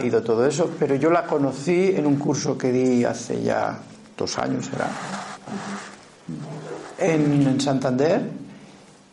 el, 0.00 0.06
ido 0.06 0.22
todo 0.22 0.46
eso, 0.46 0.70
pero 0.78 0.94
yo 0.94 1.10
la 1.10 1.26
conocí 1.26 1.92
en 1.94 2.06
un 2.06 2.16
curso 2.16 2.56
que 2.56 2.72
di 2.72 3.04
hace 3.04 3.42
ya 3.42 3.78
dos 4.16 4.38
años, 4.38 4.68
era, 4.74 4.90
en, 6.98 7.60
Santander, 7.60 8.22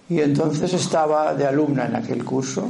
y 0.09 0.19
entonces 0.19 0.73
estaba 0.73 1.33
de 1.33 1.45
alumna 1.45 1.85
en 1.85 1.95
aquel 1.95 2.23
curso. 2.23 2.69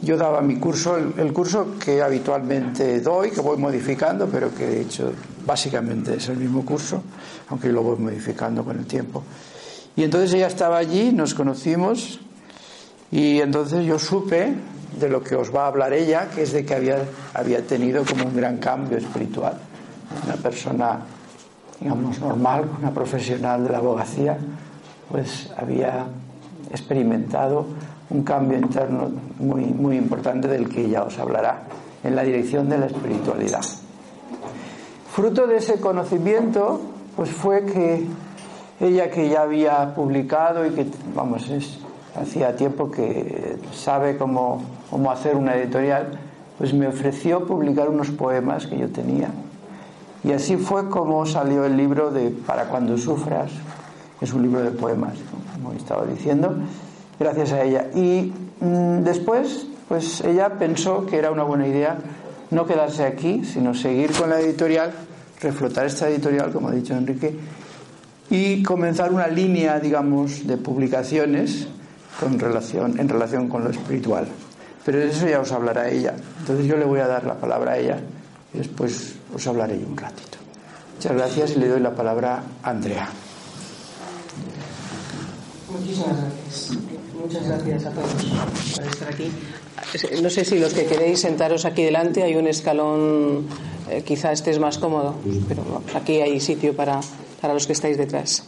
Yo 0.00 0.16
daba 0.16 0.40
mi 0.40 0.58
curso, 0.58 0.96
el, 0.96 1.32
curso 1.32 1.74
que 1.78 2.00
habitualmente 2.02 3.00
doy, 3.00 3.32
que 3.32 3.40
voy 3.40 3.56
modificando, 3.56 4.28
pero 4.28 4.54
que 4.54 4.66
de 4.66 4.80
hecho 4.82 5.12
básicamente 5.44 6.16
es 6.16 6.28
el 6.28 6.36
mismo 6.36 6.64
curso, 6.64 7.02
aunque 7.48 7.68
lo 7.72 7.82
voy 7.82 7.98
modificando 7.98 8.64
con 8.64 8.78
el 8.78 8.86
tiempo. 8.86 9.24
Y 9.96 10.04
entonces 10.04 10.32
ella 10.34 10.46
estaba 10.46 10.78
allí, 10.78 11.12
nos 11.12 11.34
conocimos, 11.34 12.20
y 13.10 13.40
entonces 13.40 13.84
yo 13.84 13.98
supe 13.98 14.54
de 14.98 15.08
lo 15.08 15.22
que 15.22 15.36
os 15.36 15.54
va 15.54 15.64
a 15.64 15.66
hablar 15.68 15.92
ella, 15.92 16.28
que 16.34 16.42
es 16.42 16.52
de 16.52 16.64
que 16.64 16.74
había, 16.74 16.98
había 17.34 17.66
tenido 17.66 18.04
como 18.04 18.24
un 18.24 18.36
gran 18.36 18.58
cambio 18.58 18.98
espiritual. 18.98 19.54
Una 20.24 20.36
persona, 20.36 21.00
digamos, 21.80 22.18
normal, 22.20 22.64
una 22.78 22.90
profesional 22.90 23.64
de 23.64 23.70
la 23.70 23.78
abogacía, 23.78 24.38
pues 25.10 25.50
había 25.56 26.06
experimentado 26.70 27.66
un 28.10 28.22
cambio 28.22 28.58
interno 28.58 29.10
muy, 29.38 29.64
muy 29.64 29.96
importante 29.96 30.48
del 30.48 30.68
que 30.68 30.84
ella 30.84 31.04
os 31.04 31.18
hablará, 31.18 31.62
en 32.02 32.16
la 32.16 32.22
dirección 32.22 32.68
de 32.68 32.78
la 32.78 32.86
espiritualidad. 32.86 33.64
Fruto 35.10 35.46
de 35.46 35.56
ese 35.56 35.80
conocimiento, 35.80 36.80
pues 37.16 37.30
fue 37.30 37.64
que 37.64 38.06
ella 38.80 39.10
que 39.10 39.28
ya 39.28 39.42
había 39.42 39.94
publicado 39.94 40.64
y 40.64 40.70
que, 40.70 40.86
vamos, 41.14 41.48
es, 41.50 41.80
hacía 42.14 42.56
tiempo 42.56 42.90
que 42.90 43.56
sabe 43.72 44.16
cómo, 44.16 44.62
cómo 44.90 45.10
hacer 45.10 45.36
una 45.36 45.56
editorial, 45.56 46.18
pues 46.58 46.74
me 46.74 46.88
ofreció 46.88 47.46
publicar 47.46 47.88
unos 47.88 48.10
poemas 48.10 48.66
que 48.66 48.78
yo 48.78 48.88
tenía. 48.88 49.30
Y 50.24 50.32
así 50.32 50.56
fue 50.56 50.88
como 50.88 51.24
salió 51.26 51.64
el 51.64 51.76
libro 51.76 52.10
de 52.10 52.30
Para 52.30 52.64
cuando 52.64 52.98
sufras, 52.98 53.50
que 54.18 54.24
es 54.24 54.32
un 54.32 54.42
libro 54.42 54.62
de 54.62 54.70
poemas, 54.72 55.14
como 55.54 55.72
estaba 55.72 56.04
diciendo, 56.04 56.54
gracias 57.18 57.52
a 57.52 57.62
ella. 57.62 57.86
Y 57.94 58.32
mm, 58.60 59.04
después, 59.04 59.66
pues 59.88 60.20
ella 60.22 60.58
pensó 60.58 61.06
que 61.06 61.18
era 61.18 61.30
una 61.30 61.44
buena 61.44 61.68
idea 61.68 61.98
no 62.50 62.66
quedarse 62.66 63.04
aquí, 63.04 63.44
sino 63.44 63.74
seguir 63.74 64.12
con 64.12 64.30
la 64.30 64.40
editorial, 64.40 64.92
reflotar 65.40 65.86
esta 65.86 66.08
editorial, 66.08 66.50
como 66.52 66.68
ha 66.68 66.72
dicho 66.72 66.94
Enrique, 66.94 67.36
y 68.30 68.62
comenzar 68.62 69.12
una 69.12 69.26
línea, 69.26 69.78
digamos, 69.78 70.46
de 70.46 70.56
publicaciones 70.56 71.68
con 72.18 72.38
relación, 72.38 72.98
en 72.98 73.08
relación 73.08 73.48
con 73.48 73.64
lo 73.64 73.70
espiritual. 73.70 74.26
Pero 74.84 74.98
de 74.98 75.08
eso 75.08 75.28
ya 75.28 75.40
os 75.40 75.52
hablará 75.52 75.88
ella. 75.90 76.14
Entonces 76.40 76.66
yo 76.66 76.76
le 76.76 76.84
voy 76.84 77.00
a 77.00 77.06
dar 77.06 77.24
la 77.24 77.34
palabra 77.34 77.72
a 77.72 77.78
ella 77.78 77.98
y 78.54 78.58
después 78.58 79.14
os 79.34 79.46
hablaré 79.46 79.76
un 79.76 79.96
ratito. 79.96 80.38
Muchas 80.96 81.12
gracias 81.12 81.50
y 81.56 81.60
le 81.60 81.68
doy 81.68 81.80
la 81.80 81.94
palabra 81.94 82.42
a 82.62 82.70
Andrea. 82.70 83.08
Muchísimas 85.70 86.08
gracias. 86.08 86.78
Muchas 87.20 87.46
gracias 87.46 87.84
a 87.86 87.90
todos 87.90 88.12
por 88.74 88.86
estar 88.86 89.08
aquí. 89.08 89.30
No 90.22 90.30
sé 90.30 90.44
si 90.44 90.58
los 90.58 90.72
que 90.72 90.86
queréis 90.86 91.20
sentaros 91.20 91.64
aquí 91.64 91.82
delante 91.82 92.22
hay 92.22 92.36
un 92.36 92.46
escalón, 92.46 93.46
eh, 93.90 94.02
quizá 94.02 94.32
estés 94.32 94.58
más 94.58 94.78
cómodo, 94.78 95.14
pero 95.48 95.82
aquí 95.94 96.20
hay 96.20 96.40
sitio 96.40 96.74
para, 96.74 97.00
para 97.40 97.54
los 97.54 97.66
que 97.66 97.72
estáis 97.74 97.96
detrás. 97.96 98.44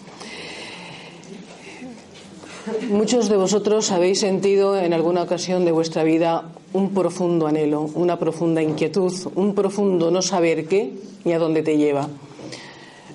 Muchos 2.90 3.28
de 3.28 3.36
vosotros 3.36 3.90
habéis 3.90 4.20
sentido 4.20 4.78
en 4.78 4.92
alguna 4.92 5.22
ocasión 5.22 5.64
de 5.64 5.72
vuestra 5.72 6.02
vida 6.02 6.50
un 6.72 6.94
profundo 6.94 7.46
anhelo, 7.46 7.90
una 7.94 8.18
profunda 8.18 8.62
inquietud, 8.62 9.12
un 9.34 9.54
profundo 9.54 10.10
no 10.10 10.22
saber 10.22 10.66
qué 10.66 10.92
ni 11.24 11.32
a 11.32 11.38
dónde 11.38 11.62
te 11.62 11.76
lleva. 11.76 12.08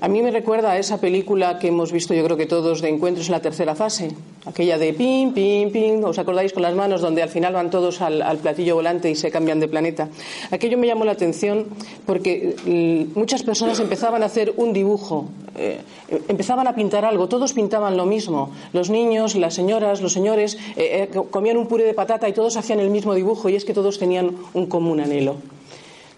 A 0.06 0.08
mí 0.08 0.22
me 0.22 0.30
recuerda 0.30 0.70
a 0.70 0.78
esa 0.78 1.02
película 1.02 1.58
que 1.58 1.70
hemos 1.70 1.92
visto 1.92 2.14
yo 2.14 2.24
creo 2.24 2.38
que 2.38 2.46
todos 2.46 2.80
de 2.80 2.90
encuentros 2.90 3.26
en 3.26 3.32
la 3.32 3.40
tercera 3.42 3.74
fase, 3.74 4.12
aquella 4.46 4.78
de 4.78 4.94
pim, 4.94 5.34
pim, 5.34 5.72
pim, 5.72 6.04
¿os 6.04 6.20
acordáis 6.20 6.54
con 6.54 6.62
las 6.62 6.76
manos 6.76 7.02
donde 7.02 7.24
al 7.24 7.30
final 7.30 7.54
van 7.54 7.72
todos 7.72 8.02
al, 8.02 8.38
platillo 8.38 8.76
volante 8.76 9.10
y 9.10 9.16
se 9.16 9.32
cambian 9.32 9.60
de 9.60 9.68
planeta? 9.68 10.10
Aquello 10.52 10.78
me 10.78 10.86
llamó 10.86 11.06
la 11.06 11.14
atención 11.14 11.66
porque 12.06 12.54
mm, 12.68 13.18
muchas 13.18 13.42
personas 13.42 13.80
empezaban 13.80 14.22
a 14.22 14.28
hacer 14.28 14.54
un 14.58 14.74
dibujo, 14.74 15.26
eh, 15.58 15.82
empezaban 16.28 16.68
a 16.68 16.76
pintar 16.76 17.04
algo, 17.04 17.28
todos 17.28 17.54
pintaban 17.54 17.98
lo 17.98 18.06
mismo, 18.06 18.52
los 18.74 18.92
niños, 18.92 19.34
las 19.34 19.56
señoras, 19.56 20.04
los 20.04 20.14
señores 20.14 20.60
eh, 20.76 21.10
eh, 21.12 21.22
comían 21.32 21.58
un 21.58 21.66
puré 21.66 21.84
de 21.84 21.96
patata 21.96 22.30
y 22.30 22.34
todos 22.34 22.58
hacían 22.58 22.80
el 22.80 22.92
mismo 22.92 23.16
dibujo 23.16 23.50
y 23.50 23.56
es 23.56 23.66
que 23.66 23.74
todos 23.74 23.98
tenían 23.98 24.38
un 24.54 24.68
común 24.68 25.00
anhelo. 25.00 25.38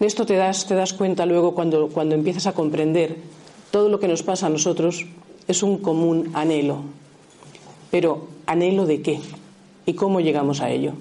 De 0.01 0.07
esto 0.07 0.25
te 0.25 0.35
das, 0.35 0.67
te 0.67 0.75
das 0.75 0.91
cuenta 0.91 1.25
luego 1.25 1.55
cuando, 1.55 1.87
cuando 1.87 2.15
empiezas 2.15 2.47
a 2.47 2.51
comprender 2.51 3.15
todo 3.71 3.89
lo 3.89 3.99
que 3.99 4.07
nos 4.07 4.23
pasa 4.23 4.47
a 4.47 4.49
nosotros 4.49 5.05
es 5.47 5.63
un 5.63 5.77
común 5.77 6.31
anhelo. 6.33 6.81
Pero 7.91 8.27
¿anhelo 8.45 8.85
de 8.85 9.01
qué? 9.01 9.19
¿Y 9.85 9.93
cómo 9.93 10.19
llegamos 10.19 10.61
a 10.61 10.69
ello? 10.69 10.93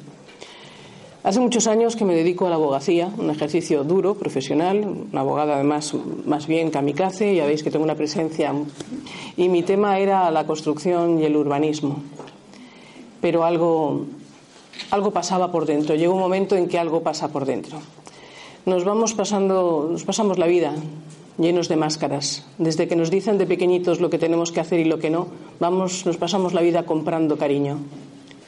Hace 1.25 1.41
muchos 1.41 1.67
años 1.67 1.97
que 1.97 2.05
me 2.05 2.15
dedico 2.15 2.47
a 2.47 2.51
la 2.51 2.55
abogacía, 2.55 3.11
un 3.19 3.31
ejercicio 3.31 3.83
duro, 3.83 4.15
profesional, 4.15 4.87
una 5.11 5.23
abogada 5.23 5.57
además 5.57 5.93
más 6.25 6.47
bien 6.47 6.71
kamikaze, 6.71 7.35
ya 7.35 7.47
veis 7.47 7.65
que 7.65 7.71
tengo 7.73 7.85
una 7.85 7.97
presencia. 7.97 8.55
Y 9.37 9.49
mi 9.49 9.65
tema 9.65 9.99
era 9.99 10.31
la 10.31 10.47
construcción 10.47 11.19
y 11.21 11.25
el 11.25 11.37
urbanismo. 11.37 11.97
Pero 13.21 13.45
algo, 13.45 14.07
algo 14.93 15.11
pasaba 15.11 15.51
por 15.51 15.67
dentro, 15.67 15.97
llegó 15.97 16.15
un 16.15 16.21
momento 16.21 16.55
en 16.55 16.69
que 16.69 16.79
algo 16.79 17.03
pasa 17.03 17.27
por 17.29 17.45
dentro. 17.45 17.81
Nos 18.65 18.85
vamos 18.85 19.15
pasando, 19.15 19.89
nos 19.91 20.05
pasamos 20.05 20.39
la 20.39 20.47
vida 20.47 20.75
llenos 21.39 21.69
de 21.69 21.77
máscaras. 21.77 22.45
Desde 22.59 22.89
que 22.89 22.97
nos 22.97 23.11
dicen 23.11 23.39
de 23.39 23.47
pequeñitos 23.47 24.01
lo 24.01 24.11
que 24.11 24.19
tenemos 24.19 24.53
que 24.53 24.61
hacer 24.61 24.81
y 24.81 24.85
lo 24.85 24.99
que 24.99 25.11
no, 25.11 25.29
vamos, 25.61 26.07
nos 26.07 26.17
pasamos 26.17 26.55
la 26.55 26.63
vida 26.63 26.85
comprando 26.85 27.37
cariño, 27.37 27.79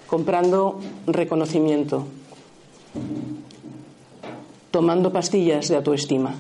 comprando 0.06 0.80
reconocimiento, 1.06 2.06
tomando 4.70 5.12
pastillas 5.12 5.68
de 5.68 5.76
autoestima. 5.76 6.34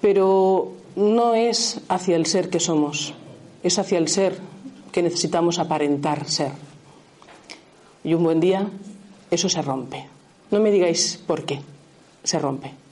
Pero 0.00 0.72
no 0.94 1.34
es 1.34 1.80
hacia 1.88 2.16
el 2.16 2.26
ser 2.26 2.50
que 2.50 2.60
somos, 2.60 3.14
es 3.62 3.78
hacia 3.78 3.98
el 3.98 4.08
ser 4.08 4.38
que 4.92 5.02
necesitamos 5.02 5.58
aparentar 5.58 6.28
ser. 6.28 6.52
Y 8.04 8.14
un 8.14 8.22
buen 8.22 8.40
día 8.40 8.68
eso 9.30 9.48
se 9.48 9.62
rompe. 9.62 10.06
No 10.50 10.60
me 10.60 10.70
digáis 10.70 11.20
por 11.26 11.44
qué, 11.44 11.60
se 12.22 12.38
rompe. 12.38 12.85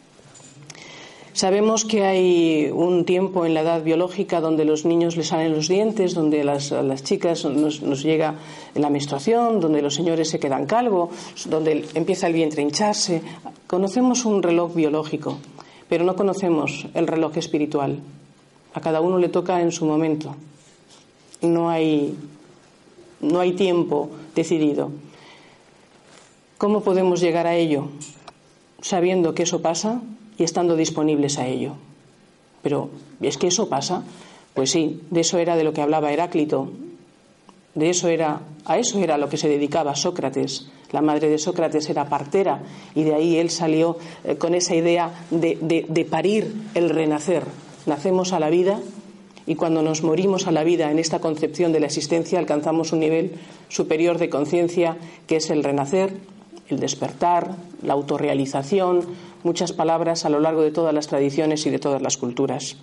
Sabemos 1.35 1.85
que 1.85 2.05
hay 2.05 2.71
un 2.73 3.05
tiempo 3.05 3.45
en 3.45 3.55
la 3.55 3.63
edad 3.63 3.83
biológica 3.83 4.41
donde 4.41 4.65
los 4.65 4.85
niños 4.85 5.17
les 5.17 5.27
salen 5.27 5.53
los 5.53 5.67
dientes, 5.67 6.15
donde 6.15 6.43
a 6.43 6.45
las, 6.45 7.03
chicas 7.03 7.45
nos, 7.45 7.81
llega 8.05 8.37
la 8.77 8.89
menstruación, 8.89 9.59
donde 9.59 9.83
los 9.83 9.97
señores 9.97 10.31
se 10.31 10.39
quedan 10.39 10.67
calvos, 10.67 11.11
donde 11.47 11.87
empieza 11.95 12.29
el 12.29 12.35
vientre 12.35 12.63
a 12.63 12.65
hincharse. 12.65 13.21
Conocemos 13.67 14.25
un 14.25 14.45
reloj 14.45 14.77
biológico, 14.77 15.39
pero 15.89 16.05
no 16.05 16.15
conocemos 16.15 16.87
el 16.95 17.09
reloj 17.09 17.37
espiritual. 17.37 17.99
A 18.73 18.81
cada 18.81 19.01
uno 19.01 19.19
le 19.19 19.29
toca 19.29 19.61
en 19.61 19.73
su 19.73 19.87
momento. 19.87 20.37
No 21.43 21.69
hay, 21.69 22.15
no 23.21 23.41
hay 23.41 23.55
tiempo 23.55 24.09
decidido. 24.37 24.93
¿Cómo 26.59 26.83
podemos 26.83 27.21
llegar 27.21 27.49
a 27.49 27.57
ello? 27.57 27.89
Sabiendo 28.81 29.35
que 29.35 29.43
eso 29.43 29.63
pasa, 29.63 30.01
y 30.39 30.45
estando 30.45 30.77
disponibles 30.77 31.39
a 31.39 31.47
ello. 31.47 31.75
Pero, 32.63 32.91
¿es 33.21 33.37
que 33.37 33.49
eso 33.49 33.69
pasa? 33.69 34.03
Pues 34.55 34.71
sí, 34.71 35.01
de 35.11 35.21
eso 35.21 35.39
era 35.39 35.57
de 35.57 35.65
lo 35.65 35.73
que 35.73 35.83
hablaba 35.83 36.13
Heráclito. 36.13 36.71
De 37.75 37.91
eso 37.91 38.09
era, 38.09 38.41
a 38.65 38.79
eso 38.79 39.01
era 39.01 39.19
lo 39.19 39.29
que 39.29 39.37
se 39.37 39.49
dedicaba 39.49 39.97
Sócrates. 39.97 40.69
La 40.93 41.03
madre 41.03 41.29
de 41.29 41.39
Sócrates 41.39 41.91
era 41.91 42.09
partera 42.09 42.63
y 42.95 43.03
de 43.03 43.15
ahí 43.15 43.37
él 43.37 43.51
salió 43.51 43.99
eh, 44.23 44.37
con 44.37 44.55
esa 44.55 44.77
idea 44.77 45.27
de, 45.31 45.85
de 45.89 46.05
parir 46.05 46.55
el 46.75 46.91
renacer. 46.91 47.43
Nacemos 47.87 48.33
a 48.33 48.39
la 48.39 48.49
vida 48.49 48.81
y 49.47 49.57
cuando 49.57 49.83
nos 49.83 50.03
morimos 50.03 50.47
a 50.47 50.53
la 50.53 50.65
vida 50.65 50.91
en 50.91 50.99
esta 50.99 51.19
concepción 51.19 51.73
de 51.73 51.81
la 51.81 51.87
existencia 51.87 52.39
alcanzamos 52.39 52.93
un 52.93 53.01
nivel 53.01 53.33
superior 53.69 54.19
de 54.19 54.31
conciencia 54.31 54.97
que 55.27 55.37
es 55.37 55.51
el 55.51 55.65
renacer, 55.65 56.17
el 56.69 56.81
despertar, 56.81 57.57
la 57.83 57.95
autorrealización, 57.95 59.03
muchas 59.43 59.73
palabras 59.73 60.25
a 60.25 60.31
lo 60.31 60.41
largo 60.41 60.63
de 60.63 60.71
todas 60.71 60.95
las 60.95 61.07
tradiciones 61.07 61.67
y 61.67 61.71
de 61.71 61.79
todas 61.79 62.03
las 62.03 62.17
culturas. 62.17 62.77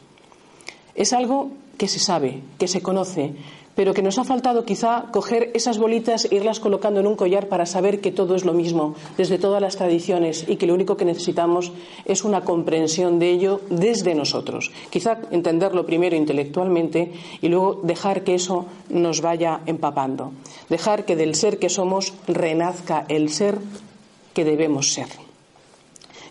Es 1.01 1.13
algo 1.13 1.49
que 1.79 1.87
se 1.87 1.97
sabe, 1.97 2.43
que 2.59 2.67
se 2.67 2.83
conoce, 2.83 3.33
pero 3.73 3.95
que 3.95 4.03
nos 4.03 4.19
ha 4.19 4.23
faltado 4.23 4.65
quizá 4.65 5.09
coger 5.09 5.49
esas 5.57 5.81
bolitas 5.81 6.29
e 6.29 6.37
irlas 6.37 6.61
colocando 6.61 6.99
en 7.01 7.09
un 7.09 7.17
collar 7.17 7.49
para 7.49 7.65
saber 7.65 8.05
que 8.05 8.13
todo 8.13 8.37
es 8.37 8.45
lo 8.45 8.53
mismo 8.53 8.93
desde 9.17 9.41
todas 9.41 9.65
las 9.65 9.77
tradiciones 9.81 10.45
y 10.45 10.61
que 10.61 10.67
lo 10.69 10.75
único 10.75 10.97
que 10.97 11.09
necesitamos 11.09 11.73
es 12.05 12.21
una 12.23 12.45
comprensión 12.45 13.17
de 13.17 13.31
ello 13.31 13.61
desde 13.71 14.13
nosotros. 14.13 14.69
Quizá 14.93 15.17
entenderlo 15.31 15.89
primero 15.89 16.15
intelectualmente 16.15 17.13
y 17.41 17.49
luego 17.49 17.81
dejar 17.81 18.21
que 18.21 18.35
eso 18.35 18.67
nos 18.89 19.21
vaya 19.21 19.61
empapando. 19.65 20.33
Dejar 20.69 21.03
que 21.03 21.15
del 21.15 21.33
ser 21.33 21.57
que 21.57 21.73
somos 21.73 22.13
renazca 22.27 23.05
el 23.09 23.33
ser 23.33 23.57
que 24.35 24.45
debemos 24.45 24.93
ser. 24.93 25.30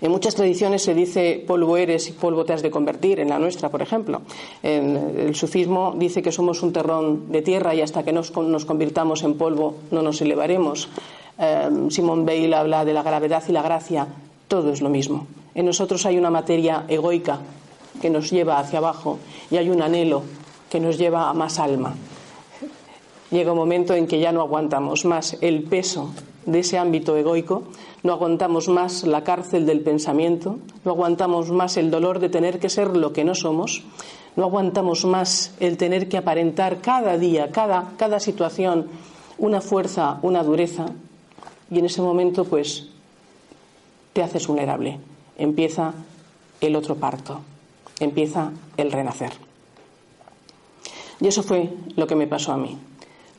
En 0.00 0.10
muchas 0.10 0.34
tradiciones 0.34 0.82
se 0.82 0.94
dice 0.94 1.44
polvo 1.46 1.76
eres 1.76 2.08
y 2.08 2.12
polvo 2.12 2.44
te 2.44 2.54
has 2.54 2.62
de 2.62 2.70
convertir, 2.70 3.20
en 3.20 3.28
la 3.28 3.38
nuestra, 3.38 3.68
por 3.68 3.82
ejemplo. 3.82 4.22
El 4.62 5.34
sufismo 5.34 5.94
dice 5.96 6.22
que 6.22 6.32
somos 6.32 6.62
un 6.62 6.72
terrón 6.72 7.30
de 7.30 7.42
tierra 7.42 7.74
y 7.74 7.82
hasta 7.82 8.02
que 8.02 8.12
nos, 8.12 8.34
nos 8.34 8.64
convirtamos 8.64 9.22
en 9.22 9.34
polvo 9.34 9.76
no 9.90 10.00
nos 10.00 10.20
elevaremos. 10.22 10.88
Em, 11.38 11.90
Simón 11.90 12.24
Bale 12.24 12.54
habla 12.54 12.84
de 12.84 12.94
la 12.94 13.02
gravedad 13.02 13.42
y 13.48 13.52
la 13.52 13.62
gracia, 13.62 14.06
todo 14.48 14.72
es 14.72 14.80
lo 14.80 14.88
mismo. 14.88 15.26
En 15.54 15.66
nosotros 15.66 16.06
hay 16.06 16.16
una 16.16 16.30
materia 16.30 16.84
egoica 16.88 17.40
que 18.00 18.08
nos 18.08 18.30
lleva 18.30 18.58
hacia 18.58 18.78
abajo 18.78 19.18
y 19.50 19.56
hay 19.56 19.68
un 19.68 19.82
anhelo 19.82 20.22
que 20.70 20.80
nos 20.80 20.96
lleva 20.96 21.28
a 21.28 21.34
más 21.34 21.58
alma. 21.58 21.94
Llega 23.30 23.52
un 23.52 23.58
momento 23.58 23.94
en 23.94 24.06
que 24.06 24.18
ya 24.18 24.32
no 24.32 24.40
aguantamos 24.40 25.04
más 25.04 25.36
el 25.40 25.62
peso 25.62 26.10
de 26.50 26.60
ese 26.60 26.78
ámbito 26.78 27.16
egoico, 27.16 27.62
no 28.02 28.12
aguantamos 28.12 28.68
más 28.68 29.04
la 29.04 29.22
cárcel 29.22 29.66
del 29.66 29.80
pensamiento, 29.80 30.58
no 30.84 30.90
aguantamos 30.90 31.50
más 31.50 31.76
el 31.76 31.90
dolor 31.90 32.18
de 32.18 32.28
tener 32.28 32.58
que 32.58 32.68
ser 32.68 32.96
lo 32.96 33.12
que 33.12 33.24
no 33.24 33.34
somos, 33.34 33.84
no 34.34 34.44
aguantamos 34.44 35.04
más 35.04 35.54
el 35.60 35.76
tener 35.76 36.08
que 36.08 36.16
aparentar 36.16 36.80
cada 36.80 37.16
día, 37.18 37.52
cada, 37.52 37.92
cada 37.96 38.18
situación, 38.18 38.88
una 39.38 39.60
fuerza, 39.60 40.18
una 40.22 40.42
dureza, 40.42 40.86
y 41.70 41.78
en 41.78 41.86
ese 41.86 42.02
momento 42.02 42.44
pues 42.44 42.88
te 44.12 44.22
haces 44.22 44.46
vulnerable, 44.48 44.98
empieza 45.38 45.94
el 46.60 46.74
otro 46.74 46.96
parto, 46.96 47.40
empieza 48.00 48.50
el 48.76 48.90
renacer. 48.90 49.30
Y 51.20 51.28
eso 51.28 51.44
fue 51.44 51.70
lo 51.94 52.06
que 52.06 52.16
me 52.16 52.26
pasó 52.26 52.52
a 52.52 52.56
mí. 52.56 52.76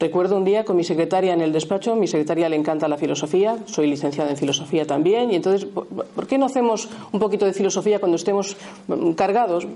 Recuerdo 0.02 0.36
un 0.36 0.44
día 0.44 0.66
con 0.66 0.76
mi 0.76 0.84
secretaria 0.84 1.32
en 1.32 1.42
el 1.42 1.54
despacho, 1.54 1.96
mi 1.96 2.08
secretaria 2.08 2.50
le 2.50 2.56
encanta 2.56 2.88
la 2.88 2.98
filosofía, 2.98 3.60
soy 3.68 3.86
licenciada 3.86 4.32
en 4.32 4.36
filosofía 4.36 4.84
también, 4.84 5.30
y 5.32 5.36
entonces, 5.36 5.66
¿por 5.66 6.26
qué 6.26 6.40
no 6.40 6.48
hacemos 6.48 6.90
un 7.12 7.20
poquito 7.20 7.46
de 7.46 7.54
filosofía 7.54 8.00
cuando 8.00 8.16
estemos 8.16 8.58
mm, 8.88 9.12
cargados? 9.12 9.68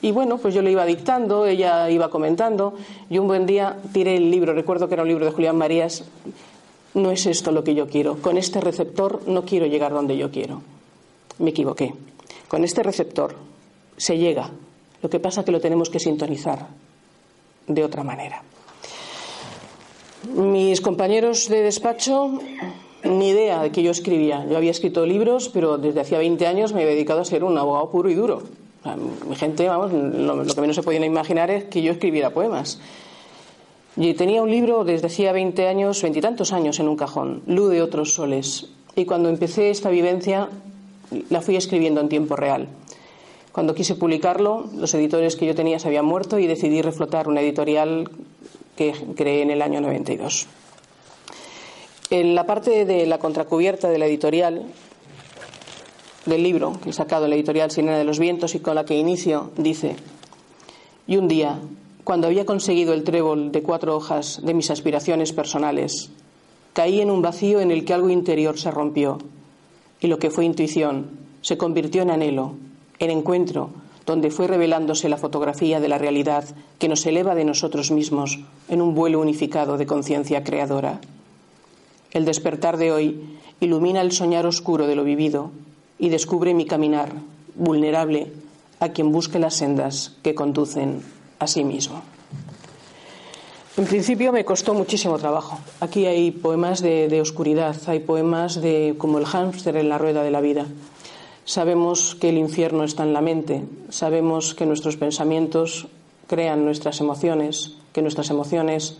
Y 0.00 0.10
bueno, 0.10 0.38
pues 0.38 0.54
yo 0.54 0.62
le 0.62 0.70
iba 0.70 0.86
dictando, 0.86 1.44
ella 1.44 1.90
iba 1.90 2.08
comentando, 2.08 2.72
y 3.10 3.18
un 3.18 3.26
buen 3.26 3.44
día 3.44 3.76
tiré 3.92 4.16
el 4.16 4.30
libro, 4.30 4.54
recuerdo 4.54 4.88
que 4.88 4.94
era 4.94 5.02
un 5.02 5.08
libro 5.10 5.26
de 5.26 5.32
Julián 5.32 5.58
Marías, 5.58 6.02
no 6.94 7.10
es 7.10 7.26
esto 7.26 7.52
lo 7.52 7.62
que 7.62 7.74
yo 7.74 7.86
quiero, 7.86 8.16
con 8.22 8.38
este 8.38 8.62
receptor 8.62 9.20
no 9.26 9.44
quiero 9.44 9.66
llegar 9.66 9.92
donde 9.92 10.16
yo 10.16 10.30
quiero. 10.30 10.62
Me 11.38 11.50
equivoqué. 11.50 11.92
Con 12.48 12.64
este 12.64 12.82
receptor 12.82 13.34
se 13.98 14.16
llega, 14.16 14.48
lo 15.02 15.10
que 15.10 15.20
pasa 15.20 15.42
es 15.42 15.44
que 15.44 15.52
lo 15.52 15.60
tenemos 15.60 15.90
que 15.90 16.00
sintonizar 16.00 16.68
de 17.66 17.84
otra 17.84 18.02
manera. 18.02 18.42
Mis 20.32 20.80
compañeros 20.80 21.48
de 21.48 21.62
despacho, 21.62 22.40
ni 23.04 23.28
idea 23.28 23.62
de 23.62 23.70
que 23.70 23.82
yo 23.82 23.90
escribía. 23.90 24.46
Yo 24.48 24.56
había 24.56 24.70
escrito 24.70 25.04
libros, 25.04 25.48
pero 25.48 25.76
desde 25.76 26.00
hacía 26.00 26.18
20 26.18 26.46
años 26.46 26.72
me 26.72 26.82
había 26.82 26.94
dedicado 26.94 27.20
a 27.20 27.24
ser 27.24 27.44
un 27.44 27.58
abogado 27.58 27.90
puro 27.90 28.10
y 28.10 28.14
duro. 28.14 28.42
mi 29.28 29.36
gente, 29.36 29.68
vamos, 29.68 29.92
lo, 29.92 30.44
que 30.46 30.60
menos 30.60 30.76
se 30.76 30.82
podían 30.82 31.04
imaginar 31.04 31.50
es 31.50 31.64
que 31.64 31.82
yo 31.82 31.92
escribiera 31.92 32.30
poemas. 32.30 32.80
Y 33.96 34.14
tenía 34.14 34.42
un 34.42 34.50
libro 34.50 34.84
desde 34.84 35.06
hacía 35.06 35.32
20 35.32 35.68
años, 35.68 36.02
veintitantos 36.02 36.52
años 36.52 36.80
en 36.80 36.88
un 36.88 36.96
cajón, 36.96 37.42
Luz 37.46 37.70
de 37.70 37.82
otros 37.82 38.14
soles. 38.14 38.70
Y 38.96 39.04
cuando 39.04 39.28
empecé 39.28 39.70
esta 39.70 39.90
vivencia, 39.90 40.48
la 41.30 41.42
fui 41.42 41.56
escribiendo 41.56 42.00
en 42.00 42.08
tiempo 42.08 42.34
real. 42.34 42.68
Cuando 43.52 43.74
quise 43.74 43.94
publicarlo, 43.94 44.68
los 44.76 44.92
editores 44.94 45.36
que 45.36 45.46
yo 45.46 45.54
tenía 45.54 45.78
se 45.78 45.86
habían 45.86 46.06
muerto 46.06 46.40
y 46.40 46.48
decidí 46.48 46.82
reflotar 46.82 47.28
una 47.28 47.40
editorial 47.40 48.10
que 48.76 48.92
creé 49.16 49.42
en 49.42 49.50
el 49.50 49.62
año 49.62 49.80
92. 49.80 50.46
En 52.10 52.34
la 52.34 52.46
parte 52.46 52.84
de 52.84 53.06
la 53.06 53.18
contracubierta 53.18 53.88
de 53.88 53.98
la 53.98 54.06
editorial, 54.06 54.66
del 56.26 56.42
libro 56.42 56.78
que 56.82 56.90
he 56.90 56.92
sacado 56.92 57.24
en 57.24 57.30
la 57.30 57.36
editorial 57.36 57.70
Sirena 57.70 57.98
de 57.98 58.04
los 58.04 58.18
Vientos 58.18 58.54
y 58.54 58.60
con 58.60 58.74
la 58.74 58.84
que 58.84 58.96
inicio, 58.96 59.50
dice: 59.56 59.96
Y 61.06 61.16
un 61.16 61.28
día, 61.28 61.58
cuando 62.02 62.26
había 62.26 62.46
conseguido 62.46 62.94
el 62.94 63.04
trébol 63.04 63.52
de 63.52 63.62
cuatro 63.62 63.96
hojas 63.96 64.40
de 64.42 64.54
mis 64.54 64.70
aspiraciones 64.70 65.32
personales, 65.32 66.10
caí 66.72 67.00
en 67.00 67.10
un 67.10 67.22
vacío 67.22 67.60
en 67.60 67.70
el 67.70 67.84
que 67.84 67.94
algo 67.94 68.10
interior 68.10 68.58
se 68.58 68.70
rompió 68.70 69.18
y 70.00 70.06
lo 70.06 70.18
que 70.18 70.30
fue 70.30 70.44
intuición 70.44 71.10
se 71.40 71.56
convirtió 71.56 72.02
en 72.02 72.10
anhelo, 72.10 72.54
en 72.98 73.10
encuentro, 73.10 73.70
donde 74.06 74.30
fue 74.30 74.46
revelándose 74.46 75.08
la 75.08 75.16
fotografía 75.16 75.80
de 75.80 75.88
la 75.88 75.98
realidad 75.98 76.44
que 76.78 76.88
nos 76.88 77.06
eleva 77.06 77.34
de 77.34 77.44
nosotros 77.44 77.90
mismos 77.90 78.38
en 78.68 78.82
un 78.82 78.94
vuelo 78.94 79.20
unificado 79.20 79.78
de 79.78 79.86
conciencia 79.86 80.44
creadora. 80.44 81.00
El 82.12 82.24
despertar 82.24 82.76
de 82.76 82.92
hoy 82.92 83.38
ilumina 83.60 84.00
el 84.00 84.12
soñar 84.12 84.46
oscuro 84.46 84.86
de 84.86 84.94
lo 84.94 85.04
vivido 85.04 85.50
y 85.98 86.10
descubre 86.10 86.54
mi 86.54 86.66
caminar, 86.66 87.12
vulnerable 87.54 88.32
a 88.80 88.90
quien 88.90 89.12
busque 89.12 89.38
las 89.38 89.54
sendas 89.54 90.16
que 90.22 90.34
conducen 90.34 91.02
a 91.38 91.46
sí 91.46 91.64
mismo. 91.64 92.02
En 93.76 93.86
principio 93.86 94.32
me 94.32 94.44
costó 94.44 94.72
muchísimo 94.72 95.18
trabajo. 95.18 95.58
Aquí 95.80 96.06
hay 96.06 96.30
poemas 96.30 96.80
de, 96.80 97.08
de 97.08 97.20
oscuridad, 97.20 97.74
hay 97.86 97.98
poemas 98.00 98.60
de 98.60 98.94
como 98.98 99.18
el 99.18 99.26
hámster 99.26 99.76
en 99.76 99.88
la 99.88 99.98
rueda 99.98 100.22
de 100.22 100.30
la 100.30 100.40
vida. 100.40 100.66
Sabemos 101.44 102.14
que 102.14 102.30
el 102.30 102.38
infierno 102.38 102.84
está 102.84 103.02
en 103.02 103.12
la 103.12 103.20
mente, 103.20 103.64
sabemos 103.90 104.54
que 104.54 104.66
nuestros 104.66 104.96
pensamientos 104.96 105.88
crean 106.26 106.64
nuestras 106.64 107.00
emociones, 107.00 107.76
que 107.92 108.02
nuestras 108.02 108.30
emociones 108.30 108.96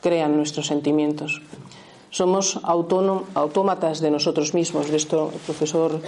crean 0.00 0.36
nuestros 0.36 0.66
sentimientos. 0.66 1.42
Somos 2.10 2.58
autómatas 2.64 4.00
de 4.00 4.10
nosotros 4.10 4.52
mismos. 4.52 4.90
De 4.90 4.96
esto 4.96 5.30
el 5.32 5.38
profesor 5.40 6.00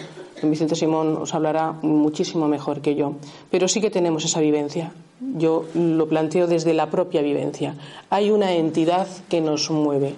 Vicente 0.43 0.75
Simón 0.75 1.17
os 1.17 1.35
hablará 1.35 1.79
muchísimo 1.83 2.49
mejor 2.49 2.81
que 2.81 2.97
yo. 2.97 3.15
Pero 3.51 3.69
sí 3.69 3.81
que 3.81 3.91
tenemos 3.91 4.25
esa 4.25 4.41
vivencia. 4.41 4.93
Yo 5.21 5.65
lo 5.75 6.09
planteo 6.09 6.49
desde 6.49 6.75
la 6.75 6.91
propia 6.91 7.23
vivencia. 7.23 7.77
Hay 8.11 8.31
una 8.31 8.53
entidad 8.53 9.07
que 9.29 9.41
nos 9.41 9.71
mueve, 9.71 10.17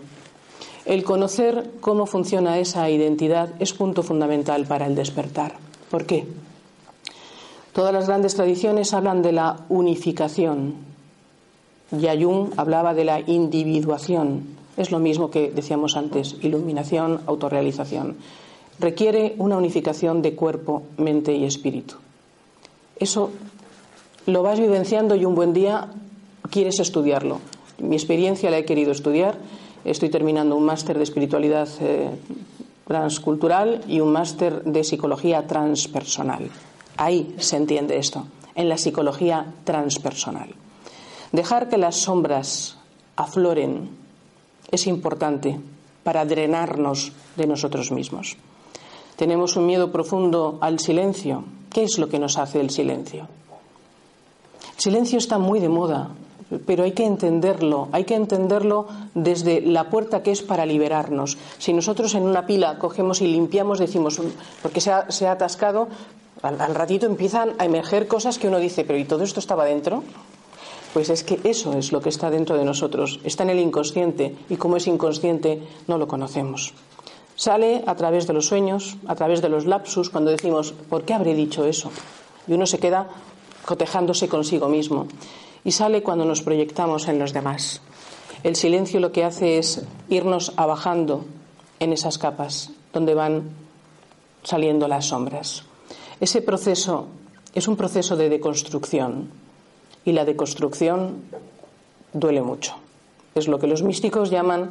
el 0.86 1.02
conocer 1.02 1.70
cómo 1.80 2.06
funciona 2.06 2.58
esa 2.58 2.90
identidad 2.90 3.50
es 3.58 3.72
punto 3.72 4.02
fundamental 4.02 4.66
para 4.66 4.86
el 4.86 4.94
despertar. 4.94 5.54
¿Por 5.90 6.04
qué? 6.04 6.26
Todas 7.72 7.92
las 7.92 8.06
grandes 8.06 8.34
tradiciones 8.34 8.92
hablan 8.92 9.22
de 9.22 9.32
la 9.32 9.64
unificación. 9.68 10.74
Jung 11.90 12.52
hablaba 12.56 12.94
de 12.94 13.04
la 13.04 13.20
individuación. 13.20 14.54
Es 14.76 14.90
lo 14.90 14.98
mismo 14.98 15.30
que 15.30 15.50
decíamos 15.50 15.96
antes, 15.96 16.36
iluminación, 16.42 17.20
autorrealización. 17.26 18.16
Requiere 18.78 19.34
una 19.38 19.56
unificación 19.56 20.20
de 20.20 20.34
cuerpo, 20.34 20.82
mente 20.98 21.34
y 21.34 21.44
espíritu. 21.44 21.94
Eso 22.96 23.30
lo 24.26 24.42
vas 24.42 24.60
vivenciando 24.60 25.14
y 25.14 25.24
un 25.24 25.34
buen 25.34 25.52
día 25.52 25.88
quieres 26.50 26.80
estudiarlo. 26.80 27.40
Mi 27.78 27.96
experiencia 27.96 28.50
la 28.50 28.58
he 28.58 28.64
querido 28.64 28.92
estudiar 28.92 29.36
Estoy 29.84 30.08
terminando 30.08 30.56
un 30.56 30.64
máster 30.64 30.96
de 30.96 31.04
espiritualidad 31.04 31.68
eh, 31.80 32.10
transcultural 32.86 33.84
y 33.86 34.00
un 34.00 34.12
máster 34.12 34.64
de 34.64 34.82
psicología 34.82 35.46
transpersonal. 35.46 36.50
Ahí 36.96 37.34
se 37.38 37.56
entiende 37.56 37.98
esto, 37.98 38.26
en 38.54 38.68
la 38.68 38.78
psicología 38.78 39.52
transpersonal. 39.64 40.54
Dejar 41.32 41.68
que 41.68 41.76
las 41.76 41.96
sombras 41.96 42.78
afloren 43.16 43.90
es 44.70 44.86
importante 44.86 45.60
para 46.02 46.24
drenarnos 46.24 47.12
de 47.36 47.46
nosotros 47.46 47.90
mismos. 47.90 48.36
Tenemos 49.16 49.56
un 49.56 49.66
miedo 49.66 49.92
profundo 49.92 50.58
al 50.60 50.78
silencio. 50.78 51.44
¿Qué 51.70 51.84
es 51.84 51.98
lo 51.98 52.08
que 52.08 52.18
nos 52.18 52.38
hace 52.38 52.60
el 52.60 52.70
silencio? 52.70 53.28
El 54.76 54.80
silencio 54.80 55.18
está 55.18 55.38
muy 55.38 55.60
de 55.60 55.68
moda 55.68 56.10
pero 56.66 56.84
hay 56.84 56.92
que 56.92 57.04
entenderlo, 57.04 57.88
hay 57.92 58.04
que 58.04 58.14
entenderlo 58.14 58.86
desde 59.14 59.60
la 59.60 59.90
puerta 59.90 60.22
que 60.22 60.30
es 60.30 60.42
para 60.42 60.66
liberarnos. 60.66 61.38
Si 61.58 61.72
nosotros 61.72 62.14
en 62.14 62.24
una 62.24 62.46
pila 62.46 62.78
cogemos 62.78 63.20
y 63.22 63.26
limpiamos, 63.26 63.78
decimos, 63.78 64.20
porque 64.62 64.80
se 64.80 64.92
ha, 64.92 65.10
se 65.10 65.26
ha 65.26 65.32
atascado, 65.32 65.88
al, 66.42 66.60
al, 66.60 66.74
ratito 66.74 67.06
empiezan 67.06 67.52
a 67.58 67.64
emerger 67.64 68.06
cosas 68.06 68.38
que 68.38 68.48
uno 68.48 68.58
dice, 68.58 68.84
pero 68.84 68.98
¿y 68.98 69.04
todo 69.04 69.24
esto 69.24 69.40
estaba 69.40 69.64
dentro? 69.64 70.02
Pues 70.92 71.10
es 71.10 71.24
que 71.24 71.40
eso 71.44 71.72
es 71.72 71.90
lo 71.90 72.00
que 72.00 72.08
está 72.08 72.30
dentro 72.30 72.56
de 72.56 72.64
nosotros, 72.64 73.20
está 73.24 73.42
en 73.42 73.50
el 73.50 73.58
inconsciente 73.58 74.36
y 74.48 74.56
como 74.56 74.76
es 74.76 74.86
inconsciente 74.86 75.62
no 75.88 75.98
lo 75.98 76.06
conocemos. 76.06 76.74
Sale 77.36 77.82
a 77.86 77.96
través 77.96 78.28
de 78.28 78.32
los 78.32 78.46
sueños, 78.46 78.96
a 79.08 79.16
través 79.16 79.42
de 79.42 79.48
los 79.48 79.66
lapsus, 79.66 80.08
cuando 80.08 80.30
decimos, 80.30 80.72
¿por 80.88 81.02
qué 81.02 81.14
habré 81.14 81.34
dicho 81.34 81.64
eso? 81.64 81.90
Y 82.46 82.52
uno 82.52 82.64
se 82.66 82.78
queda 82.78 83.08
cotejándose 83.64 84.28
consigo 84.28 84.68
mismo 84.68 85.08
y 85.64 85.72
sale 85.72 86.02
cuando 86.02 86.24
nos 86.24 86.42
proyectamos 86.42 87.08
en 87.08 87.18
los 87.18 87.32
demás. 87.32 87.80
El 88.42 88.56
silencio 88.56 89.00
lo 89.00 89.12
que 89.12 89.24
hace 89.24 89.58
es 89.58 89.82
irnos 90.08 90.52
abajando 90.56 91.24
en 91.80 91.92
esas 91.92 92.18
capas 92.18 92.70
donde 92.92 93.14
van 93.14 93.50
saliendo 94.42 94.86
las 94.86 95.06
sombras. 95.06 95.64
Ese 96.20 96.42
proceso 96.42 97.06
es 97.54 97.66
un 97.66 97.76
proceso 97.76 98.16
de 98.16 98.28
deconstrucción 98.28 99.30
y 100.04 100.12
la 100.12 100.24
deconstrucción 100.24 101.22
duele 102.12 102.42
mucho. 102.42 102.74
Es 103.34 103.48
lo 103.48 103.58
que 103.58 103.66
los 103.66 103.82
místicos 103.82 104.30
llaman 104.30 104.70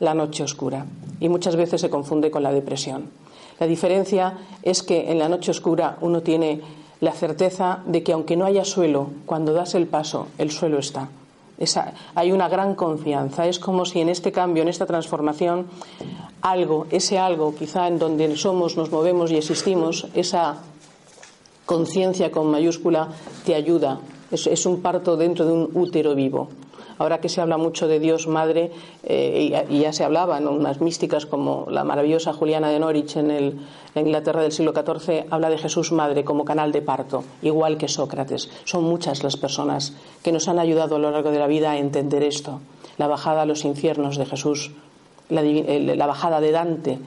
la 0.00 0.14
noche 0.14 0.42
oscura 0.42 0.86
y 1.20 1.28
muchas 1.28 1.56
veces 1.56 1.80
se 1.80 1.90
confunde 1.90 2.30
con 2.30 2.42
la 2.42 2.52
depresión. 2.52 3.10
La 3.58 3.66
diferencia 3.66 4.38
es 4.62 4.82
que 4.82 5.10
en 5.10 5.18
la 5.18 5.28
noche 5.28 5.50
oscura 5.50 5.96
uno 6.00 6.22
tiene 6.22 6.60
la 7.04 7.12
certeza 7.12 7.80
de 7.84 8.02
que 8.02 8.12
aunque 8.12 8.34
no 8.34 8.46
haya 8.46 8.64
suelo, 8.64 9.10
cuando 9.26 9.52
das 9.52 9.74
el 9.74 9.86
paso, 9.86 10.28
el 10.38 10.50
suelo 10.50 10.78
está. 10.78 11.08
hay 12.14 12.32
una 12.32 12.48
gran 12.48 12.74
confianza. 12.74 13.46
Es 13.46 13.58
como 13.58 13.84
si 13.84 14.00
en 14.00 14.08
este 14.08 14.32
cambio, 14.32 14.62
en 14.62 14.70
esta 14.70 14.86
transformación, 14.86 15.66
algo, 16.40 16.86
ese 16.90 17.18
algo, 17.18 17.54
quizá 17.54 17.88
en 17.88 17.98
donde 17.98 18.34
somos, 18.36 18.78
nos 18.78 18.90
movemos 18.90 19.30
y 19.30 19.36
existimos, 19.36 20.08
esa 20.14 20.56
conciencia 21.66 22.32
con 22.32 22.50
mayúscula 22.50 23.08
te 23.44 23.54
ayuda. 23.54 24.00
es 24.30 24.66
un 24.66 24.80
parto 24.80 25.16
dentro 25.16 25.44
de 25.44 25.52
un 25.52 25.70
útero 25.74 26.14
vivo. 26.14 26.48
Ahora 26.98 27.20
que 27.20 27.28
se 27.28 27.40
habla 27.40 27.58
mucho 27.58 27.88
de 27.88 27.98
Dios 27.98 28.26
Madre, 28.26 28.70
eh, 29.02 29.66
y, 29.68 29.78
ya 29.80 29.92
se 29.92 30.04
hablaba 30.04 30.38
en 30.38 30.48
unas 30.48 30.80
místicas 30.80 31.26
como 31.26 31.66
la 31.70 31.84
maravillosa 31.84 32.32
Juliana 32.32 32.70
de 32.70 32.78
Norwich 32.78 33.16
en 33.16 33.60
la 33.94 34.00
Inglaterra 34.00 34.42
del 34.42 34.52
siglo 34.52 34.72
XIV, 34.72 35.26
habla 35.30 35.50
de 35.50 35.58
Jesús 35.58 35.92
Madre 35.92 36.24
como 36.24 36.44
canal 36.44 36.72
de 36.72 36.82
parto, 36.82 37.24
igual 37.42 37.78
que 37.78 37.88
Sócrates. 37.88 38.50
Son 38.64 38.84
muchas 38.84 39.22
las 39.22 39.36
personas 39.36 39.94
que 40.22 40.32
nos 40.32 40.48
han 40.48 40.58
ayudado 40.58 40.96
a 40.96 40.98
lo 40.98 41.10
largo 41.10 41.30
de 41.30 41.38
la 41.38 41.46
vida 41.46 41.72
a 41.72 41.78
entender 41.78 42.22
esto. 42.22 42.60
La 42.96 43.08
bajada 43.08 43.42
a 43.42 43.46
los 43.46 43.64
infiernos 43.64 44.16
de 44.16 44.26
Jesús, 44.26 44.70
la, 45.28 45.42
la 45.42 46.06
bajada 46.06 46.40
de 46.40 46.52
Dante, 46.52 46.98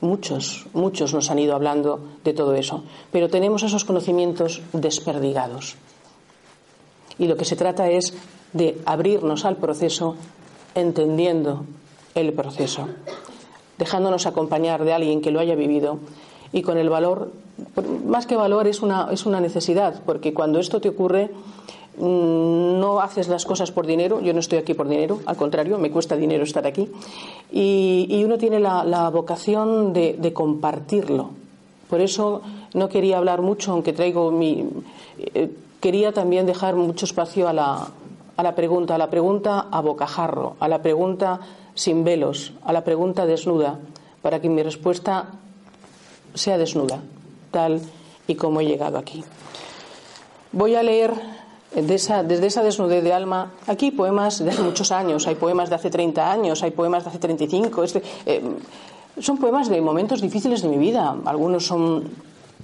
muchos, 0.00 0.66
muchos 0.72 1.14
nos 1.14 1.30
han 1.30 1.38
ido 1.38 1.54
hablando 1.54 2.00
de 2.24 2.32
todo 2.32 2.54
eso. 2.54 2.84
Pero 3.10 3.28
tenemos 3.28 3.62
esos 3.62 3.84
conocimientos 3.84 4.62
desperdigados. 4.72 5.76
Y 7.18 7.26
lo 7.26 7.36
que 7.36 7.44
se 7.44 7.56
trata 7.56 7.90
es 7.90 8.14
de 8.52 8.80
abrirnos 8.84 9.44
al 9.44 9.56
proceso 9.56 10.16
entendiendo 10.74 11.64
el 12.14 12.32
proceso, 12.32 12.88
dejándonos 13.78 14.26
acompañar 14.26 14.84
de 14.84 14.92
alguien 14.92 15.20
que 15.20 15.30
lo 15.30 15.40
haya 15.40 15.54
vivido 15.54 15.98
y 16.52 16.62
con 16.62 16.78
el 16.78 16.88
valor, 16.88 17.30
más 18.06 18.26
que 18.26 18.36
valor 18.36 18.66
es 18.66 18.82
una, 18.82 19.08
es 19.12 19.26
una 19.26 19.40
necesidad, 19.40 20.02
porque 20.04 20.34
cuando 20.34 20.58
esto 20.58 20.80
te 20.80 20.88
ocurre 20.88 21.30
mm, 21.96 22.80
no 22.80 23.00
haces 23.00 23.28
las 23.28 23.44
cosas 23.44 23.70
por 23.70 23.86
dinero, 23.86 24.20
yo 24.20 24.32
no 24.32 24.40
estoy 24.40 24.58
aquí 24.58 24.74
por 24.74 24.88
dinero, 24.88 25.20
al 25.26 25.36
contrario, 25.36 25.78
me 25.78 25.90
cuesta 25.90 26.16
dinero 26.16 26.44
estar 26.44 26.66
aquí, 26.66 26.88
y, 27.52 28.22
uno 28.24 28.38
tiene 28.38 28.58
la, 28.60 29.10
vocación 29.10 29.92
de, 29.92 30.32
compartirlo. 30.32 31.30
Por 31.88 32.00
eso 32.00 32.42
no 32.74 32.88
quería 32.88 33.18
hablar 33.18 33.42
mucho, 33.42 33.72
aunque 33.72 33.92
traigo 33.92 34.30
mi... 34.30 34.64
Eh, 35.18 35.50
quería 35.80 36.12
también 36.12 36.46
dejar 36.46 36.76
mucho 36.76 37.04
espacio 37.04 37.48
a 37.48 37.52
la, 37.52 37.88
a 38.40 38.42
la 38.42 38.54
pregunta, 38.54 38.94
a 38.94 38.98
la 38.98 39.10
pregunta 39.10 39.68
a 39.70 39.80
bocajarro, 39.82 40.56
a 40.60 40.66
la 40.66 40.80
pregunta 40.80 41.40
sin 41.74 42.04
velos, 42.04 42.54
a 42.64 42.72
la 42.72 42.82
pregunta 42.82 43.26
desnuda, 43.26 43.78
para 44.22 44.40
que 44.40 44.48
mi 44.48 44.62
respuesta 44.62 45.28
sea 46.32 46.56
desnuda, 46.56 47.00
tal 47.50 47.82
y 48.26 48.36
como 48.36 48.62
he 48.62 48.64
llegado 48.64 48.96
aquí. 48.96 49.22
Voy 50.52 50.74
a 50.74 50.82
leer 50.82 51.12
desde 51.74 52.46
esa 52.46 52.62
desnudez 52.62 53.04
de 53.04 53.12
alma, 53.12 53.52
aquí 53.66 53.90
poemas 53.90 54.42
de 54.42 54.50
hace 54.50 54.62
muchos 54.62 54.90
años, 54.90 55.26
hay 55.26 55.34
poemas 55.34 55.68
de 55.68 55.74
hace 55.74 55.90
30 55.90 56.32
años, 56.32 56.62
hay 56.62 56.70
poemas 56.70 57.04
de 57.04 57.10
hace 57.10 57.18
35, 57.18 57.84
este, 57.84 58.02
eh, 58.24 58.42
son 59.20 59.36
poemas 59.36 59.68
de 59.68 59.82
momentos 59.82 60.22
difíciles 60.22 60.62
de 60.62 60.68
mi 60.68 60.78
vida, 60.78 61.14
algunos 61.26 61.66
son 61.66 62.08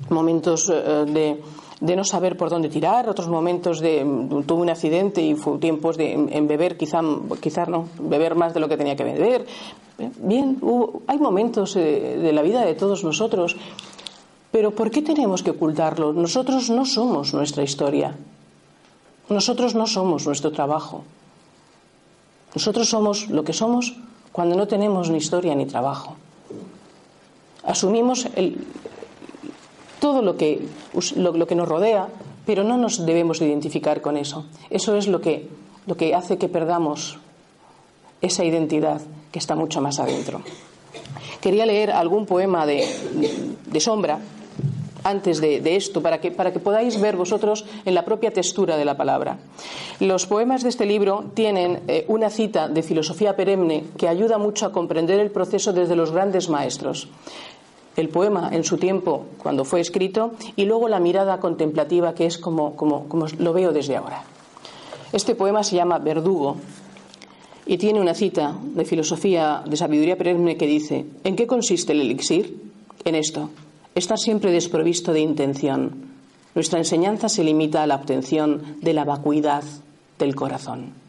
momentos 0.08 0.72
eh, 0.72 1.04
de 1.06 1.42
de 1.80 1.96
no 1.96 2.04
saber 2.04 2.36
por 2.36 2.48
dónde 2.48 2.68
tirar, 2.68 3.08
otros 3.08 3.28
momentos 3.28 3.80
de 3.80 4.00
tuve 4.46 4.62
un 4.62 4.70
accidente 4.70 5.20
y 5.20 5.34
fue 5.34 5.58
tiempos 5.58 5.96
de 5.96 6.12
en, 6.12 6.48
beber, 6.48 6.76
quizá, 6.76 7.00
quizá 7.40 7.66
no, 7.66 7.88
beber 7.98 8.34
más 8.34 8.54
de 8.54 8.60
lo 8.60 8.68
que 8.68 8.76
tenía 8.76 8.96
que 8.96 9.04
beber. 9.04 9.46
Bien, 9.98 10.58
hay 11.06 11.18
momentos 11.18 11.76
eh, 11.76 12.18
de 12.20 12.32
la 12.32 12.42
vida 12.42 12.64
de 12.64 12.74
todos 12.74 13.04
nosotros, 13.04 13.56
pero 14.50 14.70
¿por 14.70 14.90
qué 14.90 15.02
tenemos 15.02 15.42
que 15.42 15.50
ocultarlo? 15.50 16.12
Nosotros 16.12 16.70
no 16.70 16.84
somos 16.86 17.34
nuestra 17.34 17.62
historia. 17.62 18.16
Nosotros 19.28 19.74
no 19.74 19.86
somos 19.86 20.26
nuestro 20.26 20.52
trabajo. 20.52 21.04
Nosotros 22.54 22.88
somos 22.88 23.28
lo 23.28 23.44
que 23.44 23.52
somos 23.52 23.96
cuando 24.32 24.56
no 24.56 24.66
tenemos 24.66 25.10
ni 25.10 25.18
historia 25.18 25.54
ni 25.54 25.66
trabajo. 25.66 26.16
Asumimos 27.64 28.28
el, 28.36 28.64
todo 30.00 30.22
lo 30.22 30.36
que, 30.36 30.66
lo, 31.16 31.46
que 31.46 31.54
nos 31.54 31.68
rodea, 31.68 32.08
pero 32.44 32.64
no 32.64 32.76
nos 32.76 33.04
debemos 33.04 33.40
identificar 33.40 34.00
con 34.00 34.16
eso. 34.16 34.46
Eso 34.70 34.96
es 34.96 35.08
lo 35.08 35.20
que, 35.20 35.48
lo 35.86 35.96
que 35.96 36.14
hace 36.14 36.38
que 36.38 36.48
perdamos 36.48 37.18
esa 38.20 38.44
identidad 38.44 39.00
que 39.32 39.38
está 39.38 39.54
mucho 39.54 39.80
más 39.80 39.98
adentro. 39.98 40.42
Quería 41.40 41.66
leer 41.66 41.90
algún 41.90 42.26
poema 42.26 42.66
de, 42.66 42.86
de 43.66 43.80
Sombra 43.80 44.18
antes 45.06 45.40
de, 45.40 45.76
esto, 45.76 46.02
para 46.02 46.20
que, 46.20 46.32
para 46.32 46.52
que 46.52 46.58
podáis 46.58 47.00
ver 47.00 47.16
vosotros 47.16 47.64
en 47.84 47.94
la 47.94 48.04
propia 48.04 48.32
textura 48.32 48.76
de 48.76 48.84
la 48.84 48.96
palabra. 48.96 49.38
Los 50.00 50.26
poemas 50.26 50.64
de 50.64 50.68
este 50.68 50.84
libro 50.84 51.30
tienen 51.32 51.82
eh, 51.86 52.04
una 52.08 52.28
cita 52.28 52.68
de 52.68 52.82
filosofía 52.82 53.36
perenne 53.36 53.84
que 53.96 54.08
ayuda 54.08 54.36
mucho 54.36 54.66
a 54.66 54.72
comprender 54.72 55.20
el 55.20 55.30
proceso 55.30 55.72
desde 55.72 55.94
los 55.94 56.10
grandes 56.10 56.48
maestros 56.48 57.08
el 57.96 58.08
poema 58.08 58.50
en 58.52 58.64
su 58.64 58.76
tiempo 58.76 59.26
cuando 59.38 59.64
fue 59.64 59.80
escrito 59.80 60.32
y 60.54 60.64
luego 60.64 60.88
la 60.88 61.00
mirada 61.00 61.40
contemplativa 61.40 62.14
que 62.14 62.26
es 62.26 62.38
como, 62.38 62.76
como, 62.76 63.06
lo 63.38 63.52
veo 63.52 63.72
desde 63.72 63.96
ahora. 63.96 64.22
Este 65.12 65.34
poema 65.34 65.64
se 65.64 65.76
llama 65.76 65.98
Verdugo 65.98 66.56
y 67.64 67.78
tiene 67.78 68.00
una 68.00 68.14
cita 68.14 68.54
de 68.62 68.84
filosofía 68.84 69.62
de 69.66 69.76
sabiduría 69.76 70.16
perenne 70.16 70.56
que 70.56 70.66
dice, 70.66 71.06
¿en 71.24 71.36
qué 71.36 71.46
consiste 71.46 71.92
el 71.92 72.02
elixir? 72.02 72.60
En 73.04 73.14
esto, 73.14 73.50
estar 73.94 74.18
siempre 74.18 74.52
desprovisto 74.52 75.12
de 75.12 75.20
intención. 75.20 76.06
Nuestra 76.54 76.78
enseñanza 76.78 77.28
se 77.28 77.44
limita 77.44 77.82
a 77.82 77.86
la 77.86 77.96
obtención 77.96 78.76
de 78.80 78.92
la 78.92 79.04
vacuidad 79.04 79.64
del 80.18 80.34
corazón. 80.34 81.05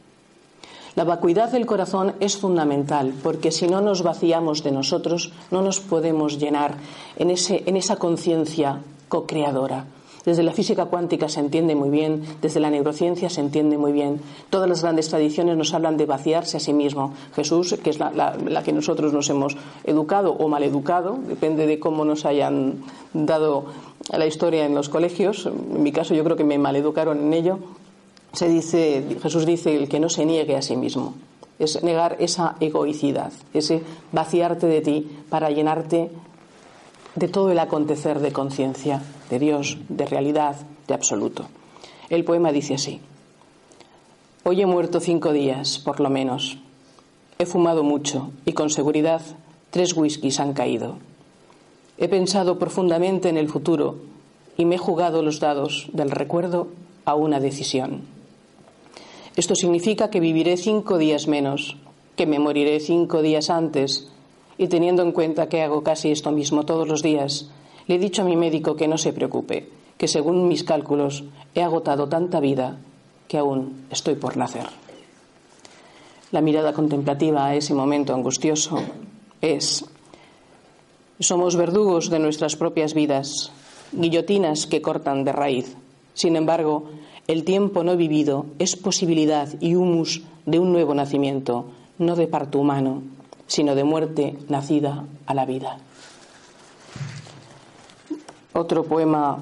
La 0.97 1.03
vacuidad 1.03 1.51
del 1.51 1.67
corazón 1.67 2.13
es 2.19 2.37
fundamental 2.37 3.13
porque 3.21 3.51
si 3.51 3.67
no 3.67 3.81
nos 3.81 4.01
vaciamos 4.01 4.63
de 4.63 4.71
nosotros 4.71 5.31
no 5.51 5.61
nos 5.61 5.79
podemos 5.79 6.39
llenar 6.39 6.73
en, 7.17 7.29
ese, 7.29 7.61
en 7.67 7.77
esa 7.77 7.97
conciencia 7.97 8.81
co-creadora. 9.07 9.85
Desde 10.25 10.41
la 10.41 10.53
física 10.53 10.85
cuántica 10.85 11.29
se 11.29 11.39
entiende 11.39 11.75
muy 11.75 11.91
bien, 11.91 12.23
desde 12.41 12.59
la 12.59 12.71
neurociencia 12.71 13.29
se 13.29 13.41
entiende 13.41 13.77
muy 13.77 13.91
bien. 13.91 14.19
Todas 14.49 14.67
las 14.67 14.81
grandes 14.81 15.07
tradiciones 15.09 15.55
nos 15.55 15.71
hablan 15.75 15.97
de 15.97 16.07
vaciarse 16.07 16.57
a 16.57 16.59
sí 16.59 16.73
mismo. 16.73 17.13
Jesús, 17.35 17.75
que 17.83 17.91
es 17.91 17.99
la, 17.99 18.09
la 18.09 18.63
que 18.63 18.73
nosotros 18.73 19.13
nos 19.13 19.29
hemos 19.29 19.55
educado 19.83 20.31
o 20.31 20.47
mal 20.47 20.63
educado, 20.63 21.19
depende 21.27 21.67
de 21.67 21.79
cómo 21.79 22.05
nos 22.05 22.25
hayan 22.25 22.81
dado 23.13 23.65
la 24.09 24.25
historia 24.25 24.65
en 24.65 24.73
los 24.73 24.89
colegios. 24.89 25.45
En 25.45 25.83
mi 25.83 25.91
caso 25.91 26.15
yo 26.15 26.23
creo 26.23 26.37
que 26.37 26.43
me 26.43 26.57
maleducaron 26.57 27.19
en 27.19 27.33
ello 27.33 27.59
se 28.33 28.47
dice, 28.47 29.17
Jesús 29.21 29.45
dice, 29.45 29.75
el 29.75 29.89
que 29.89 29.99
no 29.99 30.09
se 30.09 30.25
niegue 30.25 30.55
a 30.55 30.61
sí 30.61 30.75
mismo. 30.75 31.15
Es 31.59 31.81
negar 31.81 32.17
esa 32.19 32.55
egoicidad, 32.59 33.31
ese 33.53 33.81
vaciarte 34.11 34.67
de 34.67 34.81
ti 34.81 35.07
para 35.29 35.49
llenarte 35.49 36.11
de 37.15 37.27
todo 37.27 37.51
el 37.51 37.57
acontecer 37.57 38.19
de 38.19 38.31
conciencia, 38.31 39.01
de 39.29 39.39
Dios, 39.39 39.77
de 39.89 40.05
realidad, 40.05 40.55
de 40.87 40.93
absoluto. 40.93 41.47
El 42.09 42.23
poema 42.23 42.51
dice 42.51 42.75
así. 42.75 43.01
Hoy 44.43 44.61
he 44.61 44.65
muerto 44.65 44.99
cinco 44.99 45.33
días, 45.33 45.79
por 45.79 45.99
lo 45.99 46.09
menos. 46.09 46.59
He 47.39 47.45
fumado 47.45 47.83
mucho 47.83 48.31
y 48.45 48.53
con 48.53 48.69
seguridad 48.69 49.21
tres 49.71 49.97
whiskies 49.97 50.39
han 50.39 50.53
caído. 50.53 50.97
He 51.97 52.07
pensado 52.07 52.59
profundamente 52.59 53.29
en 53.29 53.37
el 53.37 53.49
futuro 53.49 53.95
y 54.55 54.65
me 54.65 54.75
he 54.75 54.77
jugado 54.77 55.23
los 55.23 55.39
dados 55.39 55.89
del 55.91 56.11
recuerdo 56.11 56.67
a 57.05 57.15
una 57.15 57.39
decisión. 57.39 58.16
Esto 59.37 59.53
significa 59.53 60.09
que 60.09 60.19
viviré 60.19 60.57
cinco 60.57 60.97
días 60.97 61.27
menos, 61.27 61.77
que 62.15 62.25
me 62.25 62.39
moriré 62.39 62.79
cinco 62.79 63.21
días 63.21 63.51
antes, 63.51 64.09
y 64.57 64.67
teniendo 64.67 65.03
en 65.03 65.11
cuenta 65.11 65.47
que 65.47 65.61
hago 65.61 65.83
casi 65.83 66.09
esto 66.09 66.31
mismo 66.31 66.65
todos 66.65 66.87
los 66.87 67.03
días, 67.03 67.47
le 67.85 67.95
he 67.95 67.99
dicho 67.99 68.23
a 68.23 68.25
mi 68.25 68.35
médico 68.35 68.75
que 68.75 68.87
no 68.87 68.97
se 68.97 69.13
preocupe, 69.13 69.69
que 69.97 70.07
según 70.07 70.47
mis 70.47 70.63
cálculos 70.63 71.23
he 71.53 71.61
agotado 71.61 72.09
tanta 72.09 72.39
vida 72.39 72.79
que 73.27 73.37
aún 73.37 73.85
estoy 73.91 74.15
por 74.15 74.37
nacer. 74.37 74.65
La 76.31 76.41
mirada 76.41 76.73
contemplativa 76.73 77.45
a 77.45 77.55
ese 77.55 77.75
momento 77.75 78.15
angustioso 78.15 78.81
es, 79.39 79.85
somos 81.19 81.55
verdugos 81.55 82.09
de 82.09 82.17
nuestras 82.17 82.55
propias 82.55 82.95
vidas, 82.95 83.51
guillotinas 83.91 84.65
que 84.65 84.81
cortan 84.81 85.23
de 85.23 85.31
raíz. 85.31 85.77
Sin 86.15 86.35
embargo, 86.35 86.89
el 87.27 87.43
tiempo 87.43 87.83
no 87.83 87.97
vivido 87.97 88.45
es 88.57 88.75
posibilidad 88.75 89.49
y 89.59 89.75
humus 89.75 90.21
de 90.45 90.59
un 90.59 90.71
nuevo 90.71 90.95
nacimiento, 90.95 91.65
no 91.97 92.15
de 92.15 92.27
parto 92.27 92.59
humano, 92.59 93.03
sino 93.47 93.75
de 93.75 93.83
muerte 93.83 94.37
nacida 94.47 95.05
a 95.25 95.33
la 95.33 95.45
vida. 95.45 95.77
Otro 98.53 98.83
poema. 98.85 99.39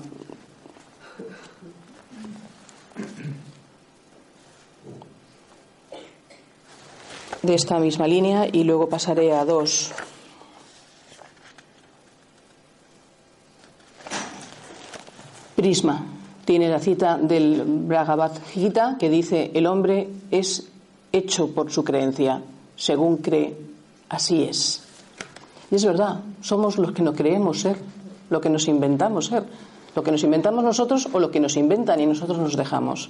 De 7.44 7.54
esta 7.54 7.78
misma 7.78 8.08
línea 8.08 8.48
y 8.52 8.64
luego 8.64 8.90
pasaré 8.90 9.32
a 9.32 9.46
dos. 9.46 9.92
Prisma 15.56 16.15
tiene 16.46 16.70
la 16.70 16.80
cita 16.80 17.18
del 17.18 17.64
Bhagavad 17.66 18.32
Gita 18.54 18.96
que 19.00 19.10
dice: 19.10 19.52
El 19.54 19.68
hombre 19.68 20.08
es 20.32 20.70
hecho 21.12 21.50
por 21.54 21.72
su 21.72 21.84
creencia. 21.84 22.42
Según 22.76 23.18
cree, 23.18 23.58
así 24.10 24.44
es. 24.44 24.82
Y 25.72 25.76
es 25.76 25.86
verdad, 25.86 26.20
somos 26.42 26.78
los 26.78 26.92
que 26.92 27.02
no 27.02 27.14
creemos 27.14 27.62
ser, 27.62 27.78
lo 28.30 28.40
que 28.42 28.50
nos 28.50 28.68
inventamos 28.68 29.28
ser, 29.28 29.44
lo 29.96 30.04
que 30.04 30.12
nos 30.12 30.24
inventamos 30.24 30.64
nosotros 30.64 31.08
o 31.12 31.20
lo 31.20 31.32
que 31.32 31.40
nos 31.40 31.58
inventan 31.58 32.00
y 32.00 32.06
nosotros 32.06 32.38
nos 32.38 32.56
dejamos. 32.56 33.10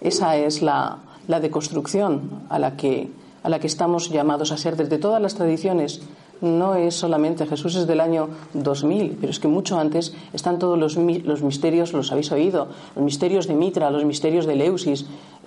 Esa 0.00 0.36
es 0.36 0.62
la, 0.62 0.98
la 1.28 1.40
deconstrucción 1.40 2.44
a 2.48 2.58
la, 2.58 2.76
que, 2.76 3.10
a 3.42 3.48
la 3.48 3.58
que 3.58 3.66
estamos 3.66 4.10
llamados 4.10 4.52
a 4.52 4.56
ser 4.56 4.76
desde 4.76 4.98
todas 4.98 5.20
las 5.20 5.34
tradiciones. 5.34 6.00
No 6.40 6.74
es 6.74 6.94
solamente 6.94 7.46
Jesús 7.46 7.76
es 7.76 7.86
del 7.86 8.00
año 8.00 8.28
2000, 8.54 9.18
pero 9.20 9.30
es 9.30 9.38
que 9.38 9.48
mucho 9.48 9.78
antes 9.78 10.14
están 10.32 10.58
todos 10.58 10.78
los, 10.78 10.96
los 10.96 11.42
misterios, 11.42 11.92
los 11.92 12.10
habéis 12.12 12.32
oído, 12.32 12.68
los 12.96 13.04
misterios 13.04 13.46
de 13.46 13.54
Mitra, 13.54 13.90
los 13.90 14.04
misterios 14.04 14.46
de 14.46 14.56
Leusis, 14.56 15.06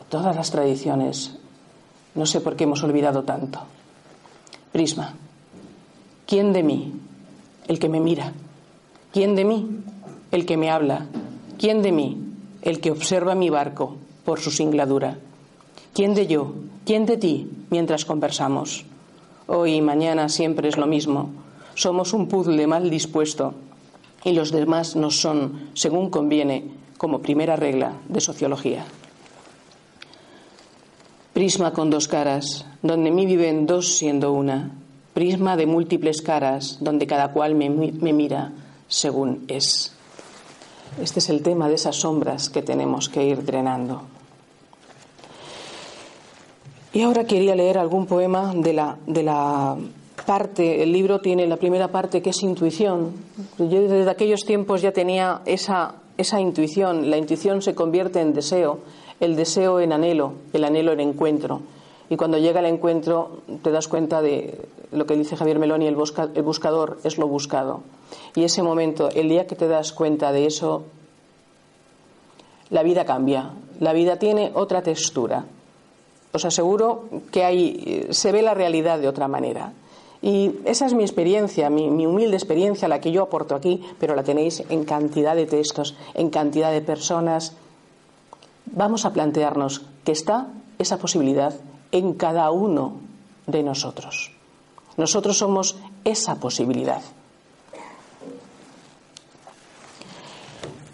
todas 0.10 0.36
las 0.36 0.52
tradiciones. 0.52 1.36
No 2.14 2.28
sé 2.28 2.42
por 2.42 2.56
qué 2.56 2.66
hemos 2.66 2.84
olvidado 2.84 3.24
tanto. 3.24 3.60
Prisma. 4.72 5.16
¿Quién 6.28 6.54
de 6.54 6.62
mí? 6.62 6.94
El 7.68 7.80
que 7.80 7.90
me 7.90 8.00
mira. 8.00 8.34
¿Quién 9.12 9.36
de 9.36 9.46
mí? 9.46 9.68
El 10.32 10.46
que 10.46 10.58
me 10.58 10.70
habla. 10.70 11.08
¿Quién 11.58 11.82
de 11.82 11.92
mí? 11.92 12.18
El 12.62 12.80
que 12.80 12.92
observa 12.92 13.34
mi 13.34 13.50
barco 13.50 13.96
por 14.26 14.40
su 14.40 14.52
singladura. 14.52 15.18
¿Quién 15.94 16.14
de 16.14 16.28
yo? 16.28 16.54
¿Quién 16.86 17.06
de 17.06 17.18
ti 17.18 17.50
mientras 17.70 18.06
conversamos? 18.06 18.86
Hoy 19.48 19.76
y 19.76 19.82
mañana 19.82 20.30
siempre 20.30 20.70
es 20.70 20.78
lo 20.78 20.88
mismo. 20.88 21.30
Somos 21.76 22.14
un 22.14 22.28
puzzle 22.28 22.66
mal 22.68 22.90
dispuesto 22.90 23.54
y 24.24 24.32
los 24.32 24.52
demás 24.52 24.96
nos 24.96 25.20
son, 25.20 25.70
según 25.74 26.10
conviene, 26.10 26.64
como 26.98 27.20
primera 27.20 27.56
regla 27.56 27.94
de 28.08 28.22
sociología. 28.22 28.86
Prisma 31.34 31.74
con 31.74 31.90
dos 31.90 32.08
caras, 32.08 32.66
donde 32.82 33.12
mí 33.12 33.26
viven 33.26 33.66
dos 33.66 33.98
siendo 33.98 34.32
una. 34.32 34.72
Prisma 35.14 35.58
de 35.58 35.66
múltiples 35.66 36.22
caras, 36.22 36.78
donde 36.80 37.08
cada 37.08 37.34
cual 37.34 37.56
me, 37.56 37.70
me 37.70 38.14
mira 38.14 38.54
según 38.88 39.44
es. 39.48 39.94
Este 41.02 41.20
es 41.20 41.30
el 41.30 41.42
tema 41.42 41.68
de 41.68 41.76
esas 41.76 41.98
sombras 41.98 42.50
que 42.50 42.62
tenemos 42.62 43.10
que 43.10 43.26
ir 43.26 43.44
drenando. 43.44 44.04
Y 46.94 47.02
ahora 47.02 47.24
quería 47.24 47.56
leer 47.56 47.80
algún 47.80 48.06
poema 48.06 48.54
de 48.56 48.72
la, 48.72 48.98
de 49.08 49.24
la 49.24 49.76
parte, 50.28 50.84
el 50.84 50.92
libro 50.92 51.22
tiene 51.22 51.48
la 51.48 51.58
primera 51.58 51.88
parte 51.88 52.22
que 52.22 52.30
es 52.30 52.44
intuición. 52.44 53.14
Yo 53.58 53.82
desde 53.82 54.08
aquellos 54.12 54.42
tiempos 54.42 54.84
ya 54.84 54.92
tenía 54.92 55.42
esa, 55.46 55.96
esa 56.20 56.40
intuición, 56.40 57.10
la 57.10 57.18
intuición 57.18 57.64
se 57.64 57.74
convierte 57.74 58.22
en 58.22 58.36
deseo, 58.36 58.82
el 59.20 59.36
deseo 59.36 59.80
en 59.80 59.92
anhelo, 59.92 60.34
el 60.54 60.64
anhelo 60.64 60.92
en 60.92 61.00
encuentro. 61.00 61.62
Y 62.12 62.16
cuando 62.16 62.38
llega 62.38 62.60
el 62.60 62.68
encuentro 62.68 63.42
te 63.64 63.72
das 63.72 63.88
cuenta 63.88 64.22
de 64.22 64.60
lo 64.92 65.08
que 65.08 65.16
dice 65.16 65.36
Javier 65.36 65.58
Meloni, 65.58 65.88
el, 65.88 65.98
el 66.36 66.44
buscador 66.44 67.00
es 67.04 67.18
lo 67.18 67.28
buscado. 67.28 67.82
Y 68.36 68.44
ese 68.44 68.62
momento, 68.62 69.10
el 69.10 69.30
día 69.30 69.48
que 69.48 69.56
te 69.56 69.68
das 69.68 69.94
cuenta 69.94 70.32
de 70.32 70.46
eso, 70.46 70.84
la 72.70 72.84
vida 72.84 73.04
cambia, 73.04 73.50
la 73.80 73.94
vida 73.94 74.20
tiene 74.20 74.52
otra 74.54 74.84
textura 74.84 75.46
os 76.34 76.46
aseguro 76.46 77.06
que 77.32 77.46
hay, 77.46 78.08
se 78.10 78.32
ve 78.32 78.42
la 78.42 78.58
realidad 78.58 78.98
de 78.98 79.08
otra 79.08 79.28
manera. 79.28 79.74
Y 80.22 80.56
esa 80.66 80.86
es 80.86 80.94
mi 80.94 81.04
experiencia, 81.04 81.70
mi, 81.70 82.08
humilde 82.08 82.36
experiencia, 82.36 82.88
la 82.88 83.00
que 83.00 83.12
yo 83.12 83.22
aporto 83.22 83.56
aquí, 83.56 83.84
pero 84.00 84.16
la 84.16 84.24
tenéis 84.24 84.64
en 84.70 84.84
cantidad 84.84 85.36
de 85.36 85.46
textos, 85.46 85.96
en 86.16 86.30
cantidad 86.30 86.72
de 86.72 86.82
personas. 86.82 87.54
Vamos 88.66 89.06
a 89.06 89.14
plantearnos 89.14 89.84
que 90.04 90.14
está 90.14 90.48
esa 90.80 90.98
posibilidad 90.98 91.54
en 91.92 92.14
cada 92.14 92.50
uno 92.50 92.94
de 93.46 93.62
nosotros. 93.62 94.32
Nosotros 94.98 95.38
somos 95.38 95.76
esa 96.04 96.36
posibilidad. 96.40 97.02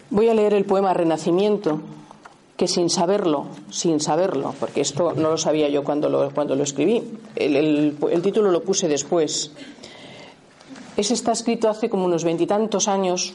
Voy 0.09 0.27
a 0.27 0.33
leer 0.33 0.53
el 0.53 0.65
poema 0.65 0.93
Renacimiento 0.93 1.79
que 2.59 2.67
sin 2.67 2.89
saberlo, 2.89 3.45
sin 3.71 4.01
saberlo, 4.01 4.53
porque 4.59 4.81
esto 4.81 5.13
no 5.15 5.31
lo 5.31 5.37
sabía 5.37 5.69
yo 5.69 5.81
cuando 5.85 6.09
lo, 6.09 6.29
cuando 6.31 6.57
lo 6.57 6.63
escribí, 6.63 7.01
el, 7.37 7.95
título 8.21 8.51
lo 8.51 8.63
puse 8.63 8.89
después. 8.89 9.53
Ese 10.97 11.13
está 11.13 11.31
escrito 11.31 11.69
hace 11.69 11.89
como 11.89 12.03
unos 12.03 12.25
veintitantos 12.25 12.89
años 12.89 13.33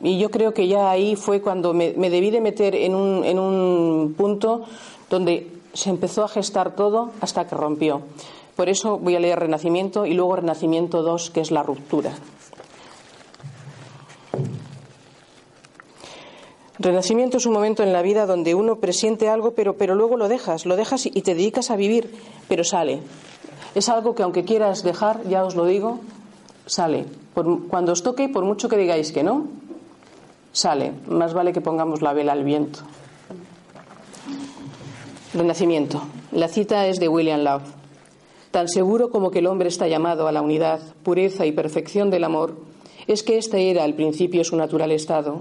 y 0.00 0.18
yo 0.18 0.30
creo 0.30 0.54
que 0.54 0.68
ya 0.68 0.90
ahí 0.90 1.16
fue 1.16 1.42
cuando 1.42 1.74
me, 1.74 1.92
debí 1.92 2.30
de 2.30 2.40
meter 2.40 2.74
en 2.74 2.94
un, 2.94 3.26
en 3.26 3.38
un 3.38 4.14
punto 4.16 4.62
donde 5.10 5.52
se 5.74 5.90
empezó 5.90 6.24
a 6.24 6.28
gestar 6.28 6.74
todo 6.74 7.10
hasta 7.20 7.46
que 7.46 7.54
rompió. 7.54 8.00
Por 8.56 8.70
eso 8.70 8.96
voy 8.96 9.16
a 9.16 9.20
leer 9.20 9.38
Renacimiento 9.38 10.06
y 10.06 10.14
luego 10.14 10.36
Renacimiento 10.36 11.02
2, 11.02 11.28
que 11.28 11.42
es 11.42 11.50
la 11.50 11.62
ruptura. 11.62 12.14
Renacimiento 16.78 17.36
es 17.36 17.46
un 17.46 17.52
momento 17.52 17.82
en 17.82 17.92
la 17.92 18.02
vida 18.02 18.26
donde 18.26 18.54
uno 18.54 18.76
presiente 18.76 19.28
algo, 19.28 19.52
pero, 19.52 19.76
pero 19.76 19.94
luego 19.94 20.16
lo 20.16 20.28
dejas, 20.28 20.64
lo 20.64 20.76
dejas 20.76 21.06
y 21.06 21.22
te 21.22 21.34
dedicas 21.34 21.70
a 21.70 21.76
vivir, 21.76 22.14
pero 22.48 22.64
sale. 22.64 23.00
Es 23.74 23.88
algo 23.88 24.14
que 24.14 24.22
aunque 24.22 24.44
quieras 24.44 24.82
dejar, 24.82 25.22
ya 25.28 25.44
os 25.44 25.54
lo 25.54 25.66
digo, 25.66 26.00
sale. 26.66 27.06
cuando 27.68 27.92
os 27.92 28.02
toque, 28.02 28.28
por 28.28 28.44
mucho 28.44 28.68
que 28.68 28.76
digáis 28.76 29.12
que 29.12 29.22
no, 29.22 29.46
sale. 30.52 30.92
Más 31.08 31.34
vale 31.34 31.52
que 31.52 31.60
pongamos 31.60 32.02
la 32.02 32.12
vela 32.12 32.32
al 32.32 32.44
viento. 32.44 32.80
Renacimiento. 35.34 36.02
La 36.30 36.48
cita 36.48 36.86
es 36.86 36.98
de 36.98 37.08
William 37.08 37.42
Love. 37.42 37.62
Tan 38.50 38.68
seguro 38.68 39.10
como 39.10 39.30
que 39.30 39.38
el 39.38 39.46
hombre 39.46 39.68
está 39.68 39.88
llamado 39.88 40.28
a 40.28 40.32
la 40.32 40.42
unidad, 40.42 40.80
pureza 41.02 41.46
y 41.46 41.52
perfección 41.52 42.10
del 42.10 42.24
amor, 42.24 42.56
es 43.06 43.22
que 43.22 43.38
este 43.38 43.70
era 43.70 43.84
al 43.84 43.94
principio 43.94 44.44
su 44.44 44.56
natural 44.56 44.92
estado, 44.92 45.40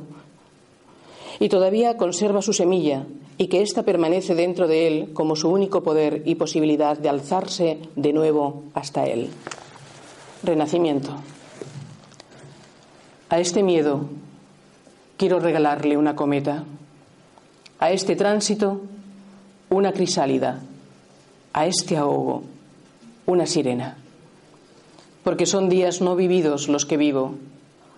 y 1.42 1.50
todavía 1.50 1.98
conserva 1.98 2.44
su 2.44 2.54
semilla 2.54 3.08
y 3.40 3.48
que 3.48 3.64
ésta 3.64 3.82
permanece 3.82 4.36
dentro 4.36 4.68
de 4.68 4.88
él 4.88 5.10
como 5.14 5.36
su 5.36 5.50
único 5.50 5.82
poder 5.82 6.22
y 6.26 6.36
posibilidad 6.36 6.96
de 6.96 7.10
alzarse 7.10 7.80
de 7.96 8.14
nuevo 8.14 8.66
hasta 8.76 9.06
él. 9.06 9.32
Renacimiento. 10.44 11.10
A 13.30 13.40
este 13.40 13.64
miedo 13.64 14.02
quiero 15.18 15.40
regalarle 15.40 15.98
una 15.98 16.16
cometa, 16.16 16.64
a 17.80 17.92
este 17.92 18.16
tránsito 18.16 18.80
una 19.72 19.94
crisálida, 19.94 20.62
a 21.54 21.66
este 21.66 21.98
ahogo 21.98 22.44
una 23.26 23.48
sirena, 23.48 23.98
porque 25.24 25.48
son 25.48 25.70
días 25.70 26.02
no 26.02 26.16
vividos 26.16 26.68
los 26.68 26.86
que 26.86 26.98
vivo, 26.98 27.34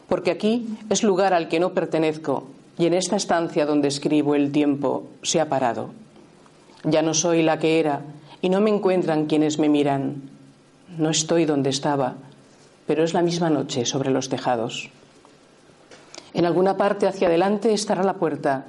porque 0.08 0.32
aquí 0.32 0.66
es 0.90 1.04
lugar 1.04 1.34
al 1.34 1.50
que 1.50 1.60
no 1.60 1.74
pertenezco 1.74 2.46
y 2.78 2.86
en 2.86 2.94
esta 2.94 3.16
estancia 3.16 3.66
donde 3.66 3.88
escribo 3.88 4.36
el 4.36 4.52
tiempo 4.52 5.04
se 5.22 5.40
ha 5.40 5.50
parado. 5.50 5.92
Ya 6.84 7.02
no 7.02 7.14
soy 7.14 7.44
la 7.44 7.60
que 7.60 7.80
era 7.80 8.02
y 8.42 8.50
no 8.50 8.62
me 8.62 8.70
encuentran 8.70 9.26
quienes 9.26 9.60
me 9.60 9.70
miran. 9.70 10.30
No 10.98 11.10
estoy 11.10 11.46
donde 11.46 11.70
estaba, 11.70 12.16
pero 12.86 13.04
es 13.04 13.14
la 13.14 13.22
misma 13.22 13.50
noche 13.50 13.86
sobre 13.86 14.12
los 14.12 14.30
tejados. 14.30 14.90
En 16.34 16.46
alguna 16.46 16.78
parte 16.78 17.08
hacia 17.08 17.28
adelante 17.28 17.74
estará 17.74 18.04
la 18.04 18.16
puerta. 18.16 18.66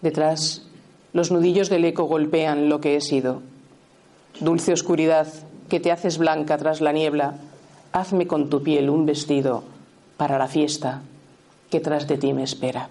Detrás, 0.00 0.62
los 1.12 1.30
nudillos 1.30 1.68
del 1.68 1.84
eco 1.84 2.04
golpean 2.04 2.68
lo 2.68 2.80
que 2.80 2.96
he 2.96 3.00
sido. 3.00 3.42
Dulce 4.40 4.72
oscuridad, 4.72 5.26
que 5.68 5.80
te 5.80 5.92
haces 5.92 6.18
blanca 6.18 6.56
tras 6.58 6.80
la 6.80 6.92
niebla, 6.92 7.34
hazme 7.92 8.26
con 8.26 8.48
tu 8.48 8.62
piel 8.62 8.90
un 8.90 9.06
vestido 9.06 9.64
para 10.16 10.38
la 10.38 10.48
fiesta 10.48 11.02
que 11.70 11.80
tras 11.80 12.06
de 12.06 12.18
ti 12.18 12.32
me 12.32 12.42
espera. 12.42 12.88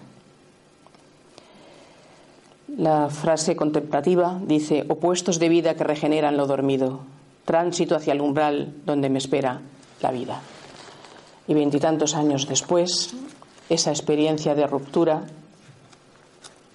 La 2.76 3.08
frase 3.08 3.56
contemplativa 3.56 4.38
dice, 4.44 4.84
opuestos 4.88 5.38
de 5.38 5.48
vida 5.48 5.74
que 5.74 5.84
regeneran 5.84 6.36
lo 6.36 6.46
dormido, 6.46 7.00
tránsito 7.46 7.96
hacia 7.96 8.12
el 8.12 8.20
umbral 8.20 8.74
donde 8.84 9.08
me 9.08 9.18
espera 9.18 9.62
la 10.02 10.10
vida. 10.10 10.42
Y 11.48 11.54
veintitantos 11.54 12.14
años 12.14 12.46
después, 12.46 13.14
esa 13.70 13.90
experiencia 13.90 14.54
de 14.54 14.66
ruptura 14.66 15.22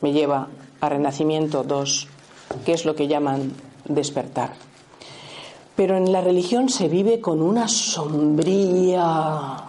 me 0.01 0.11
lleva 0.11 0.47
a 0.79 0.89
Renacimiento 0.89 1.63
2, 1.63 2.07
que 2.65 2.73
es 2.73 2.85
lo 2.85 2.95
que 2.95 3.07
llaman 3.07 3.53
despertar. 3.85 4.53
Pero 5.75 5.97
en 5.97 6.11
la 6.11 6.21
religión 6.21 6.69
se 6.69 6.87
vive 6.87 7.21
con 7.21 7.43
una 7.43 7.67
sombría 7.67 9.65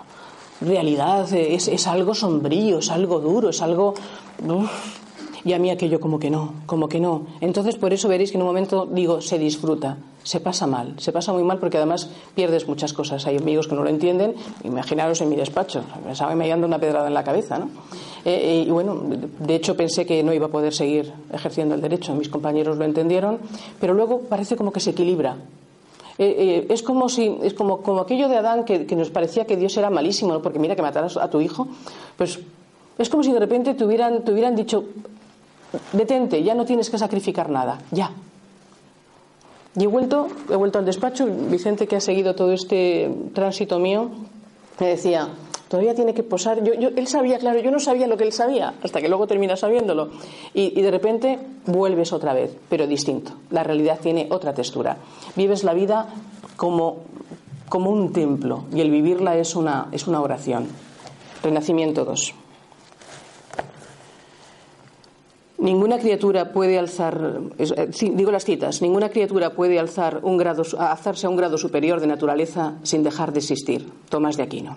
realidad, 0.63 1.31
es, 1.33 1.87
algo 1.87 2.15
sombrío, 2.15 2.79
es 2.79 2.91
algo 2.91 3.21
duro, 3.21 3.51
es 3.51 3.61
algo 3.61 3.93
y 5.45 5.53
a 5.53 5.59
mí 5.59 5.71
aquello 5.71 6.01
como 6.01 6.19
que 6.19 6.31
no, 6.31 6.55
como 6.67 6.89
que 6.89 7.01
no. 7.01 7.27
Entonces 7.41 7.77
por 7.77 7.93
eso 7.93 8.09
veréis 8.09 8.31
que 8.31 8.37
en 8.37 8.43
un 8.43 8.49
momento 8.49 8.87
digo, 8.87 9.21
se 9.21 9.39
disfruta. 9.39 9.99
se 10.25 10.39
pasa 10.39 10.69
mal, 10.69 10.95
se 10.99 11.11
pasa 11.11 11.33
muy 11.33 11.43
mal 11.43 11.59
porque 11.59 11.79
además 11.79 12.09
pierdes 12.35 12.69
muchas 12.69 12.93
cosas. 12.93 13.27
Hay 13.27 13.37
amigos 13.37 13.67
que 13.67 13.75
no 13.75 13.83
lo 13.83 13.91
entienden, 13.91 14.35
imaginaros 14.63 15.21
en 15.21 15.29
mi 15.29 15.37
despacho, 15.37 15.83
me 16.05 16.13
estaba 16.13 16.35
mediando 16.37 16.67
una 16.67 16.79
pedrada 16.79 17.09
en 17.09 17.15
la 17.15 17.25
cabeza, 17.25 17.59
¿no? 17.59 17.67
Eh, 18.25 18.31
eh, 18.35 18.65
y 18.67 18.71
bueno, 18.71 19.03
de 19.41 19.55
hecho 19.55 19.77
pensé 19.77 20.07
que 20.07 20.23
no 20.23 20.33
iba 20.33 20.47
a 20.47 20.51
poder 20.51 20.73
seguir 20.73 21.13
ejerciendo 21.33 21.75
el 21.75 21.81
derecho, 21.81 22.15
mis 22.15 22.29
compañeros 22.29 22.79
lo 22.79 22.85
entendieron, 22.85 23.39
pero 23.81 23.95
luego 23.95 24.21
parece 24.21 24.55
como 24.55 24.73
que 24.73 24.79
se 24.79 24.91
equilibra. 24.91 25.37
Eh, 26.19 26.67
es 26.69 26.83
como 26.83 27.09
si 27.09 27.39
es 27.43 27.55
como, 27.55 27.79
como 27.83 28.01
aquello 28.01 28.29
de 28.29 28.37
Adán 28.37 28.65
que, 28.65 28.87
nos 28.95 29.11
parecía 29.11 29.45
que 29.45 29.57
Dios 29.57 29.77
era 29.77 29.91
malísimo, 29.91 30.33
¿no? 30.35 30.43
porque 30.43 30.61
mira 30.61 30.77
que 30.77 30.83
mataras 30.83 31.17
a 31.17 31.29
tu 31.31 31.41
hijo, 31.41 31.67
pues 32.17 32.39
es 32.99 33.09
como 33.09 33.25
si 33.25 33.33
de 33.33 33.41
repente 33.41 33.75
te 33.75 33.85
hubieran, 33.85 34.23
te 34.23 34.33
hubieran 34.33 34.55
dicho 34.55 34.85
detente, 35.93 36.43
ya 36.43 36.55
no 36.55 36.65
tienes 36.65 36.91
que 36.91 36.99
sacrificar 36.99 37.51
nada, 37.51 37.79
ya, 37.91 38.13
y 39.75 39.85
he 39.85 39.87
vuelto, 39.87 40.29
he 40.51 40.57
vuelto 40.57 40.79
al 40.79 40.85
despacho, 40.85 41.27
Vicente 41.27 41.87
que 41.87 41.97
ha 41.97 42.01
seguido 42.01 42.35
todo 42.35 42.53
este 42.53 43.11
tránsito 43.33 43.79
mío, 43.79 44.11
me 44.79 44.87
decía, 44.87 45.29
todavía 45.69 45.95
tiene 45.95 46.13
que 46.13 46.23
posar. 46.23 46.63
Yo, 46.63 46.91
él 46.95 47.07
sabía, 47.07 47.39
claro, 47.39 47.59
yo 47.61 47.71
no 47.71 47.81
sabía 47.81 48.07
lo 48.07 48.19
que 48.19 48.25
él 48.25 48.33
sabía, 48.33 48.75
hasta 48.83 49.01
que 49.01 49.09
luego 49.09 49.27
termina 49.27 49.57
sabiéndolo. 49.57 50.11
Y, 50.53 50.79
y, 50.79 50.83
de 50.83 50.91
repente 50.91 51.39
vuelves 51.67 52.13
otra 52.13 52.35
vez, 52.35 52.55
pero 52.69 52.87
distinto. 52.87 53.33
La 53.51 53.63
realidad 53.63 53.99
tiene 54.03 54.27
otra 54.31 54.53
textura. 54.53 54.99
Vives 55.37 55.65
la 55.65 55.73
vida 55.73 56.09
como, 56.57 56.99
como 57.71 57.91
un 57.91 58.13
templo 58.13 58.65
y 58.75 58.81
el 58.81 58.91
vivirla 58.91 59.39
es 59.39 59.57
una, 59.57 59.89
es 59.93 60.07
una 60.07 60.21
oración. 60.21 60.67
Renacimiento 61.43 62.05
2. 62.05 62.42
Ninguna 65.63 66.01
criatura 66.01 66.51
puede 66.51 66.77
alzar, 66.77 67.41
eh, 67.57 67.89
digo 68.15 68.33
las 68.33 68.45
citas, 68.45 68.83
ninguna 68.83 69.11
criatura 69.11 69.55
puede 69.55 69.79
alzar 69.79 70.19
un 70.25 70.37
grado, 70.37 70.65
alzarse 70.77 71.27
a 71.27 71.31
un 71.31 71.37
grado 71.37 71.57
superior 71.57 72.01
de 72.01 72.09
naturaleza 72.09 72.75
sin 72.83 73.05
dejar 73.05 73.33
de 73.33 73.39
existir. 73.39 73.89
Tomás 74.09 74.37
de 74.37 74.43
Aquino. 74.43 74.77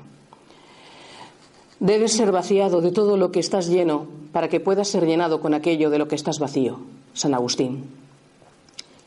Debes 1.79 2.13
ser 2.13 2.31
vaciado 2.31 2.81
de 2.81 2.91
todo 2.91 3.17
lo 3.17 3.31
que 3.31 3.39
estás 3.39 3.67
lleno 3.67 4.05
para 4.31 4.47
que 4.47 4.59
puedas 4.59 4.87
ser 4.87 5.07
llenado 5.07 5.41
con 5.41 5.55
aquello 5.55 5.89
de 5.89 5.97
lo 5.97 6.07
que 6.07 6.13
estás 6.13 6.37
vacío. 6.37 6.77
San 7.15 7.33
Agustín. 7.33 7.85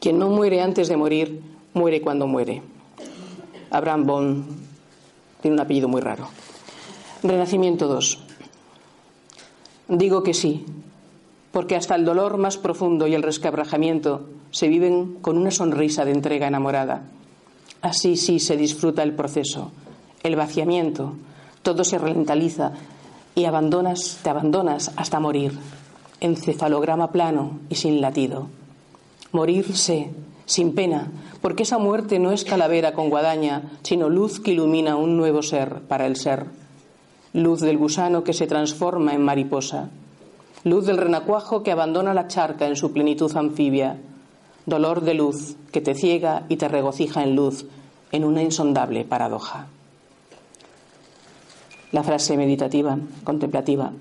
Quien 0.00 0.18
no 0.18 0.30
muere 0.30 0.60
antes 0.60 0.88
de 0.88 0.96
morir, 0.96 1.40
muere 1.74 2.00
cuando 2.00 2.26
muere. 2.26 2.60
Abraham 3.70 4.04
Bond 4.04 4.44
tiene 5.40 5.54
un 5.54 5.60
apellido 5.60 5.86
muy 5.86 6.00
raro. 6.00 6.26
Renacimiento 7.22 7.86
2. 7.86 8.18
Digo 9.90 10.24
que 10.24 10.34
sí, 10.34 10.66
porque 11.52 11.76
hasta 11.76 11.94
el 11.94 12.04
dolor 12.04 12.36
más 12.38 12.56
profundo 12.56 13.06
y 13.06 13.14
el 13.14 13.22
resquebrajamiento 13.22 14.28
se 14.50 14.68
viven 14.68 15.14
con 15.20 15.38
una 15.38 15.50
sonrisa 15.50 16.04
de 16.04 16.12
entrega 16.12 16.46
enamorada. 16.46 17.04
Así 17.80 18.16
sí 18.16 18.38
se 18.38 18.56
disfruta 18.56 19.02
el 19.02 19.14
proceso, 19.14 19.70
el 20.22 20.36
vaciamiento, 20.36 21.14
todo 21.62 21.84
se 21.84 21.98
ralentiza 21.98 22.72
y 23.34 23.44
abandonas, 23.44 24.18
te 24.22 24.30
abandonas 24.30 24.92
hasta 24.96 25.20
morir, 25.20 25.58
encefalograma 26.20 27.12
plano 27.12 27.60
y 27.68 27.76
sin 27.76 28.00
latido. 28.00 28.48
Morirse 29.32 30.10
sin 30.44 30.74
pena, 30.74 31.12
porque 31.40 31.62
esa 31.62 31.78
muerte 31.78 32.18
no 32.18 32.32
es 32.32 32.44
calavera 32.44 32.94
con 32.94 33.10
guadaña, 33.10 33.70
sino 33.82 34.08
luz 34.08 34.40
que 34.40 34.52
ilumina 34.52 34.96
un 34.96 35.16
nuevo 35.16 35.42
ser 35.42 35.82
para 35.82 36.06
el 36.06 36.16
ser, 36.16 36.46
luz 37.32 37.60
del 37.60 37.76
gusano 37.76 38.24
que 38.24 38.32
se 38.32 38.46
transforma 38.46 39.12
en 39.12 39.22
mariposa 39.22 39.90
luz 40.70 40.86
del 40.86 40.98
renacuajo 40.98 41.62
que 41.62 41.72
abandona 41.72 42.14
la 42.14 42.26
charca 42.26 42.66
en 42.66 42.76
su 42.76 42.92
plenitud 42.92 43.34
anfibia, 43.36 43.98
dolor 44.66 45.02
de 45.02 45.14
luz 45.14 45.56
que 45.72 45.80
te 45.80 45.94
ciega 45.94 46.44
y 46.48 46.56
te 46.56 46.68
regocija 46.68 47.22
en 47.22 47.36
luz, 47.36 47.66
en 48.12 48.24
una 48.24 48.42
insondable 48.42 49.04
paradoja. 49.04 49.66
La 51.92 52.02
frase 52.02 52.36
meditativa, 52.36 52.98
contemplativa, 53.24 53.92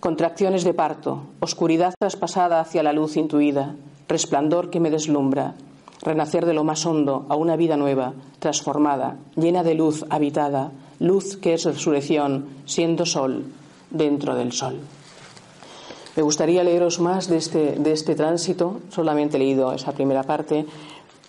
contracciones 0.00 0.64
de 0.64 0.74
parto, 0.74 1.22
oscuridad 1.40 1.94
traspasada 1.98 2.60
hacia 2.60 2.82
la 2.82 2.92
luz 2.92 3.16
intuida, 3.16 3.76
resplandor 4.08 4.70
que 4.70 4.80
me 4.80 4.90
deslumbra, 4.90 5.54
renacer 6.02 6.46
de 6.46 6.54
lo 6.54 6.64
más 6.64 6.86
hondo 6.86 7.26
a 7.28 7.36
una 7.36 7.56
vida 7.56 7.76
nueva, 7.76 8.14
transformada, 8.38 9.16
llena 9.36 9.62
de 9.62 9.74
luz 9.74 10.04
habitada, 10.10 10.72
luz 10.98 11.36
que 11.36 11.54
es 11.54 11.64
resurrección, 11.64 12.46
siendo 12.64 13.06
sol 13.06 13.44
dentro 13.90 14.34
del 14.34 14.52
sol. 14.52 14.80
Me 16.16 16.22
gustaría 16.22 16.64
leeros 16.64 16.98
más 16.98 17.28
de 17.28 17.36
este, 17.36 17.72
de 17.76 17.92
este 17.92 18.14
tránsito, 18.14 18.80
solamente 18.90 19.36
he 19.36 19.40
leído 19.40 19.72
esa 19.74 19.92
primera 19.92 20.22
parte, 20.22 20.64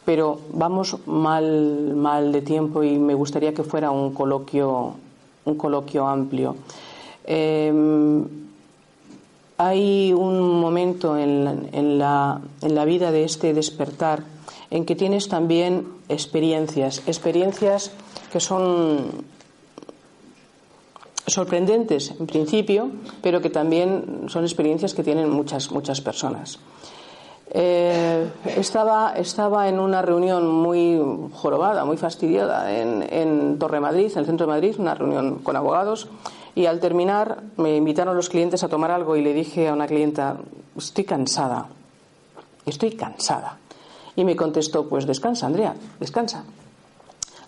pero 0.06 0.40
vamos 0.54 0.96
mal, 1.06 1.94
mal 1.94 2.32
de 2.32 2.42
tiempo 2.42 2.82
y 2.84 2.98
me 2.98 3.14
gustaría 3.14 3.54
que 3.54 3.64
fuera 3.64 3.92
un 3.92 4.14
coloquio, 4.14 4.94
un 5.44 5.56
coloquio 5.56 6.08
amplio. 6.08 6.56
Em, 7.26 8.24
hay 9.58 10.14
un 10.14 10.62
momento 10.62 11.18
en, 11.18 11.68
en, 11.74 12.00
la, 12.00 12.40
en 12.62 12.74
la 12.74 12.86
vida 12.86 13.12
de 13.12 13.26
este 13.26 13.54
despertar 13.54 14.24
en 14.72 14.86
que 14.86 14.96
tienes 14.96 15.28
también 15.28 15.86
experiencias, 16.08 17.04
experiencias 17.08 17.92
que 18.32 18.40
son 18.40 19.26
sorprendentes 21.28 22.12
en 22.18 22.26
principio, 22.26 22.90
pero 23.22 23.42
que 23.42 23.50
también 23.50 24.26
son 24.28 24.44
experiencias 24.44 24.94
que 24.94 25.04
tienen 25.04 25.30
muchas, 25.30 25.72
muchas 25.72 26.02
personas. 26.02 26.60
Eh, 27.52 28.30
estaba, 28.58 29.14
estaba 29.16 29.70
en 29.70 29.80
una 29.80 30.02
reunión 30.02 30.48
muy 30.48 31.00
jorobada, 31.34 31.86
muy 31.86 31.98
fastidiada 31.98 32.78
en, 32.78 33.06
en 33.10 33.60
Torre 33.60 33.80
Madrid, 33.80 34.12
en 34.12 34.20
el 34.20 34.26
centro 34.26 34.48
de 34.48 34.54
Madrid, 34.54 34.76
una 34.80 34.96
reunión 34.96 35.40
con 35.40 35.56
abogados, 35.56 36.08
y 36.56 36.66
al 36.66 36.80
terminar 36.80 37.44
me 37.58 37.76
invitaron 37.76 38.16
los 38.16 38.30
clientes 38.30 38.64
a 38.64 38.68
tomar 38.68 38.92
algo 38.92 39.16
y 39.16 39.22
le 39.22 39.34
dije 39.34 39.68
a 39.68 39.74
una 39.74 39.88
clienta, 39.88 40.38
estoy 40.78 41.04
cansada, 41.04 41.68
estoy 42.66 42.92
cansada. 42.92 43.58
Y 44.16 44.26
me 44.26 44.36
contestó, 44.36 44.90
pues 44.90 45.06
descansa, 45.06 45.46
Andrea, 45.46 45.76
descansa. 46.00 46.44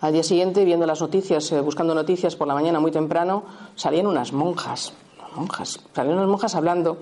Al 0.01 0.13
día 0.13 0.23
siguiente, 0.23 0.63
viendo 0.63 0.85
las 0.85 1.01
noticias, 1.01 1.51
eh, 1.51 1.59
buscando 1.59 1.93
noticias 1.93 2.37
por 2.37 2.47
la 2.47 2.53
mañana 2.53 2.79
muy 2.79 2.91
temprano, 2.91 3.43
salían 3.75 4.07
unas 4.07 4.31
monjas, 4.31 4.93
monjas, 5.35 5.81
salían 5.93 6.17
unas 6.17 6.29
monjas 6.29 6.55
hablando, 6.55 6.99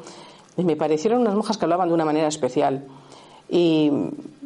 y 0.57 0.63
me 0.63 0.75
parecieron 0.75 1.21
unas 1.21 1.35
monjas 1.35 1.59
que 1.59 1.65
hablaban 1.65 1.89
de 1.89 1.93
una 1.93 2.05
manera 2.05 2.27
especial. 2.27 2.85
Y, 3.49 3.91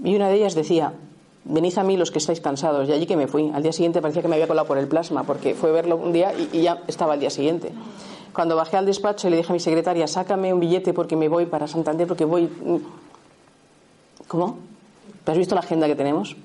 una 0.03 0.27
de 0.27 0.35
ellas 0.35 0.53
decía, 0.53 0.91
venid 1.45 1.77
a 1.77 1.83
mí 1.83 1.95
los 1.95 2.11
que 2.11 2.17
estáis 2.17 2.41
cansados, 2.41 2.89
y 2.89 2.91
allí 2.91 3.05
que 3.05 3.15
me 3.15 3.27
fui. 3.27 3.49
Al 3.53 3.63
día 3.63 3.71
siguiente 3.71 4.01
parecía 4.01 4.21
que 4.21 4.27
me 4.27 4.35
había 4.35 4.47
colado 4.47 4.67
por 4.67 4.77
el 4.77 4.87
plasma, 4.87 5.23
porque 5.23 5.55
fue 5.55 5.71
verlo 5.71 5.95
un 5.95 6.11
día 6.11 6.33
y, 6.33 6.61
ya 6.61 6.83
estaba 6.87 7.13
al 7.13 7.21
día 7.21 7.29
siguiente. 7.29 7.71
Cuando 8.33 8.57
bajé 8.57 8.75
al 8.75 8.85
despacho 8.85 9.27
y 9.27 9.31
le 9.31 9.37
dije 9.37 9.51
a 9.51 9.53
mi 9.53 9.61
secretaria, 9.61 10.07
sácame 10.07 10.53
un 10.53 10.59
billete 10.59 10.93
porque 10.93 11.15
me 11.15 11.29
voy 11.29 11.45
para 11.45 11.67
Santander, 11.67 12.05
porque 12.05 12.25
voy... 12.25 12.49
¿Cómo? 14.27 14.57
¿Te 15.23 15.31
has 15.31 15.37
visto 15.37 15.55
la 15.55 15.61
agenda 15.61 15.87
que 15.87 15.95
tenemos? 15.95 16.35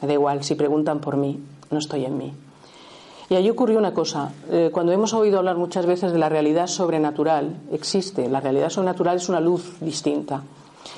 Me 0.00 0.06
da 0.06 0.14
igual, 0.14 0.44
si 0.44 0.54
preguntan 0.54 1.00
por 1.00 1.16
mí 1.16 1.40
no 1.70 1.78
estoy 1.78 2.04
en 2.04 2.18
mí. 2.18 2.32
Y 3.28 3.34
allí 3.34 3.50
ocurrió 3.50 3.78
una 3.78 3.92
cosa. 3.92 4.32
Eh, 4.50 4.70
cuando 4.72 4.92
hemos 4.92 5.12
oído 5.12 5.38
hablar 5.38 5.56
muchas 5.56 5.84
veces 5.84 6.12
de 6.12 6.18
la 6.18 6.28
realidad 6.28 6.68
sobrenatural, 6.68 7.56
existe. 7.72 8.28
La 8.28 8.40
realidad 8.40 8.70
sobrenatural 8.70 9.16
es 9.16 9.28
una 9.28 9.40
luz 9.40 9.80
distinta. 9.80 10.42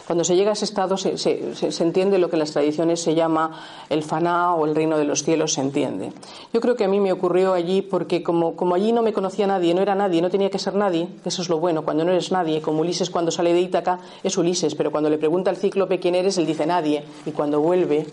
Cuando 0.07 0.25
se 0.25 0.37
llega 0.37 0.51
a 0.51 0.53
ese 0.53 0.65
estado 0.65 0.97
se, 0.97 1.83
entiende 1.83 2.19
lo 2.19 2.29
que 2.29 2.37
en 2.37 2.41
las 2.41 2.53
tradiciones 2.53 3.01
se 3.01 3.15
llama 3.15 3.61
el 3.89 4.03
faná 4.03 4.55
o 4.55 4.67
el 4.67 4.75
reino 4.75 4.99
de 4.99 5.05
los 5.05 5.23
cielos, 5.23 5.55
se 5.55 5.61
entiende. 5.61 6.13
Yo 6.53 6.61
creo 6.61 6.77
que 6.77 6.85
a 6.85 6.89
mí 6.89 7.01
me 7.01 7.13
ocurrió 7.13 7.53
allí 7.53 7.83
porque 7.83 8.23
como, 8.23 8.57
como 8.57 8.75
allí 8.75 8.93
no 8.93 9.03
me 9.03 9.13
conocía 9.13 9.47
nadie, 9.47 9.75
no 9.75 9.83
era 9.83 9.95
nadie, 9.95 10.23
no 10.23 10.31
tenía 10.31 10.51
que 10.51 10.59
ser 10.59 10.75
nadie, 10.75 11.09
eso 11.25 11.43
es 11.43 11.49
lo 11.49 11.59
bueno, 11.59 11.85
cuando 11.85 12.05
no 12.05 12.13
eres 12.13 12.33
nadie, 12.33 12.61
como 12.61 12.81
Ulises 12.81 13.11
cuando 13.11 13.31
sale 13.31 13.53
de 13.53 13.61
Ítaca 13.61 14.01
es 14.23 14.37
Ulises, 14.37 14.75
pero 14.75 14.91
cuando 14.91 15.11
le 15.11 15.19
pregunta 15.19 15.51
al 15.51 15.57
cíclope 15.57 16.01
quién 16.01 16.15
eres, 16.15 16.39
él 16.39 16.47
dice 16.47 16.67
nadie, 16.67 17.05
y 17.27 17.33
cuando 17.33 17.61
vuelve 17.61 18.07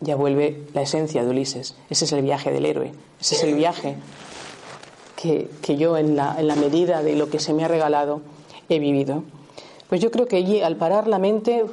ya 0.00 0.16
vuelve 0.16 0.62
la 0.74 0.82
esencia 0.82 1.22
de 1.22 1.30
Ulises. 1.30 1.74
Ese 1.90 2.04
es 2.04 2.12
el 2.12 2.22
viaje 2.22 2.50
del 2.50 2.66
héroe, 2.66 2.92
ese 3.20 3.34
es 3.36 3.42
el 3.42 3.54
viaje 3.54 3.96
que, 5.16 5.76
yo 5.76 5.96
en 5.96 6.16
la, 6.16 6.36
en 6.38 6.46
la, 6.46 6.54
medida 6.54 7.02
de 7.02 7.16
lo 7.16 7.28
que 7.28 7.40
se 7.40 7.52
me 7.52 7.64
ha 7.64 7.68
regalado 7.68 8.20
he 8.68 8.78
vivido. 8.78 9.24
Pues 9.88 10.00
yo 10.00 10.10
creo 10.10 10.26
que 10.26 10.36
allí 10.36 10.60
al 10.60 10.76
parar 10.76 11.08
la 11.08 11.18
mente 11.18 11.64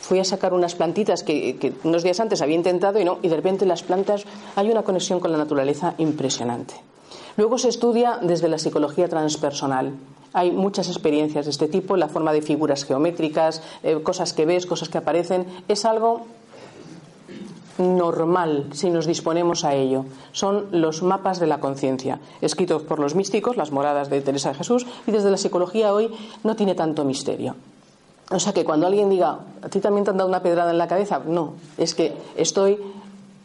fui 0.00 0.18
a 0.20 0.24
sacar 0.24 0.54
unas 0.54 0.74
plantitas 0.74 1.22
que, 1.22 1.56
que, 1.56 1.72
unos 1.84 2.02
días 2.02 2.20
antes 2.20 2.40
había 2.40 2.56
intentado 2.56 3.00
y 3.00 3.04
no, 3.04 3.18
y 3.22 3.28
de 3.28 3.36
repente 3.36 3.66
las 3.66 3.82
plantas 3.82 4.24
hay 4.56 4.70
una 4.70 4.82
conexión 4.82 5.20
con 5.20 5.32
la 5.32 5.38
naturaleza 5.38 5.94
impresionante. 5.98 6.74
Luego 7.36 7.58
se 7.58 7.68
estudia 7.68 8.18
desde 8.22 8.48
la 8.48 8.58
psicología 8.58 9.08
transpersonal. 9.08 9.94
Hay 10.32 10.50
muchas 10.50 10.88
experiencias 10.88 11.46
de 11.46 11.50
este 11.50 11.68
tipo, 11.68 11.96
la 11.96 12.08
forma 12.08 12.32
de 12.32 12.42
figuras 12.42 12.84
geométricas, 12.84 13.62
eh, 13.82 13.98
cosas 14.02 14.32
que 14.32 14.44
ves, 14.44 14.66
cosas 14.66 14.88
que 14.88 14.98
aparecen. 14.98 15.46
Es 15.68 15.84
algo 15.84 16.26
normal 17.78 18.66
si 18.72 18.90
nos 18.90 19.06
disponemos 19.06 19.64
a 19.64 19.74
ello. 19.74 20.04
Son 20.32 20.66
los 20.72 21.02
mapas 21.02 21.40
de 21.40 21.46
la 21.46 21.60
conciencia, 21.60 22.20
escritos 22.40 22.82
por 22.82 22.98
los 22.98 23.14
místicos, 23.14 23.56
las 23.56 23.72
moradas 23.72 24.10
de 24.10 24.20
Teresa 24.20 24.50
de 24.50 24.56
Jesús, 24.56 24.86
y 25.06 25.12
desde 25.12 25.30
la 25.30 25.36
psicología 25.36 25.92
hoy 25.92 26.10
no 26.44 26.56
tiene 26.56 26.74
tanto 26.74 27.04
misterio. 27.04 27.54
O 28.30 28.38
sea 28.38 28.52
que 28.52 28.64
cuando 28.64 28.86
alguien 28.86 29.08
diga, 29.08 29.38
¿a 29.62 29.68
ti 29.68 29.80
también 29.80 30.04
te 30.04 30.10
han 30.10 30.18
dado 30.18 30.28
una 30.28 30.42
pedrada 30.42 30.70
en 30.70 30.78
la 30.78 30.88
cabeza? 30.88 31.20
No, 31.26 31.54
es 31.78 31.94
que 31.94 32.14
estoy 32.36 32.78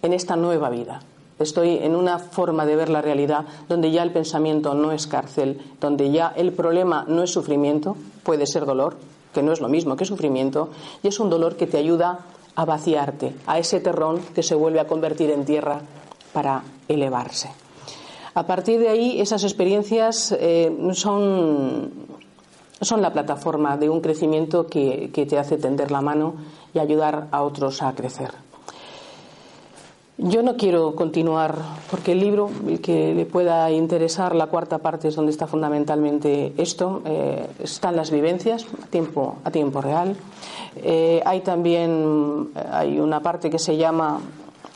en 0.01 0.13
esta 0.13 0.35
nueva 0.35 0.69
vida. 0.69 1.01
Estoy 1.39 1.77
en 1.77 1.95
una 1.95 2.19
forma 2.19 2.65
de 2.65 2.75
ver 2.75 2.89
la 2.89 3.01
realidad 3.01 3.45
donde 3.67 3.91
ya 3.91 4.03
el 4.03 4.11
pensamiento 4.11 4.73
no 4.73 4.91
es 4.91 5.07
cárcel, 5.07 5.59
donde 5.79 6.11
ya 6.11 6.33
el 6.35 6.51
problema 6.51 7.05
no 7.07 7.23
es 7.23 7.31
sufrimiento, 7.31 7.95
puede 8.23 8.45
ser 8.45 8.65
dolor, 8.65 8.97
que 9.33 9.41
no 9.41 9.51
es 9.51 9.61
lo 9.61 9.69
mismo 9.69 9.95
que 9.95 10.05
sufrimiento, 10.05 10.69
y 11.01 11.07
es 11.07 11.19
un 11.19 11.29
dolor 11.29 11.55
que 11.55 11.65
te 11.65 11.77
ayuda 11.77 12.19
a 12.55 12.65
vaciarte, 12.65 13.33
a 13.47 13.59
ese 13.59 13.79
terrón 13.79 14.21
que 14.35 14.43
se 14.43 14.55
vuelve 14.55 14.79
a 14.79 14.87
convertir 14.87 15.29
en 15.31 15.45
tierra 15.45 15.81
para 16.33 16.63
elevarse. 16.87 17.49
A 18.35 18.47
partir 18.47 18.79
de 18.79 18.89
ahí, 18.89 19.21
esas 19.21 19.43
experiencias 19.43 20.35
eh, 20.39 20.75
son, 20.93 21.91
son 22.81 23.01
la 23.01 23.13
plataforma 23.13 23.77
de 23.77 23.89
un 23.89 24.01
crecimiento 24.01 24.67
que, 24.67 25.11
que 25.13 25.25
te 25.25 25.37
hace 25.37 25.57
tender 25.57 25.91
la 25.91 26.01
mano 26.01 26.35
y 26.73 26.79
ayudar 26.79 27.27
a 27.31 27.43
otros 27.43 27.81
a 27.83 27.93
crecer. 27.93 28.31
Yo 30.17 30.43
no 30.43 30.57
quiero 30.57 30.95
continuar 30.95 31.57
porque 31.89 32.11
el 32.11 32.19
libro, 32.19 32.49
el 32.67 32.81
que 32.81 33.15
le 33.15 33.25
pueda 33.25 33.69
interesar, 33.71 34.35
la 34.35 34.45
cuarta 34.45 34.77
parte 34.77 35.07
es 35.07 35.15
donde 35.15 35.31
está 35.31 35.47
fundamentalmente 35.47 36.53
esto, 36.57 37.01
eh, 37.05 37.47
están 37.63 37.95
las 37.95 38.11
vivencias 38.11 38.65
a 38.83 38.85
tiempo, 38.87 39.37
a 39.43 39.49
tiempo 39.49 39.81
real. 39.81 40.15
Eh, 40.77 41.21
hay 41.25 41.41
también 41.41 42.49
hay 42.71 42.99
una 42.99 43.21
parte 43.21 43.49
que 43.49 43.59
se 43.59 43.77
llama 43.77 44.19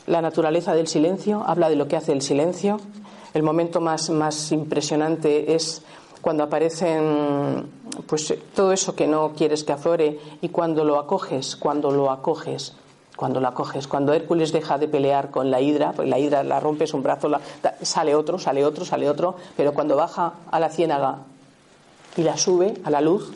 la 0.06 0.22
naturaleza 0.22 0.74
del 0.74 0.86
silencio, 0.86 1.42
habla 1.46 1.68
de 1.68 1.76
lo 1.76 1.88
que 1.88 1.96
hace 1.96 2.12
el 2.12 2.22
silencio. 2.22 2.80
El 3.34 3.42
momento 3.42 3.80
más, 3.80 4.10
más 4.10 4.52
impresionante 4.52 5.54
es 5.54 5.82
cuando 6.20 6.44
aparecen 6.44 7.66
pues 8.06 8.34
todo 8.54 8.72
eso 8.72 8.94
que 8.94 9.06
no 9.06 9.32
quieres 9.36 9.64
que 9.64 9.72
aflore 9.72 10.18
y 10.40 10.48
cuando 10.48 10.84
lo 10.84 10.98
acoges, 10.98 11.56
cuando 11.56 11.90
lo 11.90 12.10
acoges 12.10 12.74
cuando 13.18 13.40
la 13.40 13.50
coges. 13.50 13.88
Cuando 13.88 14.12
Hércules 14.12 14.52
deja 14.52 14.78
de 14.78 14.86
pelear 14.86 15.32
con 15.32 15.50
la 15.50 15.60
hidra, 15.60 15.90
pues 15.90 16.08
la 16.08 16.20
hidra 16.20 16.44
la 16.44 16.60
rompes 16.60 16.94
un 16.94 17.02
brazo, 17.02 17.28
sale 17.82 18.14
otro, 18.14 18.38
sale 18.38 18.64
otro, 18.64 18.84
sale 18.84 19.10
otro, 19.10 19.34
pero 19.56 19.74
cuando 19.74 19.96
baja 19.96 20.34
a 20.48 20.60
la 20.60 20.70
ciénaga 20.70 21.18
y 22.16 22.22
la 22.22 22.36
sube 22.36 22.74
a 22.84 22.90
la 22.90 23.00
luz, 23.00 23.32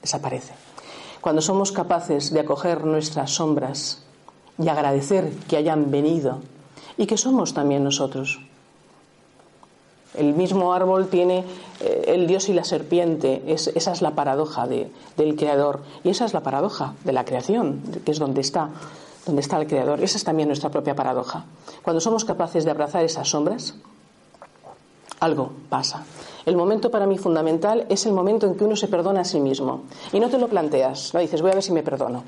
desaparece. 0.00 0.67
Cuando 1.20 1.42
somos 1.42 1.72
capaces 1.72 2.32
de 2.32 2.40
acoger 2.40 2.84
nuestras 2.84 3.32
sombras 3.32 4.02
y 4.58 4.68
agradecer 4.68 5.30
que 5.48 5.56
hayan 5.56 5.90
venido 5.90 6.38
y 6.96 7.06
que 7.06 7.16
somos 7.16 7.54
también 7.54 7.84
nosotros, 7.84 8.40
el 10.14 10.34
mismo 10.34 10.72
árbol 10.72 11.08
tiene 11.08 11.44
eh, 11.80 12.04
el 12.08 12.26
dios 12.26 12.48
y 12.48 12.52
la 12.52 12.64
serpiente. 12.64 13.42
esa 13.46 13.92
es 13.92 14.02
la 14.02 14.12
paradoja 14.12 14.66
del 14.66 15.36
creador. 15.36 15.82
Y 16.02 16.10
esa 16.10 16.24
es 16.24 16.34
la 16.34 16.40
paradoja 16.40 16.94
de 17.04 17.12
la 17.12 17.24
creación, 17.24 17.82
que 18.04 18.10
es 18.10 18.18
donde 18.18 18.40
está, 18.40 18.70
donde 19.26 19.42
está 19.42 19.58
el 19.60 19.66
creador. 19.66 20.02
Esa 20.02 20.16
es 20.16 20.24
también 20.24 20.48
nuestra 20.48 20.70
propia 20.70 20.96
paradoja. 20.96 21.44
Cuando 21.82 22.00
somos 22.00 22.24
capaces 22.24 22.64
de 22.64 22.70
abrazar 22.70 23.04
esas 23.04 23.28
sombras, 23.28 23.74
algo 25.20 25.52
pasa. 25.68 26.04
El 26.46 26.56
momento 26.56 26.90
para 26.90 27.06
mí 27.06 27.18
fundamental 27.18 27.86
es 27.88 28.06
el 28.06 28.12
momento 28.12 28.46
en 28.46 28.54
que 28.54 28.64
uno 28.64 28.76
se 28.76 28.88
perdona 28.88 29.20
a 29.20 29.24
sí 29.24 29.40
mismo. 29.40 29.82
Y 30.12 30.20
no 30.20 30.28
te 30.28 30.38
lo 30.38 30.48
planteas, 30.48 31.12
no 31.14 31.20
dices, 31.20 31.42
voy 31.42 31.50
a 31.50 31.54
ver 31.54 31.62
si 31.62 31.72
me 31.72 31.82
perdono. 31.82 32.24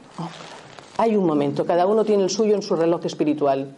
Hay 0.99 1.17
un 1.17 1.25
momento, 1.25 1.65
cada 1.65 1.87
uno 1.87 2.05
tiene 2.05 2.25
el 2.25 2.31
suyo 2.31 2.55
en 2.55 2.63
su 2.63 2.77
reloj 2.77 3.05
espiritual. 3.07 3.75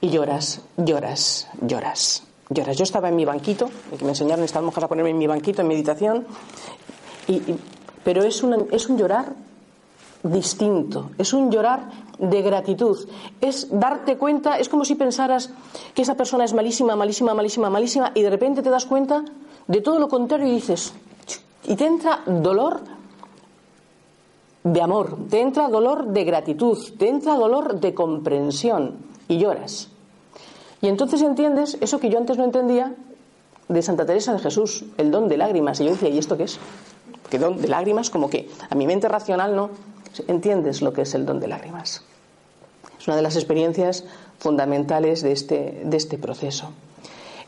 Y 0.00 0.10
lloras, 0.10 0.62
lloras, 0.76 1.48
lloras. 1.60 2.22
Yo 2.50 2.82
estaba 2.82 3.08
en 3.08 3.16
mi 3.16 3.24
banquito, 3.24 3.70
que 3.96 4.04
me 4.04 4.10
enseñaron 4.10 4.44
estas 4.44 4.62
monjas 4.62 4.84
a 4.84 4.88
ponerme 4.88 5.10
en 5.10 5.18
mi 5.18 5.26
banquito 5.26 5.62
en 5.62 5.68
meditación, 5.68 6.26
pero 8.04 8.24
es 8.24 8.42
un, 8.42 8.68
es 8.72 8.88
un 8.88 8.98
llorar 8.98 9.32
distinto, 10.22 11.10
es 11.18 11.32
un 11.32 11.50
llorar 11.50 11.90
de 12.18 12.42
gratitud, 12.42 13.08
es 13.40 13.68
darte 13.70 14.16
cuenta, 14.16 14.58
es 14.58 14.68
como 14.68 14.84
si 14.84 14.94
pensaras 14.94 15.50
que 15.94 16.02
esa 16.02 16.16
persona 16.16 16.44
es 16.44 16.54
malísima, 16.54 16.94
malísima, 16.94 17.34
malísima, 17.34 17.70
malísima, 17.70 18.12
y 18.14 18.22
de 18.22 18.30
repente 18.30 18.62
te 18.62 18.70
das 18.70 18.86
cuenta 18.86 19.24
de 19.66 19.80
todo 19.80 19.98
lo 19.98 20.08
contrario 20.08 20.46
y 20.46 20.52
dices, 20.52 20.92
y 21.64 21.76
te 21.76 21.86
entra 21.86 22.22
dolor 22.26 22.80
de 24.64 24.80
amor, 24.80 25.16
te 25.28 25.40
entra 25.40 25.68
dolor 25.68 26.06
de 26.06 26.24
gratitud, 26.24 26.78
te 26.98 27.08
entra 27.08 27.34
dolor 27.34 27.80
de 27.80 27.94
comprensión 27.94 28.96
y 29.28 29.38
lloras. 29.38 29.88
Y 30.80 30.88
entonces 30.88 31.22
entiendes 31.22 31.78
eso 31.80 32.00
que 32.00 32.10
yo 32.10 32.18
antes 32.18 32.38
no 32.38 32.44
entendía 32.44 32.94
de 33.68 33.82
Santa 33.82 34.04
Teresa 34.04 34.32
de 34.32 34.40
Jesús, 34.40 34.84
el 34.98 35.10
don 35.10 35.28
de 35.28 35.36
lágrimas. 35.36 35.80
Y 35.80 35.84
yo 35.84 35.92
decía, 35.92 36.08
¿y 36.08 36.18
esto 36.18 36.36
qué 36.36 36.44
es? 36.44 36.58
¿Qué 37.30 37.38
don 37.38 37.60
de 37.60 37.68
lágrimas? 37.68 38.10
Como 38.10 38.28
que 38.28 38.50
a 38.68 38.74
mi 38.74 38.86
mente 38.86 39.08
racional 39.08 39.54
no. 39.54 39.70
Entiendes 40.28 40.82
lo 40.82 40.92
que 40.92 41.02
es 41.02 41.14
el 41.14 41.26
don 41.26 41.40
de 41.40 41.48
lágrimas. 41.48 42.02
Es 42.98 43.08
una 43.08 43.16
de 43.16 43.22
las 43.22 43.36
experiencias 43.36 44.04
fundamentales 44.38 45.22
de 45.22 45.32
este, 45.32 45.82
de 45.84 45.96
este 45.96 46.18
proceso. 46.18 46.72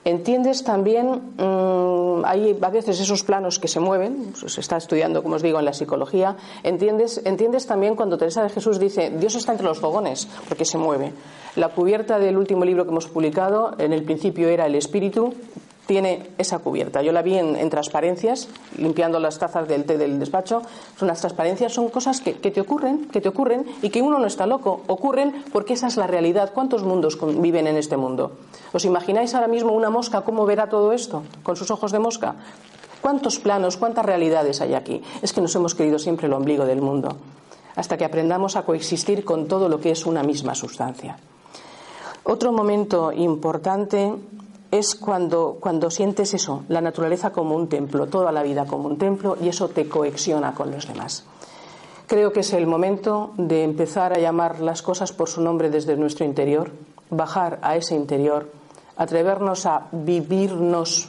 Entiendes 0.05 0.65
también, 0.65 1.33
mm, 1.39 2.27
hay 2.27 2.59
a 2.61 2.69
veces 2.69 3.01
esos 3.01 3.25
planos 3.25 3.59
que 3.59 3.69
se 3.69 3.81
mueven, 3.81 4.35
se 4.35 4.61
está 4.61 4.77
estudiando, 4.77 5.23
como 5.23 5.37
os 5.37 5.43
digo, 5.43 5.59
en 5.59 5.65
la 5.65 5.73
psicología, 5.73 6.37
entiendes, 6.63 7.23
entiendes 7.25 7.67
también 7.67 7.97
cuando 7.97 8.19
Teresa 8.19 8.43
de 8.43 8.51
Jesús 8.51 8.79
dice, 8.79 9.11
Dios 9.11 9.35
está 9.35 9.53
entre 9.53 9.67
los 9.67 9.79
fogones, 9.79 10.29
porque 10.47 10.67
se 10.67 10.77
mueve. 10.77 11.15
La 11.57 11.71
cubierta 11.71 12.19
del 12.19 12.37
último 12.37 12.67
libro 12.67 12.85
que 12.85 12.91
hemos 12.91 13.07
publicado, 13.07 13.77
en 13.79 13.95
el 13.95 14.03
principio 14.03 14.49
era 14.49 14.67
el 14.67 14.75
espíritu, 14.75 15.33
tiene 15.87 16.31
esa 16.39 16.59
cubierta. 16.59 17.03
Yo 17.03 17.13
la 17.13 17.23
vi 17.23 17.37
en, 17.39 17.71
transparencias, 17.71 18.49
limpiando 18.79 19.21
las 19.21 19.39
tazas 19.39 19.69
del 19.69 19.85
té 19.85 19.99
del 19.99 20.19
despacho. 20.19 20.63
Son 20.99 21.09
las 21.09 21.21
transparencias, 21.21 21.73
son 21.73 21.89
cosas 21.89 22.21
que, 22.21 22.33
te 22.35 22.61
ocurren, 22.61 23.07
que 23.07 23.21
te 23.21 23.29
ocurren 23.29 23.67
y 23.83 23.91
que 23.91 24.03
uno 24.03 24.19
no 24.19 24.27
está 24.27 24.47
loco. 24.47 24.83
Ocurren 24.87 25.45
porque 25.53 25.75
esa 25.75 25.87
es 25.87 25.97
la 25.97 26.07
realidad. 26.07 26.53
¿Cuántos 26.55 26.83
mundos 26.83 27.19
viven 27.41 27.67
en 27.67 27.77
este 27.77 27.97
mundo? 27.97 28.33
¿Os 28.73 28.85
imagináis 28.85 29.35
ahora 29.35 29.49
mismo 29.49 29.73
una 29.73 29.91
mosca 29.91 30.23
cómo 30.23 30.47
verá 30.47 30.69
todo 30.69 30.93
esto 30.93 31.23
con 31.43 31.57
sus 31.57 31.71
ojos 31.71 31.93
de 31.93 31.99
mosca? 31.99 32.37
¿Cuántos 33.01 33.39
planos, 33.39 33.77
cuántas 33.77 34.07
realidades 34.07 34.63
hay 34.63 34.73
aquí? 34.73 35.03
Es 35.21 35.35
que 35.35 35.43
nos 35.43 35.55
hemos 35.55 35.75
querido 35.75 35.99
siempre 35.99 36.27
el 36.27 36.33
ombligo 36.33 36.65
del 36.65 36.81
mundo, 36.81 37.19
hasta 37.77 37.99
que 37.99 38.05
aprendamos 38.07 38.57
a 38.57 38.63
coexistir 38.63 39.27
con 39.27 39.47
todo 39.47 39.69
lo 39.69 39.79
que 39.79 39.91
es 39.91 40.07
una 40.07 40.23
misma 40.23 40.55
sustancia. 40.55 41.19
Otro 42.23 42.53
momento 42.53 43.13
importante 43.13 44.15
es 44.75 44.97
cuando, 44.97 45.59
cuando 45.61 45.89
sientes 45.89 46.35
eso, 46.35 46.65
la 46.67 46.81
naturaleza 46.81 47.31
como 47.31 47.55
un 47.55 47.69
templo, 47.69 48.09
toda 48.09 48.33
la 48.33 48.43
vida 48.43 48.67
como 48.67 48.89
un 48.89 48.99
templo, 48.99 49.37
y 49.41 49.47
eso 49.47 49.69
te 49.69 49.89
coexiona 49.89 50.53
con 50.53 50.73
los 50.73 50.89
demás. 50.89 51.25
Creo 52.09 52.33
que 52.33 52.41
es 52.41 52.53
el 52.53 52.67
momento 52.67 53.33
de 53.37 53.63
empezar 53.63 54.13
a 54.13 54.19
llamar 54.19 54.59
las 54.59 54.83
cosas 54.83 55.13
por 55.13 55.29
su 55.29 55.43
nombre 55.43 55.71
desde 55.71 55.97
nuestro 55.97 56.25
interior, 56.25 56.73
bajar 57.09 57.61
a 57.63 57.77
ese 57.77 57.95
interior, 57.95 58.51
atrevernos 58.97 59.65
a 59.65 59.87
vivirnos 59.93 61.09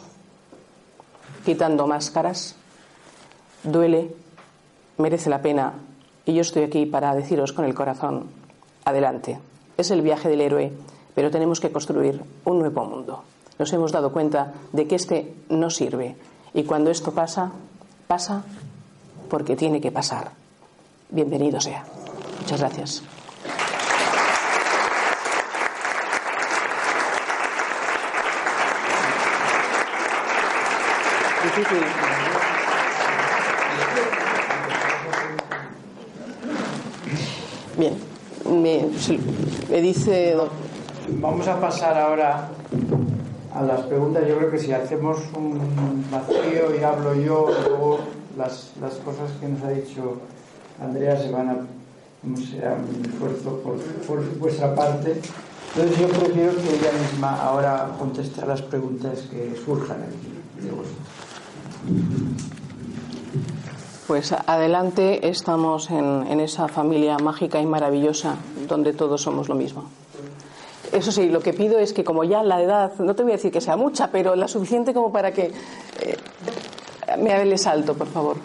quitando 1.43 1.87
máscaras. 1.87 2.55
Duele, 3.63 4.13
merece 4.99 5.31
la 5.31 5.41
pena, 5.41 5.73
y 6.23 6.35
yo 6.35 6.41
estoy 6.41 6.61
aquí 6.61 6.85
para 6.85 7.15
deciros 7.15 7.51
con 7.51 7.65
el 7.65 7.73
corazón, 7.73 8.29
adelante. 8.83 9.39
Es 9.75 9.89
el 9.89 10.03
viaje 10.03 10.29
del 10.29 10.41
héroe, 10.41 10.71
pero 11.15 11.31
tenemos 11.31 11.59
que 11.59 11.71
construir 11.71 12.21
un 12.43 12.59
nuevo 12.59 12.85
mundo 12.85 13.23
nos 13.57 13.71
hemos 13.73 13.91
dado 13.91 14.11
cuenta 14.11 14.53
de 14.73 14.87
que 14.87 14.95
este 14.95 15.33
no 15.49 15.69
sirve. 15.69 16.15
Y 16.53 16.63
cuando 16.63 16.91
esto 16.91 17.13
pasa, 17.13 17.51
pasa 18.07 18.43
porque 19.29 19.55
tiene 19.55 19.81
que 19.81 19.91
pasar. 19.91 20.31
Bienvenido 21.09 21.59
sea. 21.61 21.83
Muchas 22.41 22.59
gracias. 22.59 23.03
Bien, 37.77 37.97
me, 38.45 38.89
me 39.69 39.81
dice. 39.81 40.35
Vamos 41.09 41.47
a 41.47 41.59
pasar 41.59 41.97
ahora 41.97 42.49
a 43.55 43.63
las 43.63 43.81
preguntas, 43.83 44.27
yo 44.27 44.37
creo 44.37 44.51
que 44.51 44.59
si 44.59 44.73
hacemos 44.73 45.19
un 45.35 46.05
vacío 46.11 46.75
y 46.77 46.83
hablo 46.83 47.15
yo, 47.15 47.47
luego 47.67 47.99
las, 48.37 48.73
las 48.81 48.95
cosas 48.95 49.31
que 49.39 49.47
nos 49.47 49.63
ha 49.63 49.69
dicho 49.69 50.17
Andrea 50.81 51.17
se 51.17 51.31
van 51.31 51.49
a. 51.49 51.55
será 52.37 52.75
un 52.75 53.05
esfuerzo 53.05 53.61
por, 53.61 53.77
por 54.05 54.37
vuestra 54.37 54.75
parte. 54.75 55.21
Entonces 55.75 55.99
yo 55.99 56.07
prefiero 56.07 56.53
que 56.55 56.75
ella 56.75 56.91
misma 57.01 57.35
ahora 57.41 57.95
conteste 57.97 58.41
a 58.41 58.45
las 58.45 58.61
preguntas 58.61 59.21
que 59.29 59.55
surjan 59.63 60.03
aquí 60.03 60.69
Pues 64.07 64.31
adelante 64.31 65.27
estamos 65.29 65.89
en, 65.91 66.27
en 66.27 66.39
esa 66.39 66.67
familia 66.67 67.17
mágica 67.19 67.61
y 67.61 67.65
maravillosa 67.65 68.35
donde 68.67 68.93
todos 68.93 69.21
somos 69.21 69.47
lo 69.47 69.55
mismo. 69.55 69.89
Eso 70.95 71.11
sí, 71.11 71.27
lo 71.27 71.41
que 71.41 71.51
pido 71.51 71.77
es 71.77 71.91
que 71.91 72.05
como 72.05 72.23
ya 72.23 72.41
la 72.41 72.61
edad, 72.61 72.93
no 72.99 73.13
te 73.15 73.23
voy 73.23 73.33
a 73.33 73.35
decir 73.35 73.51
que 73.51 73.59
sea 73.59 73.75
mucha, 73.75 74.07
pero 74.11 74.33
la 74.33 74.47
suficiente 74.47 74.93
como 74.93 75.11
para 75.11 75.33
que 75.33 75.51
eh, 75.99 76.17
me 77.19 77.33
hable 77.33 77.57
salto, 77.57 77.95
por 77.95 78.07
favor. 78.07 78.37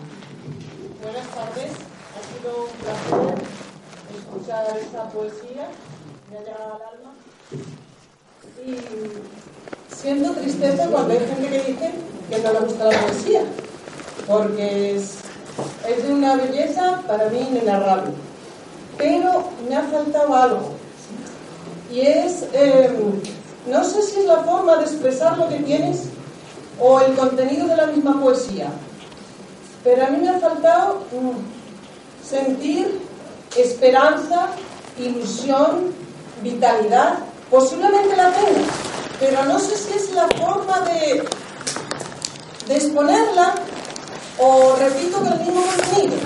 Buenas 1.01 1.29
tardes. 1.29 1.71
Ha 2.17 2.23
sido 2.27 2.65
un 2.65 2.71
placer 2.83 3.45
escuchar 4.19 4.79
esta 4.79 5.09
poesía. 5.11 5.69
Me 6.29 6.39
ha 6.39 6.41
llegado 6.41 6.75
al 6.75 6.83
alma. 6.99 7.13
Y 8.67 9.95
siento 9.95 10.33
tristeza 10.33 10.89
cuando 10.89 11.13
hay 11.15 11.21
gente 11.21 11.49
que 11.49 11.59
dice 11.59 11.93
que 12.31 12.39
no 12.41 12.53
le 12.53 12.61
gusta 12.61 12.85
la 12.87 12.99
poesía, 12.99 13.43
porque 14.27 14.97
es, 14.97 15.19
es 15.89 16.03
de 16.03 16.13
una 16.13 16.35
belleza 16.35 17.01
para 17.07 17.31
mí 17.31 17.47
inenarrable. 17.49 18.11
Pero 18.99 19.45
me 19.69 19.77
ha 19.77 19.83
faltado 19.83 20.35
algo. 20.35 20.80
Y 21.92 22.00
es, 22.00 22.44
em, 22.53 23.20
no 23.66 23.85
sé 23.85 24.03
si 24.03 24.20
es 24.20 24.26
la 24.26 24.44
forma 24.44 24.76
de 24.76 24.85
expresar 24.85 25.37
lo 25.37 25.48
que 25.48 25.57
tienes 25.57 26.05
o 26.79 27.00
el 27.00 27.14
contenido 27.14 27.66
de 27.66 27.76
la 27.76 27.87
misma 27.87 28.20
poesía, 28.20 28.68
pero 29.83 30.07
a 30.07 30.11
mí 30.11 30.18
me 30.18 30.31
ha 30.31 30.38
faltado 30.38 31.05
mm, 31.12 32.26
sentir 32.26 33.00
esperanza, 33.57 34.48
ilusión, 34.98 35.92
vitalidad. 36.42 37.18
Posiblemente 37.50 38.16
la 38.16 38.31
tengo, 38.31 38.64
pero 39.18 39.44
no 39.44 39.59
sé 39.59 39.76
si 39.76 39.92
es 39.94 40.12
la 40.12 40.29
forma 40.29 40.81
de, 40.83 41.24
de 42.68 42.76
exponerla 42.76 43.55
o 44.38 44.76
repito 44.76 45.22
que 45.22 45.29
el 45.29 45.40
mismo 45.40 45.62
contenido. 45.62 46.16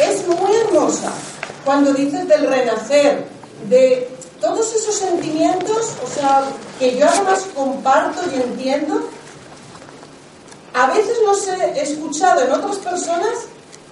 Es 0.00 0.26
muy 0.26 0.54
hermosa 0.56 1.12
cuando 1.64 1.92
dices 1.92 2.26
del 2.28 2.48
renacer, 2.48 3.26
de 3.68 4.15
todos 4.46 4.72
esos 4.74 4.94
sentimientos, 4.94 5.94
o 6.04 6.06
sea, 6.06 6.44
que 6.78 6.96
yo 6.96 7.08
además 7.08 7.46
comparto 7.52 8.20
y 8.30 8.40
entiendo, 8.40 9.08
a 10.72 10.86
veces 10.86 11.16
los 11.24 11.48
he 11.48 11.82
escuchado 11.82 12.42
en 12.42 12.52
otras 12.52 12.76
personas 12.76 13.32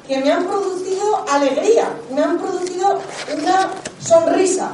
que 0.06 0.18
me 0.18 0.30
han 0.30 0.44
producido 0.44 1.24
alegría, 1.28 1.88
me 2.14 2.22
han 2.22 2.38
producido 2.38 3.00
una 3.36 3.68
sonrisa. 4.00 4.70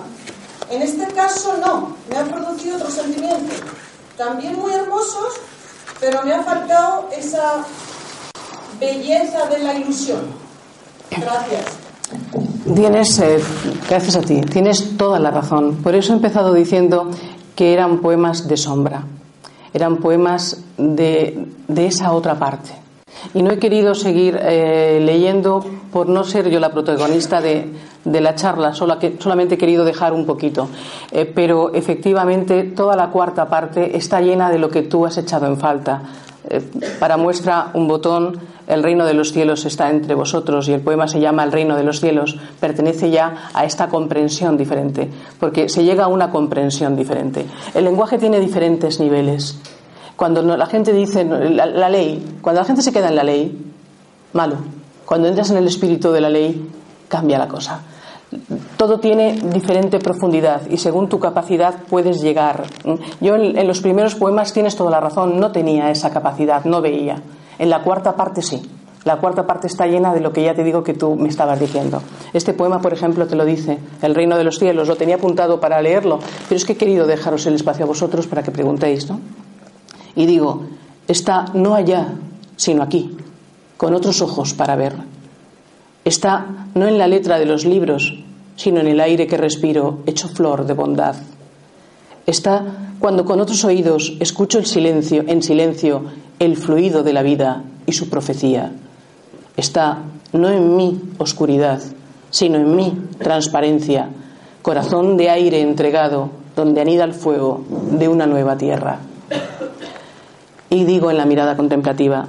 En 0.68 0.82
este 0.82 1.06
caso 1.14 1.56
no, 1.56 1.96
me 2.10 2.18
han 2.18 2.28
producido 2.28 2.76
otros 2.76 2.92
sentimientos, 2.92 3.56
también 4.18 4.56
muy 4.56 4.74
hermosos, 4.74 5.32
pero 5.98 6.22
me 6.24 6.34
ha 6.34 6.42
faltado 6.42 7.08
esa 7.16 7.64
belleza 8.78 9.46
de 9.46 9.58
la 9.60 9.74
ilusión. 9.74 10.26
Gracias. 11.10 11.89
Tienes, 12.74 13.18
eh, 13.18 13.38
gracias 13.88 14.16
a 14.16 14.20
ti, 14.20 14.40
tienes 14.42 14.96
toda 14.96 15.18
la 15.18 15.30
razón. 15.30 15.76
Por 15.82 15.94
eso 15.94 16.12
he 16.12 16.16
empezado 16.16 16.52
diciendo 16.52 17.10
que 17.54 17.72
eran 17.72 17.98
poemas 17.98 18.48
de 18.48 18.56
sombra 18.56 19.04
eran 19.72 19.98
poemas 19.98 20.62
de, 20.76 21.46
esa 21.76 22.12
otra 22.12 22.34
parte. 22.38 22.70
Y 23.34 23.42
no 23.42 23.50
he 23.50 23.58
querido 23.58 23.94
seguir 23.94 24.38
eh, 24.40 25.00
leyendo 25.04 25.64
por 25.92 26.08
no 26.08 26.24
ser 26.24 26.48
yo 26.48 26.58
la 26.58 26.72
protagonista 26.72 27.40
de, 27.40 27.70
la 28.04 28.34
charla, 28.34 28.72
que, 28.98 29.16
solamente 29.18 29.56
he 29.56 29.58
querido 29.58 29.84
dejar 29.84 30.12
un 30.12 30.24
poquito. 30.24 30.68
Eh, 31.10 31.30
pero 31.32 31.74
efectivamente 31.74 32.62
toda 32.62 32.96
la 32.96 33.10
cuarta 33.10 33.48
parte 33.48 33.96
está 33.96 34.20
llena 34.20 34.50
de 34.50 34.58
lo 34.58 34.70
que 34.70 34.82
tú 34.82 35.04
has 35.04 35.18
echado 35.18 35.46
en 35.46 35.58
falta. 35.58 36.02
Eh, 36.48 36.62
para 36.98 37.16
muestra 37.16 37.70
un 37.74 37.86
botón, 37.86 38.38
el 38.66 38.82
reino 38.82 39.04
de 39.04 39.14
los 39.14 39.32
cielos 39.32 39.66
está 39.66 39.90
entre 39.90 40.14
vosotros 40.14 40.68
y 40.68 40.72
el 40.72 40.80
poema 40.80 41.06
se 41.06 41.20
llama 41.20 41.44
El 41.44 41.52
reino 41.52 41.76
de 41.76 41.84
los 41.84 42.00
cielos, 42.00 42.36
pertenece 42.58 43.10
ya 43.10 43.50
a 43.52 43.64
esta 43.64 43.88
comprensión 43.88 44.56
diferente, 44.56 45.10
porque 45.38 45.68
se 45.68 45.84
llega 45.84 46.04
a 46.04 46.08
una 46.08 46.30
comprensión 46.30 46.96
diferente. 46.96 47.44
El 47.74 47.84
lenguaje 47.84 48.18
tiene 48.18 48.40
diferentes 48.40 49.00
niveles. 49.00 49.58
Cuando 50.16 50.42
la 50.42 50.66
gente 50.66 50.92
dice 50.92 51.24
la, 51.24 51.88
ley, 51.88 52.38
cuando 52.40 52.60
la 52.60 52.66
gente 52.66 52.82
se 52.82 52.92
queda 52.92 53.08
en 53.08 53.16
la 53.16 53.24
ley, 53.24 53.72
malo. 54.32 54.56
Cuando 55.04 55.28
entras 55.28 55.50
en 55.50 55.56
el 55.56 55.66
espíritu 55.66 56.12
de 56.12 56.20
la 56.20 56.28
ley, 56.28 56.70
cambia 57.08 57.38
la 57.38 57.48
cosa 57.48 57.80
todo 58.76 59.00
tiene 59.00 59.38
diferente 59.52 59.98
profundidad 59.98 60.62
y 60.70 60.76
según 60.76 61.08
tu 61.08 61.18
capacidad 61.18 61.82
puedes 61.88 62.22
llegar. 62.22 62.64
Yo 63.20 63.34
en, 63.34 63.66
los 63.66 63.80
primeros 63.80 64.14
poemas 64.14 64.52
tienes 64.52 64.76
toda 64.76 64.90
la 64.90 65.00
razón, 65.00 65.40
no 65.40 65.50
tenía 65.52 65.90
esa 65.90 66.10
capacidad, 66.10 66.64
no 66.64 66.80
veía. 66.80 67.20
En 67.58 67.70
la 67.70 67.82
cuarta 67.82 68.14
parte 68.16 68.42
sí. 68.42 68.62
La 69.04 69.16
cuarta 69.16 69.46
parte 69.46 69.66
está 69.66 69.86
llena 69.86 70.12
de 70.12 70.20
lo 70.20 70.30
que 70.30 70.42
ya 70.42 70.54
te 70.54 70.62
digo 70.62 70.82
que 70.82 70.92
tú 70.92 71.16
me 71.16 71.30
estabas 71.30 71.58
diciendo. 71.58 72.02
Este 72.34 72.52
poema, 72.52 72.82
por 72.82 72.92
ejemplo, 72.92 73.26
te 73.26 73.34
lo 73.34 73.46
dice, 73.46 73.78
El 74.02 74.14
reino 74.14 74.36
de 74.36 74.44
los 74.44 74.58
cielos, 74.58 74.88
lo 74.88 74.96
tenía 74.96 75.14
apuntado 75.14 75.58
para 75.58 75.80
leerlo, 75.80 76.18
pero 76.48 76.56
es 76.56 76.66
que 76.66 76.74
he 76.74 76.76
querido 76.76 77.06
dejaros 77.06 77.46
el 77.46 77.54
espacio 77.54 77.86
a 77.86 77.88
vosotros 77.88 78.26
para 78.26 78.42
que 78.42 78.50
preguntéis, 78.50 79.08
¿no? 79.08 79.18
Y 80.14 80.26
digo, 80.26 80.64
está 81.08 81.46
no 81.54 81.74
allá, 81.74 82.08
sino 82.56 82.82
aquí, 82.82 83.16
con 83.78 83.94
otros 83.94 84.20
ojos 84.20 84.52
para 84.52 84.76
ver 84.76 84.94
está 86.04 86.68
no 86.74 86.86
en 86.86 86.98
la 86.98 87.08
letra 87.08 87.38
de 87.38 87.46
los 87.46 87.64
libros, 87.64 88.14
sino 88.56 88.80
en 88.80 88.88
el 88.88 89.00
aire 89.00 89.26
que 89.26 89.36
respiro, 89.36 90.00
hecho 90.06 90.28
flor 90.28 90.66
de 90.66 90.74
bondad. 90.74 91.16
Está 92.26 92.94
cuando 92.98 93.24
con 93.24 93.40
otros 93.40 93.64
oídos 93.64 94.16
escucho 94.20 94.58
el 94.58 94.66
silencio, 94.66 95.24
en 95.26 95.42
silencio, 95.42 96.02
el 96.38 96.56
fluido 96.56 97.02
de 97.02 97.12
la 97.12 97.22
vida 97.22 97.64
y 97.86 97.92
su 97.92 98.10
profecía. 98.10 98.72
Está 99.56 100.02
no 100.32 100.48
en 100.50 100.76
mi 100.76 101.00
oscuridad, 101.18 101.80
sino 102.30 102.56
en 102.56 102.76
mi 102.76 102.92
transparencia, 103.18 104.08
corazón 104.62 105.16
de 105.16 105.30
aire 105.30 105.60
entregado, 105.60 106.30
donde 106.54 106.80
anida 106.80 107.04
el 107.04 107.14
fuego 107.14 107.64
de 107.92 108.08
una 108.08 108.26
nueva 108.26 108.56
tierra. 108.56 108.98
Y 110.68 110.84
digo 110.84 111.10
en 111.10 111.16
la 111.16 111.24
mirada 111.24 111.56
contemplativa, 111.56 112.28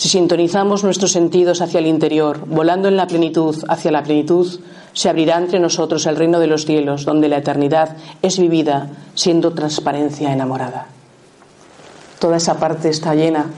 si 0.00 0.08
sintonizamos 0.08 0.82
nuestros 0.82 1.12
sentidos 1.12 1.60
hacia 1.60 1.78
el 1.78 1.86
interior, 1.86 2.46
volando 2.46 2.88
en 2.88 2.96
la 2.96 3.06
plenitud 3.06 3.54
hacia 3.68 3.92
la 3.92 4.02
plenitud, 4.02 4.58
se 4.94 5.10
abrirá 5.10 5.36
entre 5.36 5.60
nosotros 5.60 6.06
el 6.06 6.16
reino 6.16 6.40
de 6.40 6.46
los 6.46 6.64
cielos, 6.64 7.04
donde 7.04 7.28
la 7.28 7.36
eternidad 7.36 7.98
es 8.22 8.38
vivida 8.38 8.88
siendo 9.14 9.52
transparencia 9.52 10.32
enamorada. 10.32 10.86
Toda 12.18 12.38
esa 12.38 12.58
parte 12.58 12.88
está 12.88 13.14
llena 13.14 13.50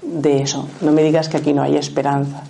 de 0.00 0.42
eso. 0.42 0.68
No 0.80 0.92
me 0.92 1.02
digas 1.02 1.28
que 1.28 1.38
aquí 1.38 1.52
no 1.52 1.62
hay 1.62 1.74
esperanza. 1.74 2.44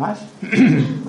Más? 0.00 0.20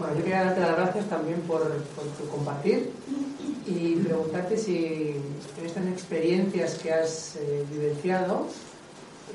Bueno, 0.00 0.14
yo 0.14 0.22
quería 0.22 0.44
darte 0.44 0.60
las 0.62 0.76
gracias 0.76 1.10
también 1.10 1.42
por, 1.42 1.60
tu 1.60 2.26
compartir 2.34 2.90
y 3.66 3.96
preguntarte 3.96 4.56
si 4.56 5.14
en 5.58 5.66
estas 5.66 5.84
experiencias 5.88 6.76
que 6.76 6.90
has 6.90 7.36
eh, 7.36 7.66
vivenciado 7.70 8.46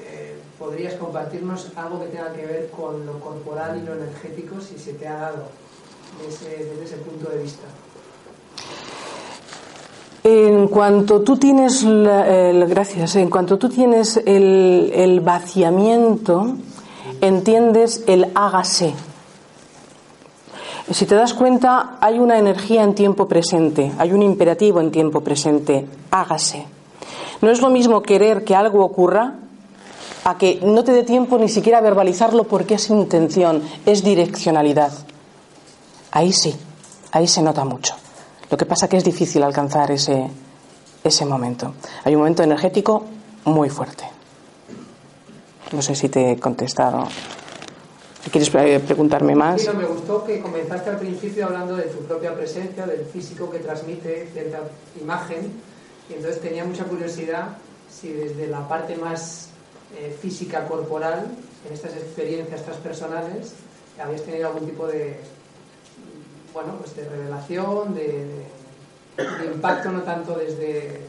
eh, 0.02 0.40
podrías 0.58 0.96
compartirnos 0.96 1.72
algo 1.76 2.02
que 2.02 2.08
tenga 2.08 2.34
que 2.34 2.48
ver 2.48 2.72
con 2.72 3.06
lo 3.06 3.20
corporal 3.20 3.80
y 3.80 3.86
lo 3.86 3.94
energético, 3.94 4.60
si 4.60 4.80
se 4.80 4.94
te 4.94 5.08
ha 5.08 5.18
dado 5.18 5.50
desde 6.20 6.84
ese 6.84 6.98
punto 6.98 7.30
de 7.30 7.44
vista. 7.44 7.68
En 10.28 10.70
cuanto 10.70 11.22
tú 11.22 11.38
tienes, 11.38 11.84
el, 11.84 12.66
gracias, 12.68 13.16
en 13.16 13.30
cuanto 13.30 13.60
tú 13.60 13.70
tienes 13.70 14.18
el, 14.18 14.92
el 14.96 15.20
vaciamiento, 15.20 16.56
entiendes 17.22 18.04
el 18.08 18.32
hágase. 18.34 18.96
Si 20.90 21.06
te 21.06 21.14
das 21.14 21.36
cuenta, 21.36 21.98
hay 22.02 22.18
una 22.18 22.40
energía 22.40 22.82
en 22.82 22.96
tiempo 22.96 23.28
presente, 23.28 23.92
hay 24.00 24.14
un 24.14 24.24
imperativo 24.24 24.82
en 24.82 24.90
tiempo 24.90 25.22
presente, 25.22 25.86
hágase. 26.10 26.66
No 27.44 27.52
es 27.52 27.62
lo 27.62 27.70
mismo 27.70 28.02
querer 28.02 28.44
que 28.44 28.56
algo 28.56 28.84
ocurra 28.84 29.36
a 30.24 30.40
que 30.40 30.60
no 30.64 30.84
te 30.84 30.94
dé 30.94 31.04
tiempo 31.04 31.38
ni 31.38 31.50
siquiera 31.50 31.78
a 31.78 31.82
verbalizarlo 31.82 32.46
porque 32.46 32.74
es 32.74 32.90
intención, 32.90 33.62
es 33.86 34.04
direccionalidad. 34.04 34.92
Ahí 36.10 36.34
sí, 36.34 36.56
ahí 37.12 37.28
se 37.28 37.44
nota 37.44 37.64
mucho. 37.64 37.94
Lo 38.50 38.58
que 38.58 38.66
pasa 38.66 38.86
es 38.86 38.90
que 38.92 38.98
es 38.98 39.04
difícil 39.04 39.44
alcanzar 39.44 39.92
ese, 39.92 40.30
ese 41.04 41.26
momento. 41.26 41.74
Hay 42.04 42.16
un 42.16 42.22
momento 42.22 42.44
energético 42.44 43.06
muy 43.46 43.70
fuerte. 43.70 44.06
No 45.72 45.82
sé 45.82 45.96
si 45.96 46.10
te 46.10 46.32
he 46.32 46.40
contestado. 46.40 47.08
¿Quieres 48.32 48.54
eh, 48.56 48.80
preguntarme 48.80 49.36
más? 49.36 49.62
Sí, 49.62 49.70
me 49.76 49.86
gustó 49.86 50.24
que 50.26 50.42
comenzaste 50.42 50.90
al 50.90 50.98
principio 50.98 51.46
hablando 51.46 51.76
de 51.76 51.84
tu 51.84 52.00
propia 52.00 52.36
presencia, 52.36 52.86
del 52.86 53.06
físico 53.06 53.50
que 53.50 53.60
transmite 53.60 54.28
cierta 54.34 54.62
imagen. 55.00 55.54
Y 56.10 56.14
entonces 56.14 56.42
tenía 56.42 56.66
mucha 56.66 56.86
curiosidad 56.86 57.58
si 57.90 58.12
desde 58.12 58.48
la 58.48 58.68
parte 58.68 58.96
más 58.96 59.50
eh, 59.98 60.16
física 60.22 60.68
corporal, 60.68 61.28
en 61.68 61.74
estas 61.74 61.94
experiencias 61.94 62.64
transpersonales, 62.64 63.54
habías 64.04 64.24
tenido 64.24 64.48
algún 64.48 64.66
tipo 64.68 64.88
de, 64.88 65.20
bueno, 66.56 66.72
pues 66.80 66.96
de 66.96 67.04
revelación, 67.08 67.94
de, 67.94 68.46
impacto 69.54 69.92
no 69.92 70.02
tanto 70.02 70.36
desde 70.36 71.02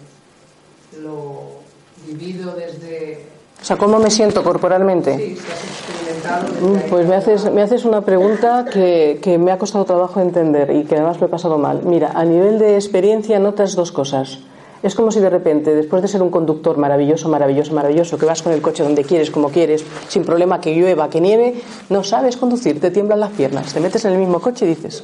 lo 1.01 1.61
vivido 2.05 2.55
desde 2.55 3.25
O 3.61 3.65
sea, 3.65 3.77
¿cómo 3.77 3.99
me 3.99 4.11
siento 4.11 4.43
corporalmente? 4.43 5.17
Sí, 5.17 5.37
si 5.37 5.53
has 5.53 5.65
experimentado. 5.65 6.49
Mm, 6.61 6.91
Pues 6.91 7.07
me 7.07 7.15
haces, 7.15 7.53
me 7.53 7.63
haces 7.63 7.85
una 7.85 8.01
pregunta 8.01 8.67
que, 8.71 9.21
que 9.23 9.39
me 9.39 9.53
ha 9.53 9.59
costado 9.59 9.85
trabajo 9.85 10.21
entender 10.21 10.71
y 10.73 10.85
que 10.85 10.97
además 10.97 11.21
lo 11.21 11.27
he 11.27 11.31
pasado 11.31 11.59
mal. 11.59 11.83
Mira, 11.85 12.11
a 12.15 12.25
nivel 12.25 12.59
de 12.59 12.75
experiencia 12.75 13.39
notas 13.39 13.77
dos 13.77 13.93
cosas. 13.93 14.41
Es 14.83 14.95
como 14.95 15.11
si 15.11 15.21
de 15.21 15.31
repente, 15.31 15.75
después 15.75 16.03
de 16.03 16.09
ser 16.09 16.23
un 16.23 16.31
conductor 16.31 16.77
maravilloso, 16.77 17.29
maravilloso, 17.29 17.73
maravilloso, 17.73 18.19
que 18.19 18.27
vas 18.27 18.43
con 18.43 18.53
el 18.53 18.61
coche 18.61 18.83
donde 18.83 19.05
quieres, 19.05 19.31
como 19.31 19.49
quieres, 19.49 19.85
sin 20.09 20.25
problema, 20.25 20.61
que 20.61 20.75
llueva, 20.75 21.09
que 21.09 21.21
nieve, 21.21 21.55
no 21.89 22.05
sabes 22.05 22.37
conducir, 22.37 22.81
te 22.81 22.91
tiemblan 22.91 23.21
las 23.21 23.31
piernas, 23.31 23.73
te 23.73 23.81
metes 23.81 24.05
en 24.05 24.13
el 24.13 24.19
mismo 24.19 24.41
coche 24.41 24.67
y 24.67 24.69
dices, 24.69 25.03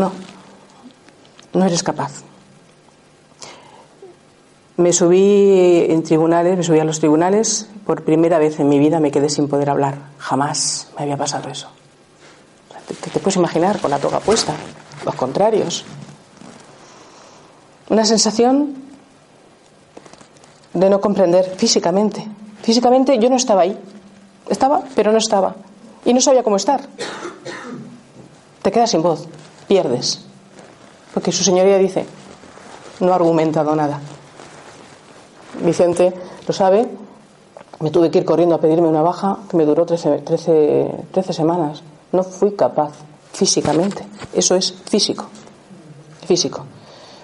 no, 0.00 0.12
no 1.52 1.64
eres 1.64 1.82
capaz. 1.82 2.22
Me 4.76 4.92
subí 4.92 5.86
en 5.88 6.02
tribunales, 6.02 6.56
me 6.56 6.62
subí 6.64 6.78
a 6.78 6.84
los 6.84 7.00
tribunales, 7.00 7.68
por 7.84 8.02
primera 8.02 8.38
vez 8.38 8.58
en 8.60 8.68
mi 8.68 8.78
vida 8.78 8.98
me 8.98 9.10
quedé 9.10 9.28
sin 9.28 9.46
poder 9.46 9.68
hablar. 9.68 9.98
Jamás 10.18 10.88
me 10.96 11.02
había 11.02 11.18
pasado 11.18 11.50
eso. 11.50 11.68
O 12.68 12.72
sea, 12.72 12.80
¿Te, 12.82 12.94
te 12.94 13.20
puedes 13.20 13.36
imaginar 13.36 13.78
con 13.80 13.90
la 13.90 13.98
toga 13.98 14.20
puesta? 14.20 14.54
Los 15.04 15.14
contrarios. 15.16 15.84
Una 17.90 18.04
sensación 18.04 18.74
de 20.72 20.88
no 20.88 21.00
comprender 21.00 21.44
físicamente. 21.56 22.26
Físicamente 22.62 23.18
yo 23.18 23.28
no 23.28 23.36
estaba 23.36 23.62
ahí. 23.62 23.78
Estaba, 24.48 24.82
pero 24.94 25.12
no 25.12 25.18
estaba. 25.18 25.56
Y 26.04 26.14
no 26.14 26.20
sabía 26.20 26.42
cómo 26.42 26.56
estar. 26.56 26.80
Te 28.62 28.70
quedas 28.70 28.90
sin 28.90 29.02
voz, 29.02 29.26
pierdes. 29.70 30.18
Porque 31.14 31.30
su 31.30 31.44
señoría 31.44 31.78
dice, 31.78 32.04
no 32.98 33.12
ha 33.12 33.14
argumentado 33.14 33.76
nada. 33.76 34.00
Vicente 35.62 36.12
lo 36.48 36.52
sabe, 36.52 36.88
me 37.78 37.92
tuve 37.92 38.10
que 38.10 38.18
ir 38.18 38.24
corriendo 38.24 38.56
a 38.56 38.60
pedirme 38.60 38.88
una 38.88 39.02
baja 39.02 39.38
que 39.48 39.56
me 39.56 39.64
duró 39.64 39.86
13, 39.86 40.22
13, 40.22 40.90
13 41.12 41.32
semanas. 41.32 41.84
No 42.10 42.24
fui 42.24 42.56
capaz 42.56 42.94
físicamente. 43.32 44.04
Eso 44.32 44.56
es 44.56 44.74
físico. 44.90 45.26
Físico. 46.26 46.64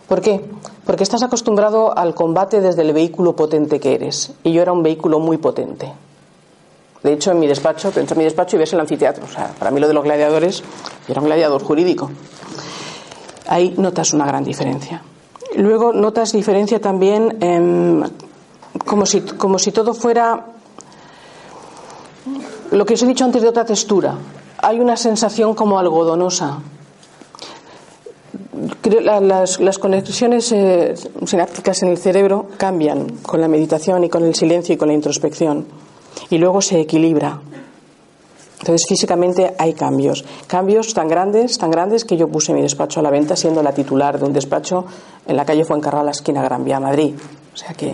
¿Por 0.06 0.20
qué? 0.20 0.48
Porque 0.84 1.02
estás 1.02 1.24
acostumbrado 1.24 1.98
al 1.98 2.14
combate 2.14 2.60
desde 2.60 2.82
el 2.82 2.92
vehículo 2.92 3.34
potente 3.34 3.80
que 3.80 3.94
eres. 3.94 4.30
Y 4.44 4.52
yo 4.52 4.62
era 4.62 4.70
un 4.70 4.84
vehículo 4.84 5.18
muy 5.18 5.38
potente. 5.38 5.92
De 7.06 7.12
hecho, 7.12 7.30
en 7.30 7.38
mi 7.38 7.46
despacho, 7.46 7.92
te 7.92 8.00
entras 8.00 8.16
en 8.16 8.18
mi 8.18 8.24
despacho 8.24 8.56
y 8.56 8.58
ves 8.58 8.72
el 8.72 8.80
anfiteatro. 8.80 9.26
O 9.26 9.28
sea, 9.28 9.52
para 9.56 9.70
mí 9.70 9.78
lo 9.78 9.86
de 9.86 9.94
los 9.94 10.02
gladiadores, 10.02 10.64
era 11.06 11.20
un 11.20 11.28
gladiador 11.28 11.62
jurídico. 11.62 12.10
Ahí 13.46 13.74
notas 13.78 14.12
una 14.12 14.26
gran 14.26 14.42
diferencia. 14.42 15.02
Luego 15.54 15.92
notas 15.92 16.32
diferencia 16.32 16.80
también 16.80 17.36
em, 17.40 18.02
como, 18.84 19.06
si, 19.06 19.20
como 19.20 19.56
si 19.60 19.70
todo 19.70 19.94
fuera 19.94 20.46
lo 22.72 22.84
que 22.84 22.94
os 22.94 23.02
he 23.04 23.06
dicho 23.06 23.24
antes 23.24 23.40
de 23.40 23.50
otra 23.50 23.64
textura. 23.64 24.16
Hay 24.58 24.80
una 24.80 24.96
sensación 24.96 25.54
como 25.54 25.78
algodonosa. 25.78 26.58
Las, 28.82 29.60
las 29.60 29.78
conexiones 29.78 30.50
eh, 30.50 30.94
sinápticas 31.24 31.84
en 31.84 31.90
el 31.90 31.98
cerebro 31.98 32.46
cambian 32.56 33.18
con 33.22 33.40
la 33.40 33.46
meditación 33.46 34.02
y 34.02 34.08
con 34.08 34.24
el 34.24 34.34
silencio 34.34 34.74
y 34.74 34.76
con 34.76 34.88
la 34.88 34.94
introspección. 34.94 35.85
Y 36.30 36.38
luego 36.38 36.60
se 36.60 36.80
equilibra. 36.80 37.40
Entonces, 38.58 38.86
físicamente 38.88 39.54
hay 39.58 39.74
cambios. 39.74 40.24
Cambios 40.46 40.92
tan 40.94 41.08
grandes, 41.08 41.58
tan 41.58 41.70
grandes 41.70 42.04
que 42.04 42.16
yo 42.16 42.28
puse 42.28 42.52
mi 42.52 42.62
despacho 42.62 43.00
a 43.00 43.02
la 43.02 43.10
venta 43.10 43.36
siendo 43.36 43.62
la 43.62 43.72
titular 43.72 44.18
de 44.18 44.24
un 44.24 44.32
despacho 44.32 44.86
en 45.26 45.36
la 45.36 45.44
calle 45.44 45.64
Fuencarral, 45.64 46.06
la 46.06 46.12
esquina 46.12 46.42
Gran 46.42 46.64
Vía, 46.64 46.80
Madrid. 46.80 47.14
O 47.52 47.56
sea 47.56 47.74
que 47.74 47.92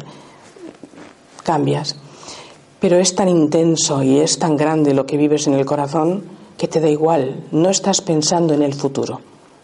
cambias. 1.43 1.97
Pero 2.81 2.99
es 2.99 3.15
tan 3.15 3.29
intenso 3.29 4.03
y 4.03 4.19
es 4.19 4.39
tan 4.39 4.57
grande 4.57 4.95
lo 4.95 5.07
que 5.07 5.17
vives 5.17 5.47
en 5.47 5.55
el 5.55 5.67
corazón 5.67 6.25
que 6.57 6.69
te 6.69 6.81
da 6.81 6.89
igual. 6.89 7.45
No 7.53 7.71
estás 7.71 8.01
pensando 8.01 8.55
en 8.55 8.63
el 8.63 8.75
futuro. 8.75 9.21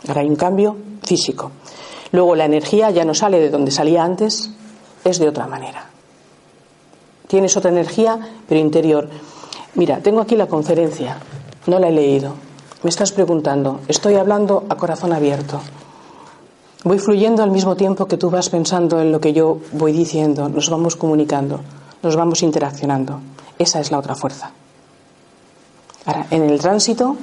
Ahora 0.07 0.21
hay 0.21 0.29
un 0.29 0.37
cambio 0.37 0.77
físico. 1.03 1.51
Luego 2.13 2.35
la 2.35 2.45
energía 2.45 2.91
ya 2.91 3.05
no 3.05 3.15
sale 3.15 3.41
de 3.41 3.51
donde 3.51 3.71
salía 3.71 4.05
antes, 4.05 4.51
es 5.05 5.19
de 5.19 5.29
otra 5.29 5.47
manera. 5.47 5.91
Tienes 7.29 7.57
otra 7.57 7.71
energía, 7.71 8.19
pero 8.49 8.59
interior. 8.61 9.09
Mira, 9.75 10.01
tengo 10.01 10.21
aquí 10.21 10.35
la 10.35 10.47
conferencia, 10.47 11.19
no 11.67 11.79
la 11.79 11.89
he 11.89 11.93
leído. 11.93 12.35
Me 12.83 12.91
estás 12.91 13.13
preguntando, 13.13 13.81
estoy 13.87 14.15
hablando 14.15 14.65
a 14.69 14.75
corazón 14.77 15.13
abierto. 15.13 15.61
Voy 16.85 16.99
fluyendo 16.99 17.43
al 17.43 17.51
mismo 17.51 17.77
tiempo 17.77 18.07
que 18.07 18.17
tú 18.17 18.31
vas 18.31 18.49
pensando 18.49 19.01
en 19.01 19.13
lo 19.13 19.21
que 19.21 19.33
yo 19.33 19.61
voy 19.73 19.93
diciendo, 19.93 20.49
nos 20.49 20.71
vamos 20.71 20.97
comunicando, 20.97 21.61
nos 22.03 22.17
vamos 22.17 22.43
interaccionando. 22.43 23.21
Esa 23.59 23.81
es 23.81 23.91
la 23.91 23.99
otra 23.99 24.15
fuerza. 24.15 24.53
Ahora, 26.07 26.27
en 26.31 26.49
el 26.49 26.59
tránsito, 26.59 27.17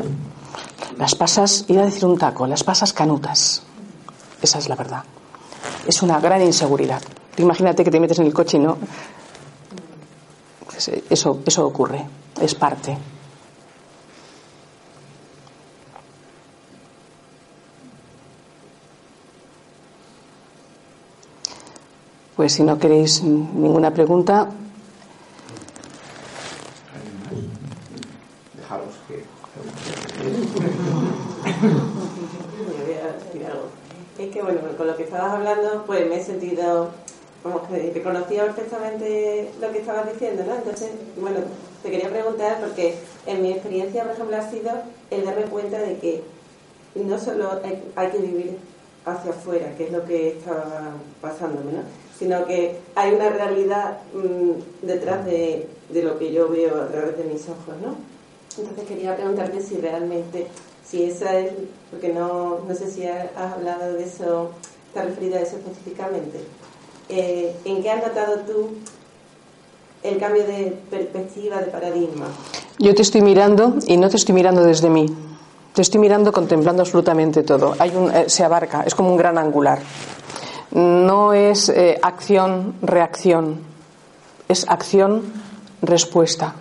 las 0.97 1.15
pasas, 1.15 1.65
iba 1.67 1.81
a 1.81 1.85
decir 1.85 2.05
un 2.05 2.17
taco, 2.17 2.45
las 2.45 2.63
pasas 2.63 2.93
canutas. 2.93 3.63
Esa 4.41 4.59
es 4.59 4.69
la 4.69 4.75
verdad. 4.75 5.03
Es 5.87 6.03
una 6.03 6.19
gran 6.19 6.41
inseguridad. 6.41 7.01
Imagínate 7.37 7.83
que 7.83 7.91
te 7.91 7.99
metes 7.99 8.19
en 8.19 8.27
el 8.27 8.33
coche 8.33 8.57
y 8.57 8.59
no. 8.59 8.77
Eh, 10.87 11.03
Eso, 11.09 11.39
eso 11.45 11.65
ocurre, 11.65 12.05
es 12.41 12.55
parte. 12.55 12.97
Pues 22.35 22.53
si 22.53 22.63
no 22.63 22.77
queréis 22.77 23.23
ninguna 23.23 23.91
pregunta, 23.91 24.49
Dejaros 28.57 28.93
que. 29.07 29.17
Yo 29.17 29.23
voy 32.85 32.93
a 32.93 33.13
decir 33.13 33.45
algo. 33.45 33.67
Es 34.17 34.31
que, 34.33 34.41
bueno, 34.41 34.59
con 34.77 34.87
lo 34.87 34.95
que 34.97 35.03
estabas 35.03 35.33
hablando, 35.33 35.83
pues 35.85 36.07
me 36.09 36.15
he 36.19 36.23
sentido 36.23 36.89
como 37.45 37.61
que 37.67 37.91
reconocía 37.93 38.43
perfectamente 38.45 39.51
lo 39.61 39.71
que 39.71 39.77
estabas 39.77 40.11
diciendo, 40.11 40.43
¿no? 40.47 40.55
Entonces, 40.55 40.89
bueno, 41.15 41.41
te 41.83 41.91
quería 41.91 42.09
preguntar, 42.09 42.59
porque 42.59 42.95
en 43.27 43.43
mi 43.43 43.51
experiencia, 43.51 44.01
por 44.01 44.13
ejemplo, 44.13 44.35
ha 44.35 44.49
sido 44.49 44.71
el 45.11 45.23
darme 45.23 45.43
cuenta 45.43 45.77
de 45.77 45.95
que 45.99 46.23
no 46.95 47.19
solo 47.19 47.61
hay, 47.95 48.09
que 48.09 48.17
vivir 48.17 48.57
hacia 49.05 49.29
afuera, 49.29 49.75
que 49.77 49.83
es 49.83 49.91
lo 49.91 50.03
que 50.05 50.29
estaba 50.29 50.93
pasándome, 51.21 51.73
¿no? 51.73 51.83
Sino 52.17 52.47
que 52.47 52.77
hay 52.95 53.13
una 53.13 53.29
realidad 53.29 53.99
mm, 54.15 54.87
detrás 54.87 55.23
de, 55.27 55.67
lo 55.93 56.17
que 56.17 56.33
yo 56.33 56.49
veo 56.49 56.81
a 56.81 56.87
través 56.87 57.15
de 57.15 57.25
mis 57.25 57.43
ojos, 57.43 57.75
¿no? 57.79 57.95
Entonces 58.57 58.87
quería 58.87 59.15
preguntarte 59.15 59.61
si 59.61 59.77
realmente, 59.77 60.47
si 60.83 61.03
esa 61.03 61.37
es, 61.37 61.51
porque 61.91 62.11
no, 62.11 62.61
no 62.67 62.73
sé 62.73 62.89
si 62.89 63.05
has 63.05 63.53
hablado 63.53 63.93
de 63.93 64.03
eso, 64.03 64.49
te 64.95 65.03
referido 65.03 65.37
a 65.37 65.41
eso 65.41 65.57
específicamente. 65.57 66.39
Eh, 67.09 67.55
¿En 67.65 67.83
qué 67.83 67.91
has 67.91 68.05
notado 68.05 68.39
tú 68.39 68.69
el 70.03 70.17
cambio 70.17 70.45
de 70.45 70.77
perspectiva, 70.89 71.59
de 71.59 71.67
paradigma? 71.67 72.27
yo 72.77 72.93
te 72.93 73.01
estoy 73.01 73.21
mirando 73.21 73.75
y 73.87 73.97
no 73.97 74.09
te 74.09 74.17
estoy 74.17 74.35
mirando 74.35 74.63
desde 74.63 74.89
mí. 74.89 75.05
Te 75.73 75.81
estoy 75.81 75.99
mirando 75.99 76.31
contemplando 76.31 76.81
absolutamente 76.81 77.43
todo. 77.43 77.75
Eh, 77.75 78.25
se 78.27 78.43
abarca, 78.43 78.83
es 78.83 78.95
como 78.95 79.11
un 79.11 79.17
gran 79.17 79.37
angular. 79.37 79.79
No 80.71 81.33
es 81.33 81.69
eh, 81.69 81.99
acción-reacción, 82.01 83.59
es 84.47 84.65
acción-respuesta. 84.67 86.55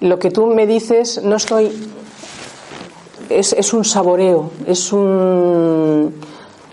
Lo 0.00 0.18
que 0.18 0.30
tú 0.30 0.46
me 0.46 0.66
dices, 0.66 1.22
no 1.22 1.36
estoy. 1.36 1.90
Es, 3.28 3.52
es 3.54 3.72
un 3.72 3.84
saboreo, 3.84 4.50
es 4.66 4.92
un. 4.92 6.14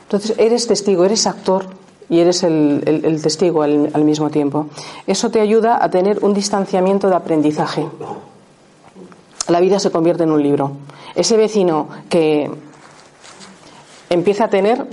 Entonces, 0.04 0.36
eres 0.38 0.68
testigo, 0.68 1.06
eres 1.06 1.28
actor 1.28 1.81
y 2.12 2.20
eres 2.20 2.44
el, 2.44 3.20
testigo 3.24 3.64
al, 3.64 3.90
al 3.94 4.04
mismo 4.04 4.30
tiempo. 4.30 4.68
Eso 5.08 5.32
te 5.32 5.40
ayuda 5.40 5.82
a 5.82 5.90
tener 5.90 6.24
un 6.26 6.34
distanciamiento 6.34 7.08
de 7.08 7.16
aprendizaje. 7.16 7.88
La 9.48 9.62
vida 9.62 9.80
se 9.80 9.92
convierte 9.92 10.24
en 10.24 10.32
un 10.32 10.44
libro. 10.44 10.74
Ese 11.16 11.38
vecino 11.38 11.88
que 12.10 12.52
empieza 14.10 14.44
a 14.44 14.50
tener 14.50 14.86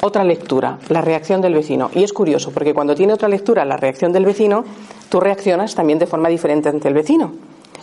otra 0.00 0.24
lectura, 0.24 0.80
la 0.88 1.00
reacción 1.00 1.40
del 1.40 1.54
vecino. 1.54 1.92
Y 1.94 2.02
es 2.02 2.12
curioso, 2.12 2.50
porque 2.50 2.74
cuando 2.74 2.96
tiene 2.96 3.12
otra 3.12 3.28
lectura, 3.28 3.64
la 3.64 3.76
reacción 3.76 4.12
del 4.12 4.24
vecino, 4.26 4.64
tú 5.08 5.20
reaccionas 5.20 5.76
también 5.76 6.00
de 6.00 6.08
forma 6.08 6.28
diferente 6.28 6.70
ante 6.70 6.88
el 6.88 6.94
vecino. 6.94 7.34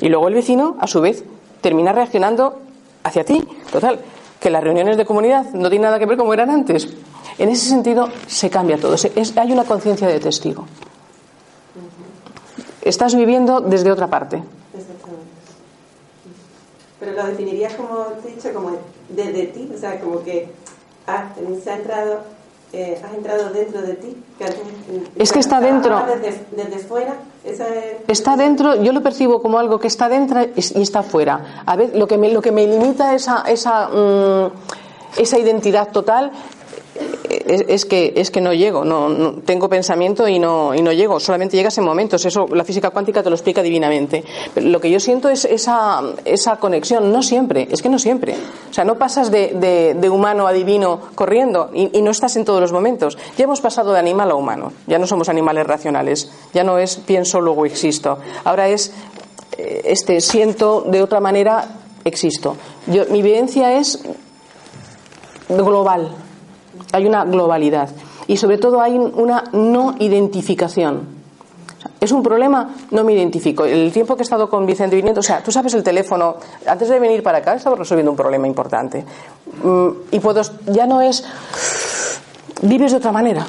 Y 0.02 0.10
luego 0.10 0.28
el 0.28 0.34
vecino, 0.34 0.76
a 0.82 0.88
su 0.88 1.00
vez, 1.00 1.24
termina 1.62 1.94
reaccionando 1.94 2.60
hacia 3.04 3.24
ti. 3.24 3.42
Total, 3.72 4.02
que 4.38 4.50
las 4.50 4.62
reuniones 4.62 4.98
de 4.98 5.06
comunidad 5.06 5.46
no 5.54 5.70
tienen 5.70 5.84
nada 5.84 5.98
que 5.98 6.06
ver 6.06 6.18
como 6.18 6.34
eran 6.34 6.50
antes. 6.50 6.90
En 7.38 7.50
ese 7.50 7.68
sentido, 7.70 8.08
se 8.28 8.50
cambia 8.50 8.78
todo. 8.80 8.98
Se- 8.98 9.12
es- 9.16 9.36
hay 9.38 9.52
una 9.52 9.64
conciencia 9.64 10.08
de 10.08 10.20
testigo. 10.20 10.66
Estás 12.82 13.16
viviendo 13.16 13.62
desde 13.62 13.92
otra 13.92 14.08
parte. 14.08 14.44
Pero 17.00 17.14
lo 17.14 17.26
definirías 17.26 17.74
como 17.74 17.98
te 18.24 18.30
dicho, 18.30 18.54
como 18.54 18.72
desde 19.10 19.46
ti, 19.48 19.72
o 19.76 19.78
sea, 19.80 20.00
como 20.00 20.24
que 20.24 20.52
ah, 21.08 21.30
se 21.64 21.70
ha 21.72 21.76
entrado 21.78 22.20
eh, 22.74 23.02
has 23.04 23.14
entrado 23.14 23.50
dentro 23.50 23.82
de 23.82 23.94
ti. 23.96 24.16
es 25.18 25.32
que 25.34 25.40
está 25.40 25.60
dentro. 25.60 26.00
Desde, 26.56 26.80
fuera. 26.80 27.16
Está 28.08 28.38
dentro, 28.38 28.82
yo 28.82 28.94
lo 28.94 29.02
percibo 29.02 29.42
como 29.42 29.58
algo 29.60 29.80
que 29.80 29.88
está 29.88 30.08
dentro 30.08 30.42
y 30.56 30.82
está 30.82 31.02
fuera. 31.04 31.64
A 31.66 31.76
ver, 31.76 31.96
lo 31.96 32.08
que 32.08 32.18
me, 32.18 32.32
lo 32.32 32.42
que 32.42 32.52
me 32.52 32.66
limita 32.68 33.14
esa, 33.16 33.42
esa, 33.48 33.90
mm, 33.90 34.52
esa 35.18 35.38
identidad 35.40 35.90
total 35.90 36.32
es, 37.48 37.86
que, 37.86 38.14
es 38.16 38.32
que 38.32 38.42
no 38.42 38.54
llego, 38.54 38.84
no, 38.84 39.34
tengo 39.46 39.70
pensamiento 39.70 40.28
y 40.28 40.40
no, 40.40 40.74
y 40.76 40.82
no 40.82 40.92
llego, 40.92 41.20
solamente 41.20 41.58
llegas 41.58 41.78
en 41.78 41.84
momentos. 41.84 42.26
Eso 42.26 42.48
la 42.48 42.64
física 42.64 42.90
cuántica 42.90 43.24
te 43.24 43.30
lo 43.30 43.36
explica 43.36 43.62
divinamente. 43.62 44.24
lo 44.56 44.80
que 44.80 44.90
yo 44.90 45.00
siento 45.00 45.30
es 45.30 45.46
esa, 45.46 46.02
esa 46.26 46.58
conexión, 46.58 47.12
no 47.12 47.24
siempre, 47.24 47.68
es 47.72 47.82
que 47.82 47.90
no 47.90 48.00
siempre. 48.00 48.36
O 48.70 48.74
sea, 48.74 48.84
no 48.84 48.98
pasas 48.98 49.32
de, 49.32 49.96
de, 49.96 50.10
humano 50.10 50.48
a 50.48 50.54
divino 50.54 51.00
corriendo 51.16 51.70
y, 51.74 51.98
y, 51.98 52.02
no 52.02 52.12
estás 52.12 52.36
en 52.36 52.46
todos 52.46 52.60
los 52.60 52.72
momentos. 52.72 53.18
Ya 53.38 53.46
hemos 53.46 53.62
pasado 53.62 53.94
de 53.94 54.00
animal 54.00 54.32
a 54.32 54.36
humano, 54.36 54.74
ya 54.88 55.00
no 55.00 55.08
somos 55.08 55.30
animales 55.30 55.66
racionales, 55.66 56.32
ya 56.54 56.64
no 56.64 56.78
es 56.78 56.98
pienso, 56.98 57.40
luego 57.40 57.66
existo. 57.66 58.20
Ahora 58.44 58.68
es 58.68 58.92
eh, 59.58 59.82
este 59.86 60.20
siento 60.22 60.82
de 60.82 61.02
otra 61.02 61.20
manera, 61.20 61.66
existo. 62.04 62.58
Yo, 62.88 63.06
mi 63.10 63.22
vivencia 63.22 63.78
es 63.78 64.00
global 65.48 66.16
hay 66.92 67.06
una 67.06 67.26
globalidad 67.26 67.90
y 68.28 68.38
sobre 68.38 68.58
todo 68.58 68.82
hay 68.82 68.98
una 68.98 69.44
no 69.54 69.96
identificación. 70.00 71.22
¿Es 72.00 72.12
un 72.12 72.24
problema? 72.24 72.76
No 72.92 73.04
me 73.04 73.14
identifico. 73.14 73.66
El 73.66 73.92
tiempo 73.92 74.16
que 74.16 74.22
he 74.22 74.24
estado 74.24 74.50
con 74.50 74.66
Vicente 74.66 74.96
viniendo, 74.96 75.20
o 75.20 75.24
sea, 75.24 75.44
tú 75.44 75.52
sabes 75.52 75.74
el 75.74 75.84
teléfono, 75.84 76.36
antes 76.66 76.90
de 76.90 77.00
venir 77.00 77.22
para 77.22 77.40
acá 77.40 77.54
estaba 77.54 77.76
resolviendo 77.76 78.12
un 78.12 78.18
problema 78.18 78.48
importante. 78.48 79.06
Mm, 79.64 79.90
y 80.12 80.20
puedo, 80.20 80.42
ya 80.68 80.88
no 80.88 81.02
es, 81.02 81.24
vives 82.64 82.92
de 82.92 82.98
otra 82.98 83.12
manera, 83.12 83.46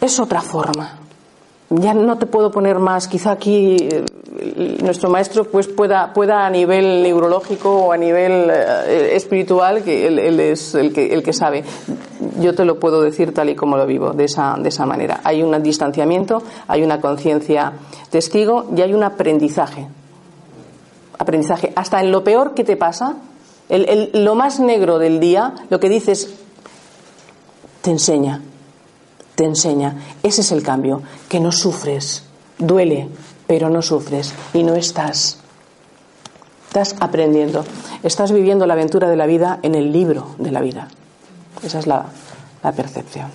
es 0.00 0.18
otra 0.18 0.40
forma. 0.40 1.05
Ya 1.70 1.94
no 1.94 2.16
te 2.16 2.26
puedo 2.26 2.52
poner 2.52 2.78
más, 2.78 3.08
quizá 3.08 3.32
aquí 3.32 3.76
eh, 3.80 4.04
nuestro 4.82 5.10
maestro 5.10 5.44
pues 5.44 5.66
pueda, 5.66 6.12
pueda 6.12 6.46
a 6.46 6.50
nivel 6.50 7.02
neurológico 7.02 7.86
o 7.86 7.92
a 7.92 7.96
nivel 7.96 8.48
eh, 8.50 9.16
espiritual, 9.16 9.82
que 9.82 10.06
él, 10.06 10.38
es 10.38 10.76
el 10.76 10.92
que, 10.92 11.12
el 11.12 11.24
que 11.24 11.32
sabe. 11.32 11.64
Yo 12.40 12.54
te 12.54 12.64
lo 12.64 12.78
puedo 12.78 13.02
decir 13.02 13.34
tal 13.34 13.50
y 13.50 13.56
como 13.56 13.76
lo 13.76 13.84
vivo, 13.84 14.12
de 14.12 14.24
esa, 14.24 14.56
de 14.58 14.68
esa 14.68 14.86
manera. 14.86 15.20
Hay 15.24 15.42
un 15.42 15.60
distanciamiento, 15.60 16.42
hay 16.68 16.84
una 16.84 17.00
conciencia 17.00 17.72
testigo 18.10 18.66
y 18.76 18.82
hay 18.82 18.94
un 18.94 19.02
aprendizaje. 19.02 19.88
Aprendizaje. 21.18 21.72
Hasta 21.74 22.00
en 22.00 22.12
lo 22.12 22.22
peor 22.22 22.54
que 22.54 22.62
te 22.62 22.76
pasa, 22.76 23.16
el, 23.68 24.10
lo 24.12 24.36
más 24.36 24.60
negro 24.60 25.00
del 25.00 25.18
día, 25.18 25.54
lo 25.68 25.80
que 25.80 25.88
dices, 25.88 26.32
te 27.82 27.90
enseña, 27.90 28.40
te 29.36 29.44
enseña. 29.44 29.94
Ese 30.24 30.40
es 30.40 30.50
el 30.50 30.64
cambio, 30.64 31.02
que 31.28 31.38
no 31.38 31.52
sufres, 31.52 32.24
duele, 32.58 33.08
pero 33.46 33.70
no 33.70 33.82
sufres 33.82 34.34
y 34.52 34.64
no 34.64 34.74
estás. 34.74 35.38
Estás 36.68 36.96
aprendiendo, 37.00 37.64
estás 38.02 38.32
viviendo 38.32 38.66
la 38.66 38.74
aventura 38.74 39.08
de 39.08 39.16
la 39.16 39.26
vida 39.26 39.60
en 39.62 39.74
el 39.74 39.92
libro 39.92 40.34
de 40.38 40.50
la 40.50 40.60
vida. 40.60 40.88
Esa 41.62 41.78
es 41.78 41.86
la, 41.86 42.06
percepción. 42.74 43.30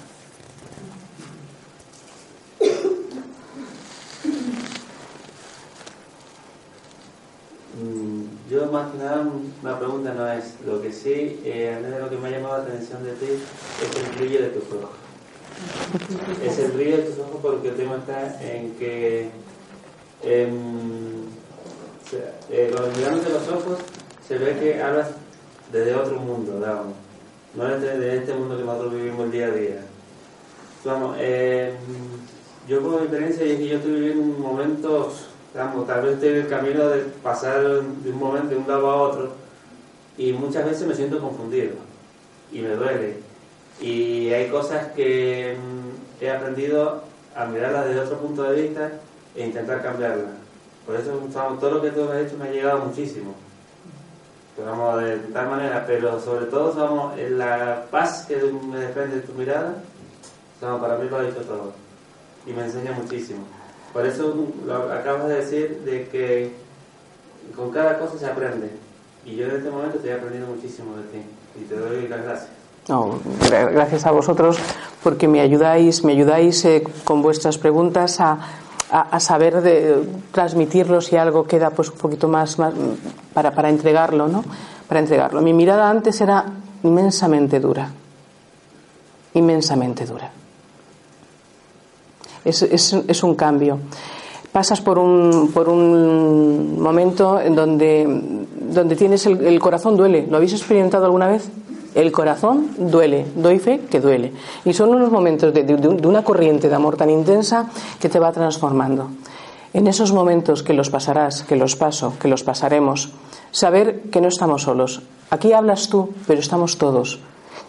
Mm, 7.82 8.52
yo 8.52 8.70
más 8.72 8.92
que 8.92 8.98
nada 8.98 9.26
una 9.64 9.80
pregunta 9.80 10.14
no 10.14 10.28
es, 10.28 10.56
lo 10.66 10.82
que 10.82 10.92
sí, 10.92 11.42
eh, 11.46 11.82
lo 12.00 12.10
que 12.10 12.18
me 12.18 12.28
ha 12.28 12.32
llamado 12.32 12.58
la 12.58 12.64
atención 12.64 13.04
de 13.04 13.14
ti 13.14 13.26
es 13.26 14.04
el 14.04 14.16
brillo 14.18 14.42
de 14.42 14.50
tus 14.50 14.64
ojos. 14.74 15.01
Es 16.44 16.60
el 16.60 16.72
brillo 16.72 16.98
de 16.98 17.04
tus 17.04 17.20
ojos 17.20 17.40
porque 17.42 17.70
el 17.70 17.76
tema 17.76 17.98
está 17.98 18.42
en 18.42 18.76
que 18.76 19.30
eh, 20.24 20.50
cuando 22.72 22.98
miramos 22.98 23.26
de 23.26 23.32
los 23.32 23.48
ojos 23.48 23.80
se 24.28 24.38
ve 24.38 24.58
que 24.60 24.82
hablas 24.82 25.12
desde 25.72 25.96
otro 25.96 26.20
mundo, 26.20 26.58
digamos. 26.58 26.94
no 27.56 27.66
desde 27.66 27.98
de 27.98 28.18
este 28.18 28.34
mundo 28.34 28.58
que 28.58 28.64
nosotros 28.64 28.94
vivimos 28.94 29.26
el 29.26 29.32
día 29.32 29.48
a 29.48 29.52
día. 29.52 29.82
Vamos, 30.84 31.18
em, 31.20 31.74
yo 32.68 32.82
por 32.82 32.92
mi 32.92 33.08
experiencia 33.08 33.44
es 33.46 33.58
que 33.58 33.68
yo 33.68 33.78
estoy 33.78 33.92
viviendo 33.92 34.24
un 34.24 34.42
momento, 34.42 35.14
digamos, 35.54 35.88
tal 35.88 36.02
vez 36.04 36.14
estoy 36.14 36.30
en 36.30 36.36
el 36.38 36.48
camino 36.48 36.88
de 36.88 37.04
pasar 37.24 37.64
de 37.64 38.10
un 38.12 38.18
momento 38.18 38.50
de 38.50 38.58
un 38.58 38.68
lado 38.68 38.90
a 38.90 38.96
otro 38.96 39.32
y 40.18 40.34
muchas 40.34 40.66
veces 40.66 40.88
me 40.88 40.96
siento 40.96 41.20
confundido 41.20 41.74
y 42.52 42.62
me 42.62 42.70
duele. 42.70 43.31
Y 43.80 44.32
hay 44.34 44.50
cosas 44.50 44.92
que 44.94 45.54
em, 45.54 45.60
he 46.20 46.30
aprendido 46.30 47.04
a 47.36 47.46
mirarlas 47.46 47.86
desde 47.86 48.02
otro 48.02 48.18
punto 48.20 48.44
de 48.44 48.62
vista 48.62 48.92
e 49.36 49.46
intentar 49.46 49.82
cambiarla. 49.82 50.30
Por 50.86 50.96
eso 50.96 51.12
todo 51.60 51.72
lo 51.72 51.82
que 51.82 51.92
tú 51.92 52.10
has 52.10 52.26
hecho 52.26 52.38
me 52.38 52.50
ha 52.50 52.52
llegado 52.52 52.86
muchísimo. 52.86 53.34
Pero, 54.56 54.98
de 54.98 55.18
tal 55.34 55.50
manera, 55.50 55.86
pero 55.88 56.20
sobre 56.20 56.46
todo 56.46 56.74
somos 56.74 57.18
la 57.18 57.86
paz 57.90 58.26
que 58.28 58.36
me 58.36 58.80
desprende 58.80 59.18
de 59.18 59.22
tu 59.22 59.34
mirada, 59.34 59.76
para 60.60 60.98
mí 60.98 61.10
lo 61.10 61.18
ha 61.18 61.24
dicho 61.24 61.42
todo. 61.42 61.74
Y 62.46 62.52
me 62.52 62.66
enseña 62.66 62.92
muchísimo. 62.92 63.46
Por 63.94 64.06
eso 64.06 64.48
lo 64.66 64.92
acabas 64.92 65.28
de 65.28 65.36
decir 65.36 65.82
de 65.86 66.08
que 66.10 66.52
con 67.56 67.72
cada 67.72 67.98
cosa 67.98 68.18
se 68.18 68.26
aprende. 68.26 68.70
Y 69.26 69.36
yo 69.36 69.46
en 69.46 69.58
este 69.58 69.70
momento 69.70 69.98
estoy 69.98 70.12
aprendiendo 70.12 70.48
muchísimo 70.48 70.96
de 70.98 71.04
ti. 71.04 71.26
Y 71.60 71.66
te 71.66 71.76
doy 71.76 72.08
las 72.08 72.24
gracias. 72.24 72.61
No, 72.88 73.20
gracias 73.50 74.06
a 74.06 74.12
vosotros 74.12 74.58
porque 75.04 75.28
me 75.28 75.40
ayudáis, 75.40 76.04
me 76.04 76.14
ayudáis 76.14 76.66
eh, 76.66 76.84
con 77.04 77.22
vuestras 77.22 77.58
preguntas 77.58 78.20
a 78.20 78.40
a, 78.92 79.20
saber 79.20 79.62
de 79.62 80.04
transmitirlo 80.32 81.00
si 81.00 81.16
algo 81.16 81.46
queda 81.46 81.70
pues 81.70 81.90
un 81.90 81.98
poquito 81.98 82.28
más, 82.28 82.60
más 82.60 82.74
para, 83.34 83.52
para 83.52 83.70
entregarlo, 83.70 84.28
¿no? 84.28 84.44
Para 84.88 85.00
entregarlo. 85.00 85.42
Mi 85.42 85.54
mirada 85.54 85.90
antes 85.90 86.20
era 86.20 86.46
inmensamente 86.84 87.60
dura, 87.62 87.90
inmensamente 89.34 90.06
dura. 90.06 90.30
Es, 92.44 92.62
es, 92.64 92.94
es 93.08 93.24
un 93.24 93.36
cambio. 93.36 93.80
Pasas 94.52 94.82
por 94.82 95.00
un, 95.00 95.52
por 95.54 95.70
un 95.70 96.82
momento 96.82 97.40
en 97.40 97.56
donde, 97.56 98.06
donde 98.60 98.96
tienes 98.98 99.26
el, 99.26 99.40
el 99.46 99.60
corazón 99.62 99.96
duele. 99.96 100.28
¿Lo 100.30 100.36
habéis 100.36 100.52
experimentado 100.52 101.06
alguna 101.06 101.28
vez? 101.28 101.50
El 101.94 102.12
corazón 102.12 102.70
duele, 102.78 103.26
doy 103.36 103.60
fe 103.60 103.82
que 103.90 104.00
duele. 104.00 104.32
Y 104.64 104.74
son 104.74 104.90
unos 104.90 105.12
momentos 105.12 105.54
de, 105.54 105.76
una 106.06 106.24
corriente 106.24 106.70
de 106.70 106.76
amor 106.76 106.96
tan 106.96 107.10
intensa 107.10 107.70
que 108.00 108.08
te 108.08 108.20
va 108.20 108.32
transformando. 108.32 109.10
En 109.74 109.88
esos 109.88 110.14
momentos 110.14 110.64
que 110.64 110.74
los 110.74 110.90
pasarás, 110.90 111.44
que 111.44 111.56
los 111.56 111.76
paso, 111.76 112.14
que 112.20 112.28
los 112.28 112.44
pasaremos, 112.44 113.12
saber 113.52 114.04
que 114.10 114.22
no 114.22 114.30
estamos 114.30 114.64
solos. 114.64 115.02
Aquí 115.30 115.52
hablas 115.54 115.90
tú, 115.90 116.10
pero 116.28 116.40
estamos 116.40 116.78
todos. 116.78 117.20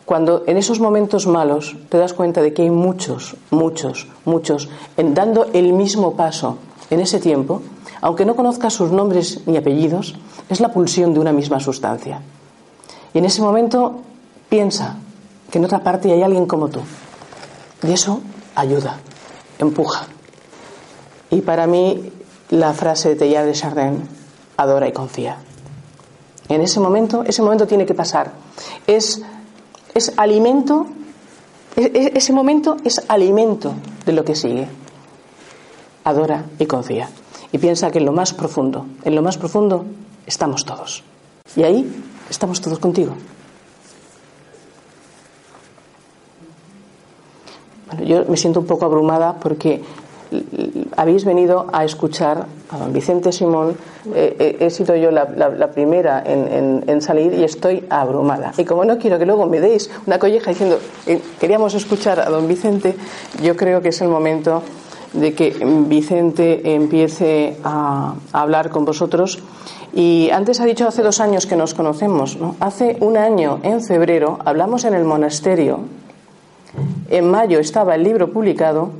Cuando 0.05 0.45
en 0.47 0.57
esos 0.57 0.81
momentos 0.81 1.27
malos 1.27 1.77
te 1.89 1.99
das 1.99 2.13
cuenta 2.13 2.43
de 2.43 2.53
que 2.53 2.63
hay 2.63 2.71
muchos, 2.71 3.37
muchos, 3.51 4.09
muchos, 4.25 4.69
en, 4.97 5.15
dando 5.15 5.47
el 5.53 5.73
mismo 5.73 6.15
paso 6.15 6.59
en 6.91 7.01
ese 7.01 7.21
tiempo, 7.21 7.63
aunque 8.01 8.25
no 8.25 8.37
conozcas 8.37 8.75
sus 8.75 8.91
nombres 8.91 9.47
ni 9.47 9.57
apellidos, 9.57 10.17
es 10.49 10.61
la 10.61 10.73
pulsión 10.73 11.15
de 11.15 11.21
una 11.21 11.33
misma 11.33 11.61
sustancia. 11.61 12.21
Y 13.15 13.19
en 13.19 13.25
ese 13.25 13.43
momento 13.43 14.01
Piensa 14.53 14.97
que 15.51 15.57
en 15.57 15.65
otra 15.65 15.83
parte 15.83 16.13
hay 16.13 16.23
alguien 16.23 16.45
como 16.45 16.69
tú. 16.69 16.81
Y 17.83 17.91
eso 17.91 18.21
ayuda, 18.55 18.99
empuja. 19.59 20.09
Y 21.31 21.41
para 21.41 21.67
mí 21.67 22.13
la 22.51 22.75
frase 22.75 23.09
de 23.09 23.17
Teilhard 23.17 23.47
de 23.47 23.53
Chardin, 23.55 24.07
adora 24.59 24.87
y 24.87 24.93
confía. 24.93 25.39
En 26.51 26.61
ese 26.61 26.81
momento, 26.81 27.25
ese 27.25 27.41
momento 27.41 27.67
tiene 27.67 27.87
que 27.87 27.95
pasar. 27.95 28.33
Es, 28.87 29.23
es 29.95 30.13
alimento, 30.19 30.87
ese 31.75 32.35
momento 32.35 32.77
es 32.85 33.01
alimento 33.09 33.73
de 34.05 34.13
lo 34.13 34.23
que 34.23 34.35
sigue. 34.35 34.69
Adora 36.05 36.45
y 36.59 36.67
confía. 36.67 37.09
Y 37.53 37.57
piensa 37.57 37.91
que 37.91 38.01
en 38.01 38.05
lo 38.05 38.13
más 38.13 38.35
profundo, 38.35 38.85
en 39.03 39.15
lo 39.15 39.23
más 39.23 39.39
profundo 39.39 39.87
estamos 40.27 40.67
todos. 40.67 41.05
Y 41.57 41.63
ahí 41.63 41.91
estamos 42.29 42.61
todos 42.61 42.79
contigo. 42.79 43.15
Yo 48.05 48.25
me 48.29 48.37
siento 48.37 48.61
un 48.61 48.67
poco 48.67 48.85
abrumada 48.85 49.35
porque 49.41 49.83
habéis 50.97 51.25
venido 51.25 51.67
a 51.73 51.85
escuchar 51.85 52.47
a 52.71 52.79
don 52.79 52.93
Vicente 52.93 53.33
Simón. 53.33 53.77
Eh, 54.15 54.37
eh, 54.39 54.57
he 54.61 54.71
sido 54.71 54.97
yo 54.97 55.11
la, 55.11 55.71
primera 55.73 56.23
en, 56.25 57.03
salir 57.03 57.35
y 57.35 57.45
estoy 57.45 57.85
abrumada. 57.91 58.53
Y 58.57 58.65
como 58.65 58.85
no 58.85 58.99
quiero 58.99 59.19
que 59.19 59.27
luego 59.27 59.47
me 59.47 59.61
deis 59.61 59.91
una 60.07 60.19
colleja 60.19 60.51
diciendo 60.51 60.79
eh, 61.07 61.21
queríamos 61.41 61.75
escuchar 61.75 62.21
a 62.21 62.31
don 62.31 62.49
Vicente, 62.49 62.95
yo 63.43 63.57
creo 63.57 63.81
que 63.81 63.89
es 63.89 64.01
el 64.01 64.09
momento 64.09 64.63
de 65.13 65.35
que 65.35 65.51
Vicente 65.89 66.75
empiece 66.75 67.59
a, 67.65 68.15
hablar 68.33 68.71
con 68.71 68.85
vosotros. 68.85 69.41
Y 69.95 70.31
antes 70.31 70.59
ha 70.61 70.65
dicho 70.65 70.89
hace 70.89 71.03
dos 71.03 71.21
años 71.21 71.45
que 71.45 71.55
nos 71.55 71.75
conocemos. 71.75 72.39
Hace 72.61 72.97
un 73.01 73.19
año, 73.19 73.61
en 73.63 73.83
febrero, 73.83 74.39
hablamos 74.43 74.85
en 74.85 74.95
el 74.95 75.05
monasterio 75.05 75.81
En 77.11 77.31
mayo 77.31 77.59
estaba 77.59 77.95
el 77.95 78.03
libro 78.03 78.33
publicado 78.33 78.91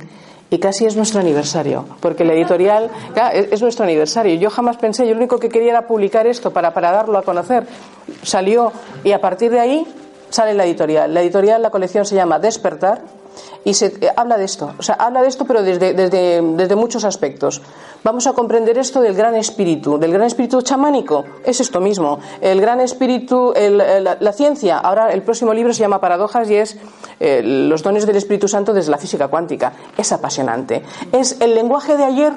y 0.49 0.59
casi 0.59 0.85
es 0.85 0.95
nuestro 0.95 1.19
aniversario, 1.19 1.85
porque 1.99 2.23
la 2.23 2.33
editorial 2.33 2.91
es, 3.33 3.61
nuestro 3.61 3.85
aniversario. 3.85 4.35
Yo 4.35 4.51
jamás 4.51 4.77
pensé, 4.77 5.07
yo 5.07 5.13
lo 5.13 5.17
único 5.17 5.39
que 5.39 5.49
quería 5.49 5.71
era 5.71 5.87
publicar 5.87 6.27
esto 6.27 6.51
para, 6.51 6.73
para 6.73 6.91
darlo 6.91 7.17
a 7.17 7.23
conocer. 7.23 7.65
Salió 8.21 8.71
y 9.03 9.13
a 9.13 9.19
partir 9.19 9.51
de 9.51 9.59
ahí 9.59 9.87
sale 10.29 10.53
la 10.53 10.65
editorial. 10.65 11.13
La 11.13 11.21
editorial, 11.21 11.61
la 11.61 11.71
colección 11.71 12.05
se 12.05 12.15
llama 12.15 12.37
Despertar 12.37 13.01
y 13.63 13.73
se 13.73 13.87
eh, 13.87 14.11
habla 14.15 14.37
de 14.37 14.45
esto, 14.45 14.73
o 14.77 14.83
sea, 14.83 14.95
habla 14.95 15.21
de 15.21 15.27
esto 15.27 15.45
pero 15.45 15.63
desde, 15.63 15.93
desde, 15.93 16.41
desde, 16.41 16.75
muchos 16.75 17.05
aspectos. 17.05 17.61
Vamos 18.03 18.27
a 18.27 18.33
comprender 18.33 18.77
esto 18.77 19.01
del 19.01 19.13
gran 19.13 19.35
espíritu, 19.35 19.97
del 19.97 20.11
gran 20.11 20.27
espíritu 20.27 20.61
chamánico, 20.61 21.23
es 21.45 21.61
esto 21.61 21.79
mismo, 21.79 22.19
el 22.41 22.59
gran 22.59 22.81
espíritu, 22.81 23.53
la, 23.55 24.33
ciencia, 24.33 24.79
ahora 24.79 25.11
el 25.11 25.21
próximo 25.21 25.53
libro 25.53 25.73
se 25.73 25.79
llama 25.79 26.01
Paradojas 26.01 26.49
y 26.49 26.55
es 26.55 26.77
eh, 27.19 27.41
los 27.43 27.81
dones 27.81 28.05
del 28.05 28.17
Espíritu 28.17 28.47
Santo 28.47 28.73
desde 28.73 28.91
la 28.91 28.97
física 28.97 29.27
cuántica, 29.29 29.73
es 29.97 30.11
apasionante, 30.11 30.83
es 31.11 31.39
el 31.39 31.55
lenguaje 31.55 31.95
de 31.95 32.03
ayer, 32.03 32.33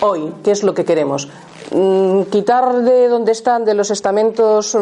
hoy, 0.00 0.32
que 0.44 0.52
es 0.52 0.62
lo 0.62 0.74
que 0.74 0.84
queremos. 0.84 1.28
Mm, 1.70 2.22
quitar 2.24 2.82
de 2.82 3.08
donde 3.08 3.32
están, 3.32 3.64
de 3.64 3.74
los 3.74 3.90
estamentos 3.90 4.76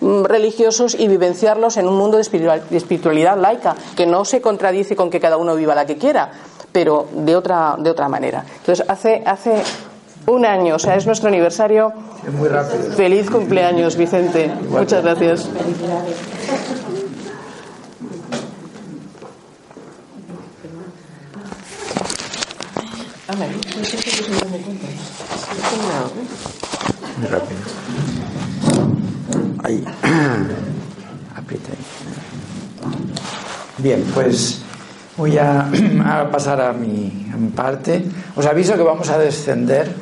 mm, 0.00 0.24
religiosos 0.24 0.94
y 0.98 1.08
vivenciarlos 1.08 1.76
en 1.76 1.88
un 1.88 1.96
mundo 1.96 2.16
de 2.16 2.22
espiritualidad 2.22 3.36
laica, 3.36 3.74
que 3.96 4.06
no 4.06 4.24
se 4.24 4.40
contradice 4.40 4.96
con 4.96 5.10
que 5.10 5.20
cada 5.20 5.36
uno 5.36 5.56
viva 5.56 5.74
la 5.74 5.86
que 5.86 5.96
quiera, 5.96 6.30
pero 6.72 7.06
de 7.12 7.36
otra, 7.36 7.76
de 7.78 7.90
otra 7.90 8.08
manera. 8.08 8.44
Entonces, 8.60 8.84
hace, 8.88 9.22
hace 9.26 9.62
un 10.26 10.44
año, 10.44 10.76
o 10.76 10.78
sea, 10.78 10.96
es 10.96 11.06
nuestro 11.06 11.28
aniversario. 11.28 11.92
muy 12.38 12.48
rápido. 12.48 12.92
Feliz 12.92 13.30
cumpleaños, 13.30 13.96
Vicente. 13.96 14.50
Muchas 14.68 15.02
gracias. 15.02 15.48
Muy 27.18 27.26
rápido. 27.28 27.60
Ahí. 29.62 29.84
Aprieta 31.36 31.72
Bien, 33.76 34.02
pues 34.14 34.62
voy 35.18 35.36
a, 35.36 35.70
pasar 36.32 36.62
a 36.62 36.72
mi, 36.72 37.26
parte. 37.54 38.02
Os 38.34 38.46
aviso 38.46 38.76
que 38.76 38.82
vamos 38.82 39.10
a 39.10 39.18
descender, 39.18 39.92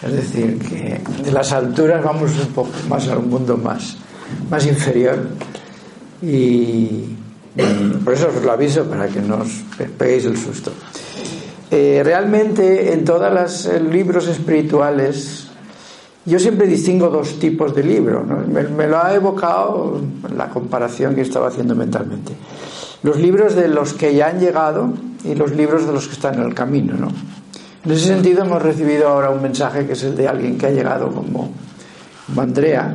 es 0.00 0.12
decir, 0.12 0.60
que 0.60 1.00
de 1.24 1.32
las 1.32 1.50
alturas 1.52 2.02
vamos 2.04 2.30
un 2.38 2.52
poco 2.52 2.70
más 2.88 3.08
a 3.08 3.18
un 3.18 3.28
mundo 3.28 3.56
más, 3.56 3.96
más 4.48 4.64
inferior. 4.66 5.18
Y, 6.22 7.16
por 8.04 8.14
eso 8.14 8.28
os 8.28 8.42
lo 8.44 8.52
aviso 8.52 8.84
para 8.84 9.08
que 9.08 9.20
no 9.20 9.38
os 9.38 9.50
peguéis 9.98 10.26
el 10.26 10.38
susto. 10.38 10.72
Eh, 11.74 12.02
realmente 12.04 12.92
en 12.92 13.02
todos 13.02 13.32
los 13.32 13.64
eh, 13.64 13.80
libros 13.80 14.28
espirituales 14.28 15.48
yo 16.24 16.38
siempre 16.38 16.66
distingo 16.66 17.08
dos 17.08 17.38
tipos 17.40 17.74
de 17.74 17.82
libros. 17.82 18.24
Me, 18.26 18.86
lo 18.86 19.02
ha 19.02 19.12
evocado 19.12 20.00
la 20.36 20.50
comparación 20.50 21.14
que 21.14 21.22
estaba 21.22 21.48
haciendo 21.48 21.74
mentalmente. 21.74 22.34
Los 23.02 23.16
libros 23.16 23.56
de 23.56 23.68
los 23.68 23.94
que 23.94 24.14
ya 24.14 24.28
han 24.28 24.38
llegado 24.38 24.92
y 25.24 25.34
los 25.34 25.52
libros 25.52 25.84
de 25.86 25.92
los 25.92 26.06
que 26.06 26.12
están 26.12 26.34
en 26.34 26.42
el 26.42 26.54
camino. 26.54 26.94
¿no? 26.94 27.08
En 27.84 27.90
ese 27.90 28.06
sentido 28.06 28.44
hemos 28.44 28.62
recibido 28.62 29.08
ahora 29.08 29.30
un 29.30 29.42
mensaje 29.42 29.84
que 29.84 29.94
es 29.94 30.04
el 30.04 30.14
de 30.14 30.28
alguien 30.28 30.58
que 30.58 30.66
ha 30.66 30.70
llegado 30.70 31.10
como, 31.10 31.50
Andrea 32.36 32.94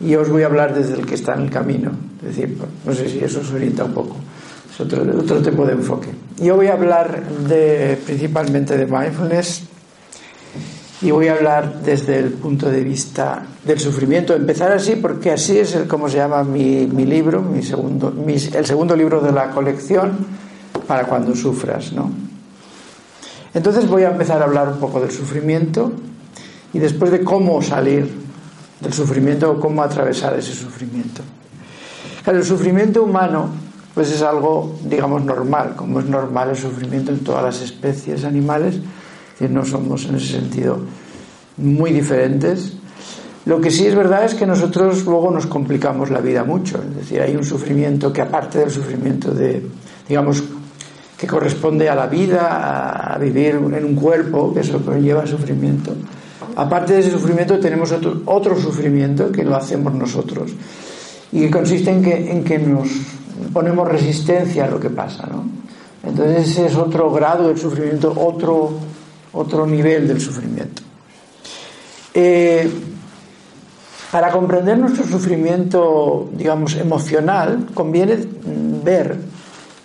y 0.00 0.16
os 0.16 0.28
voy 0.28 0.42
a 0.42 0.46
hablar 0.46 0.74
desde 0.74 0.94
el 0.94 1.06
que 1.06 1.14
está 1.14 1.34
en 1.34 1.42
el 1.42 1.50
camino. 1.50 1.92
Es 2.22 2.36
decir, 2.36 2.58
no 2.84 2.92
sé 2.92 3.08
si 3.08 3.18
eso 3.20 3.40
os 3.40 3.52
orienta 3.52 3.84
un 3.84 3.92
poco. 3.92 4.16
Es 4.74 4.80
otro, 4.80 5.02
otro 5.16 5.40
tipo 5.40 5.64
de 5.64 5.74
enfoque. 5.74 6.08
Yo 6.38 6.56
voy 6.56 6.66
a 6.66 6.72
hablar 6.72 7.22
principalmente 8.04 8.76
de 8.76 8.86
mindfulness 8.86 9.62
y 11.00 11.12
voy 11.12 11.28
a 11.28 11.34
hablar 11.34 11.80
desde 11.82 12.18
el 12.18 12.30
punto 12.30 12.68
de 12.68 12.80
vista 12.80 13.46
del 13.64 13.78
sufrimiento. 13.78 14.34
Empezar 14.34 14.72
así 14.72 14.96
porque 14.96 15.30
así 15.30 15.58
es 15.58 15.76
el, 15.76 15.86
como 15.86 16.08
se 16.08 16.16
llama 16.16 16.42
mi, 16.42 16.86
mi 16.86 17.04
libro, 17.04 17.40
mi 17.40 17.62
segundo, 17.62 18.12
el 18.26 18.66
segundo 18.66 18.96
libro 18.96 19.20
de 19.20 19.30
la 19.30 19.50
colección 19.50 20.26
para 20.88 21.04
cuando 21.04 21.36
sufras, 21.36 21.92
¿no? 21.92 22.10
Entonces 23.54 23.86
voy 23.86 24.02
a 24.02 24.10
empezar 24.10 24.42
a 24.42 24.46
hablar 24.46 24.68
un 24.68 24.80
poco 24.80 25.00
del 25.00 25.12
sufrimiento 25.12 25.92
y 26.72 26.80
después 26.80 27.12
de 27.12 27.22
cómo 27.22 27.62
salir 27.62 28.10
del 28.80 28.92
sufrimiento 28.92 29.52
o 29.52 29.60
cómo 29.60 29.84
atravesar 29.84 30.36
ese 30.36 30.52
sufrimiento. 30.52 31.22
El 32.26 32.42
sufrimiento 32.42 33.04
humano 33.04 33.50
pues 33.94 34.10
es 34.10 34.22
algo, 34.22 34.76
digamos, 34.84 35.24
normal, 35.24 35.74
como 35.76 36.00
es 36.00 36.06
normal 36.06 36.50
el 36.50 36.56
sufrimiento 36.56 37.12
en 37.12 37.20
todas 37.20 37.44
las 37.44 37.62
especies 37.62 38.24
animales, 38.24 38.76
que 39.38 39.48
no 39.48 39.64
somos 39.64 40.04
en 40.06 40.16
ese 40.16 40.32
sentido 40.32 40.78
muy 41.56 41.92
diferentes. 41.92 42.72
Lo 43.46 43.60
que 43.60 43.70
sí 43.70 43.86
es 43.86 43.94
verdad 43.94 44.24
es 44.24 44.34
que 44.34 44.46
nosotros 44.46 45.04
luego 45.04 45.30
nos 45.30 45.46
complicamos 45.46 46.10
la 46.10 46.20
vida 46.20 46.44
mucho, 46.44 46.82
es 46.82 46.96
decir, 46.96 47.20
hay 47.20 47.36
un 47.36 47.44
sufrimiento 47.44 48.12
que 48.12 48.22
aparte 48.22 48.58
del 48.58 48.70
sufrimiento 48.70 49.32
de, 49.32 49.64
digamos, 50.08 50.42
que 51.16 51.26
corresponde 51.26 51.88
a 51.88 51.94
la 51.94 52.06
vida, 52.06 53.14
a 53.14 53.18
vivir 53.18 53.54
en 53.54 53.84
un 53.84 53.94
cuerpo, 53.94 54.52
que 54.52 54.60
eso 54.60 54.84
conlleva 54.84 55.26
sufrimiento. 55.26 55.94
Aparte 56.56 56.94
de 56.94 57.00
ese 57.00 57.10
sufrimiento 57.10 57.58
tenemos 57.58 57.92
otro, 57.92 58.22
otro 58.26 58.58
sufrimiento 58.58 59.30
que 59.30 59.44
lo 59.44 59.56
hacemos 59.56 59.94
nosotros 59.94 60.52
y 61.32 61.40
que 61.40 61.50
consiste 61.50 61.90
en 61.90 62.02
que, 62.02 62.30
en 62.30 62.44
que 62.44 62.58
nos 62.58 62.88
ponemos 63.52 63.88
resistencia 63.88 64.64
a 64.64 64.68
lo 64.68 64.78
que 64.80 64.90
pasa, 64.90 65.26
¿no? 65.26 65.44
Entonces 66.02 66.50
ese 66.50 66.66
es 66.66 66.76
otro 66.76 67.10
grado 67.10 67.48
del 67.48 67.58
sufrimiento, 67.58 68.12
otro, 68.16 68.72
otro 69.32 69.66
nivel 69.66 70.06
del 70.06 70.20
sufrimiento. 70.20 70.82
Eh, 72.12 72.70
para 74.10 74.30
comprender 74.30 74.78
nuestro 74.78 75.04
sufrimiento, 75.06 76.30
digamos, 76.32 76.76
emocional, 76.76 77.66
conviene 77.74 78.18
ver 78.84 79.16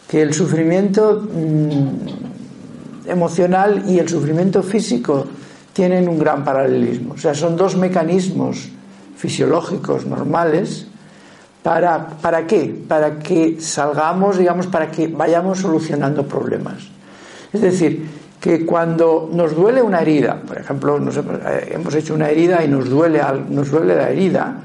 que 0.08 0.22
el 0.22 0.34
sufrimiento 0.34 1.28
mm, 1.34 3.10
emocional 3.10 3.86
y 3.88 3.98
el 3.98 4.08
sufrimiento 4.08 4.62
físico 4.62 5.26
tienen 5.74 6.08
un 6.08 6.20
gran 6.20 6.44
paralelismo. 6.44 7.14
O 7.14 7.18
sea, 7.18 7.34
son 7.34 7.56
dos 7.56 7.76
mecanismos 7.78 8.70
fisiológicos 9.16 10.06
normales 10.06 10.89
¿Para, 11.64 12.08
¿Para 12.08 12.48
qué? 12.48 12.84
Para 12.88 13.20
que 13.20 13.60
salgamos, 13.60 14.38
digamos, 14.38 14.68
para 14.68 14.90
que 14.90 15.08
vayamos 15.08 15.60
solucionando 15.60 16.26
problemas. 16.26 16.88
Es 17.52 17.62
decir, 17.62 18.08
que 18.40 18.66
cuando 18.66 19.30
nos 19.32 19.56
duele 19.56 19.82
una 19.82 20.02
herida, 20.02 20.42
por 20.48 20.58
ejemplo, 20.58 20.98
eh, 20.98 21.72
hemos 21.74 21.94
hecho 21.96 22.14
una 22.14 22.30
herida 22.30 22.64
y 22.64 22.68
nos 22.70 22.90
duele, 22.90 23.22
nos 23.50 23.70
duele 23.70 23.96
la 23.96 24.10
herida, 24.10 24.56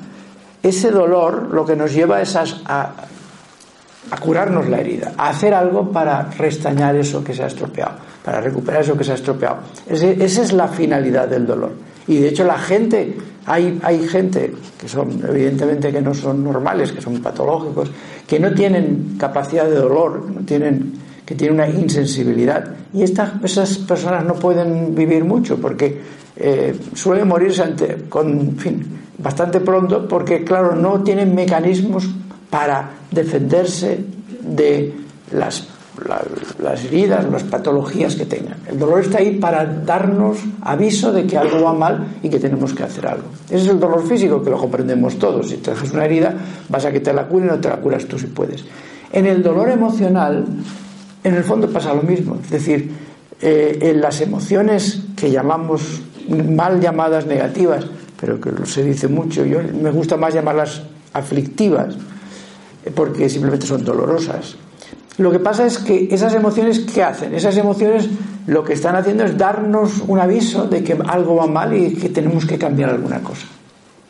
ese 0.63 0.91
dolor 0.91 1.49
lo 1.53 1.67
que 1.67 1.75
nos 1.75 1.93
lleva 1.93 2.23
es 2.23 2.37
a, 2.37 2.45
a, 2.67 4.17
curarnos 4.21 4.69
la 4.69 4.79
herida, 4.79 5.13
a 5.19 5.31
hacer 5.31 5.53
algo 5.53 5.91
para 5.91 6.31
restañar 6.31 6.95
eso 6.95 7.25
que 7.25 7.35
se 7.35 7.43
ha 7.43 7.49
estropeado, 7.49 7.97
para 8.25 8.41
recuperar 8.41 8.83
eso 8.83 8.97
que 8.97 9.03
se 9.03 9.13
ha 9.13 9.17
estropeado. 9.17 9.59
esa 9.89 10.43
es 10.43 10.53
la 10.53 10.69
finalidad 10.69 11.27
del 11.27 11.47
dolor. 11.47 11.73
Y 12.07 12.19
de 12.19 12.29
hecho 12.29 12.45
la 12.45 12.59
gente, 12.59 13.17
hay, 13.47 13.79
hay 13.83 14.07
gente 14.07 14.53
que 14.79 14.89
son 14.89 15.23
evidentemente 15.27 15.93
que 15.93 16.01
no 16.01 16.15
son 16.15 16.45
normales, 16.45 16.93
que 16.93 17.01
son 17.01 17.21
patológicos, 17.21 17.91
que 18.27 18.39
no 18.39 18.53
tienen 18.53 19.17
capacidad 19.19 19.65
de 19.65 19.77
dolor, 19.77 20.31
no 20.31 20.43
tienen, 20.43 20.95
que 21.25 21.35
tienen 21.35 21.55
una 21.55 21.69
insensibilidad. 21.69 22.75
Y 22.93 23.03
estas, 23.03 23.33
esas 23.43 23.79
personas 23.79 24.25
no 24.25 24.35
pueden 24.35 24.95
vivir 24.95 25.25
mucho 25.25 25.57
porque 25.59 26.01
eh, 26.37 26.79
suelen 26.95 27.29
morirse 27.29 27.63
ante, 27.63 27.97
con, 28.09 28.57
fin, 28.57 28.85
bastante 29.19 29.61
pronto 29.61 30.07
porque, 30.07 30.45
claro, 30.45 30.75
no 30.75 31.03
tienen 31.03 31.35
mecanismos 31.35 32.09
para 32.51 32.91
defenderse 33.11 34.05
de 34.43 34.95
las 35.33 35.67
las 36.59 36.85
heridas, 36.85 37.31
las 37.31 37.45
patologías 37.45 38.17
que 38.17 38.27
tengan. 38.27 38.57
El 38.67 38.79
dolor 38.79 39.01
está 39.01 39.19
ahí 39.19 39.39
para 39.39 39.65
darnos 39.65 40.39
aviso 40.63 41.13
de 41.13 41.27
que 41.27 41.39
algo 41.39 41.63
va 41.63 41.73
mal 41.73 42.17
y 42.23 42.29
que 42.29 42.39
tenemos 42.39 42.75
que 42.75 42.83
hacer 42.83 43.07
algo. 43.07 43.25
Ese 43.47 43.65
es 43.65 43.69
el 43.69 43.81
dolor 43.81 44.07
físico 44.07 44.43
que 44.43 44.51
lo 44.51 44.59
comprendemos 44.59 45.19
todos. 45.19 45.49
Si 45.49 45.59
te 45.59 45.71
haces 45.71 45.93
una 45.93 46.05
herida, 46.05 46.35
vas 46.69 46.85
a 46.85 46.93
que 46.93 47.01
te 47.01 47.13
la 47.13 47.27
cure 47.27 47.47
y 47.47 47.49
no 47.49 47.61
te 47.61 47.69
la 47.69 47.77
curas 47.77 48.07
tú 48.07 48.19
si 48.19 48.27
puedes. 48.27 48.65
En 49.13 49.27
el 49.27 49.43
dolor 49.43 49.71
emocional, 49.71 50.45
en 51.23 51.35
el 51.35 51.45
fondo 51.45 51.71
pasa 51.71 51.95
lo 51.95 52.03
mismo. 52.03 52.37
Es 52.43 52.51
decir, 52.51 52.91
eh, 53.41 53.79
en 53.81 54.01
las 54.01 54.21
emociones 54.21 55.03
que 55.17 55.31
llamamos 55.31 56.03
mal 56.29 56.81
llamadas 56.81 57.27
negativas, 57.27 57.87
pero 58.21 58.41
que 58.41 58.51
se 58.67 58.83
dice 58.83 59.07
mucho, 59.09 59.45
yo 59.45 59.61
me 59.81 59.91
gusta 59.91 60.17
más 60.17 60.35
llamarlas 60.35 60.83
aflictivas, 61.13 61.97
porque 62.95 63.29
simplemente 63.29 63.67
son 63.67 63.85
dolorosas 63.85 64.57
lo 65.19 65.31
que 65.31 65.39
pasa 65.39 65.67
es 65.67 65.79
que 65.79 66.09
esas 66.11 66.35
emociones, 66.35 66.81
¿qué 66.81 67.03
hacen? 67.03 67.35
Esas 67.35 67.57
emociones 67.57 68.09
lo 68.47 68.65
que 68.65 68.73
están 68.73 68.97
haciendo 68.97 69.25
es 69.25 69.37
darnos 69.39 70.03
un 70.07 70.19
aviso 70.19 70.67
de 70.67 70.83
que 70.83 70.99
algo 71.07 71.37
va 71.37 71.47
mal 71.47 71.75
y 71.75 71.95
que 71.95 72.09
tenemos 72.09 72.45
que 72.45 72.59
cambiar 72.59 72.91
alguna 72.91 73.21
cosa. 73.21 73.47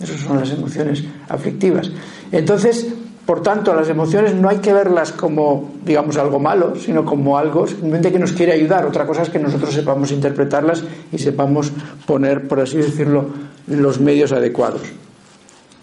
Esas 0.00 0.20
son 0.20 0.40
las 0.40 0.50
emociones 0.50 1.04
aflictivas. 1.28 1.90
Entonces, 2.32 2.86
por 3.26 3.42
tanto, 3.42 3.74
las 3.74 3.88
emociones 3.88 4.34
no 4.34 4.48
hay 4.48 4.58
que 4.58 4.72
verlas 4.72 5.12
como, 5.12 5.72
digamos, 5.84 6.16
algo 6.16 6.38
malo, 6.38 6.74
sino 6.76 7.04
como 7.04 7.38
algo 7.38 7.66
simplemente 7.66 8.12
que 8.12 8.18
nos 8.18 8.32
quiere 8.32 8.52
ayudar. 8.52 8.84
Otra 8.84 9.06
cosa 9.06 9.22
es 9.22 9.30
que 9.30 9.38
nosotros 9.38 9.72
sepamos 9.72 10.10
interpretarlas 10.10 10.84
y 11.10 11.18
sepamos 11.18 11.72
poner, 12.06 12.48
por 12.48 12.60
así 12.60 12.76
decirlo, 12.76 13.26
los 13.66 14.00
medios 14.00 14.32
adecuados. 14.32 14.82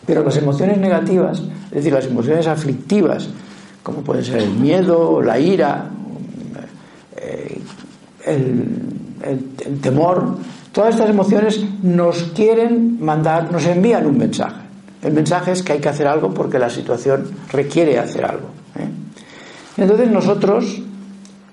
Pero 0.06 0.24
las 0.24 0.38
emociones 0.38 0.78
negativas, 0.78 1.42
es 1.70 1.72
decir, 1.72 1.94
las 1.94 2.06
emociones 2.06 2.48
aflictivas, 2.48 3.30
como 3.84 4.02
pueden 4.02 4.24
ser 4.24 4.40
el 4.40 4.52
miedo, 4.52 5.22
la 5.22 5.40
ira, 5.40 5.90
eh, 7.18 7.62
el, 8.26 9.80
temor, 9.82 10.38
todas 10.72 10.96
estas 10.96 11.10
emociones 11.10 11.64
nos 11.84 12.24
quieren 12.36 13.04
mandar, 13.04 13.52
nos 13.52 13.66
envían 13.66 14.06
un 14.06 14.18
mensaje. 14.18 14.62
El 15.02 15.14
mensaje 15.14 15.52
es 15.52 15.64
que 15.64 15.74
hay 15.74 15.80
que 15.80 15.90
hacer 15.90 16.08
algo 16.08 16.34
porque 16.34 16.60
la 16.60 16.70
situación 16.70 17.30
requiere 17.52 17.98
hacer 17.98 18.26
algo. 18.26 18.48
¿eh? 18.78 18.88
Entonces 19.78 20.12
nosotros 20.12 20.82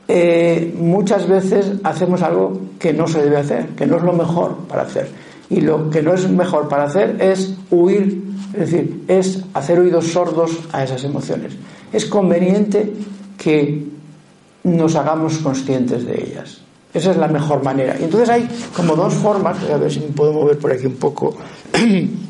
eh, 0.07 0.75
muchas 0.79 1.29
veces 1.29 1.73
hacemos 1.83 2.23
algo 2.23 2.61
que 2.79 2.93
no 2.93 3.07
se 3.07 3.23
debe 3.23 3.39
hacer, 3.39 3.69
que 3.69 3.87
no 3.87 3.97
es 3.97 4.03
lo 4.03 4.13
mejor 4.13 4.57
para 4.69 4.83
hacer. 4.83 5.11
Y 5.51 5.61
lo 5.63 5.89
que 5.89 6.03
no 6.03 6.13
es 6.13 6.29
mejor 6.29 6.69
para 6.69 6.85
hacer 6.85 7.17
es 7.21 7.55
huir, 7.71 8.23
es 8.53 8.71
decir, 8.71 9.05
es 9.09 9.45
hacer 9.55 9.79
oídos 9.79 10.09
sordos 10.09 10.59
a 10.73 10.85
esas 10.85 11.05
emociones. 11.05 11.55
Es 11.93 12.07
conveniente 12.07 12.93
que 13.37 13.87
nos 14.65 14.97
hagamos 14.97 15.39
conscientes 15.39 16.05
de 16.07 16.23
ellas. 16.23 16.61
Esa 16.93 17.11
es 17.11 17.17
la 17.17 17.29
mejor 17.29 17.63
manera. 17.63 17.97
Y 17.99 18.05
entonces 18.05 18.29
hay 18.29 18.49
como 18.75 18.97
dos 18.97 19.15
formas, 19.15 19.59
a 19.71 19.77
ver 19.77 19.93
si 19.93 20.01
me 20.01 20.07
puedo 20.09 20.33
mover 20.33 20.59
por 20.59 20.73
aquí 20.73 20.87
un 20.87 20.97
poco. 20.97 21.37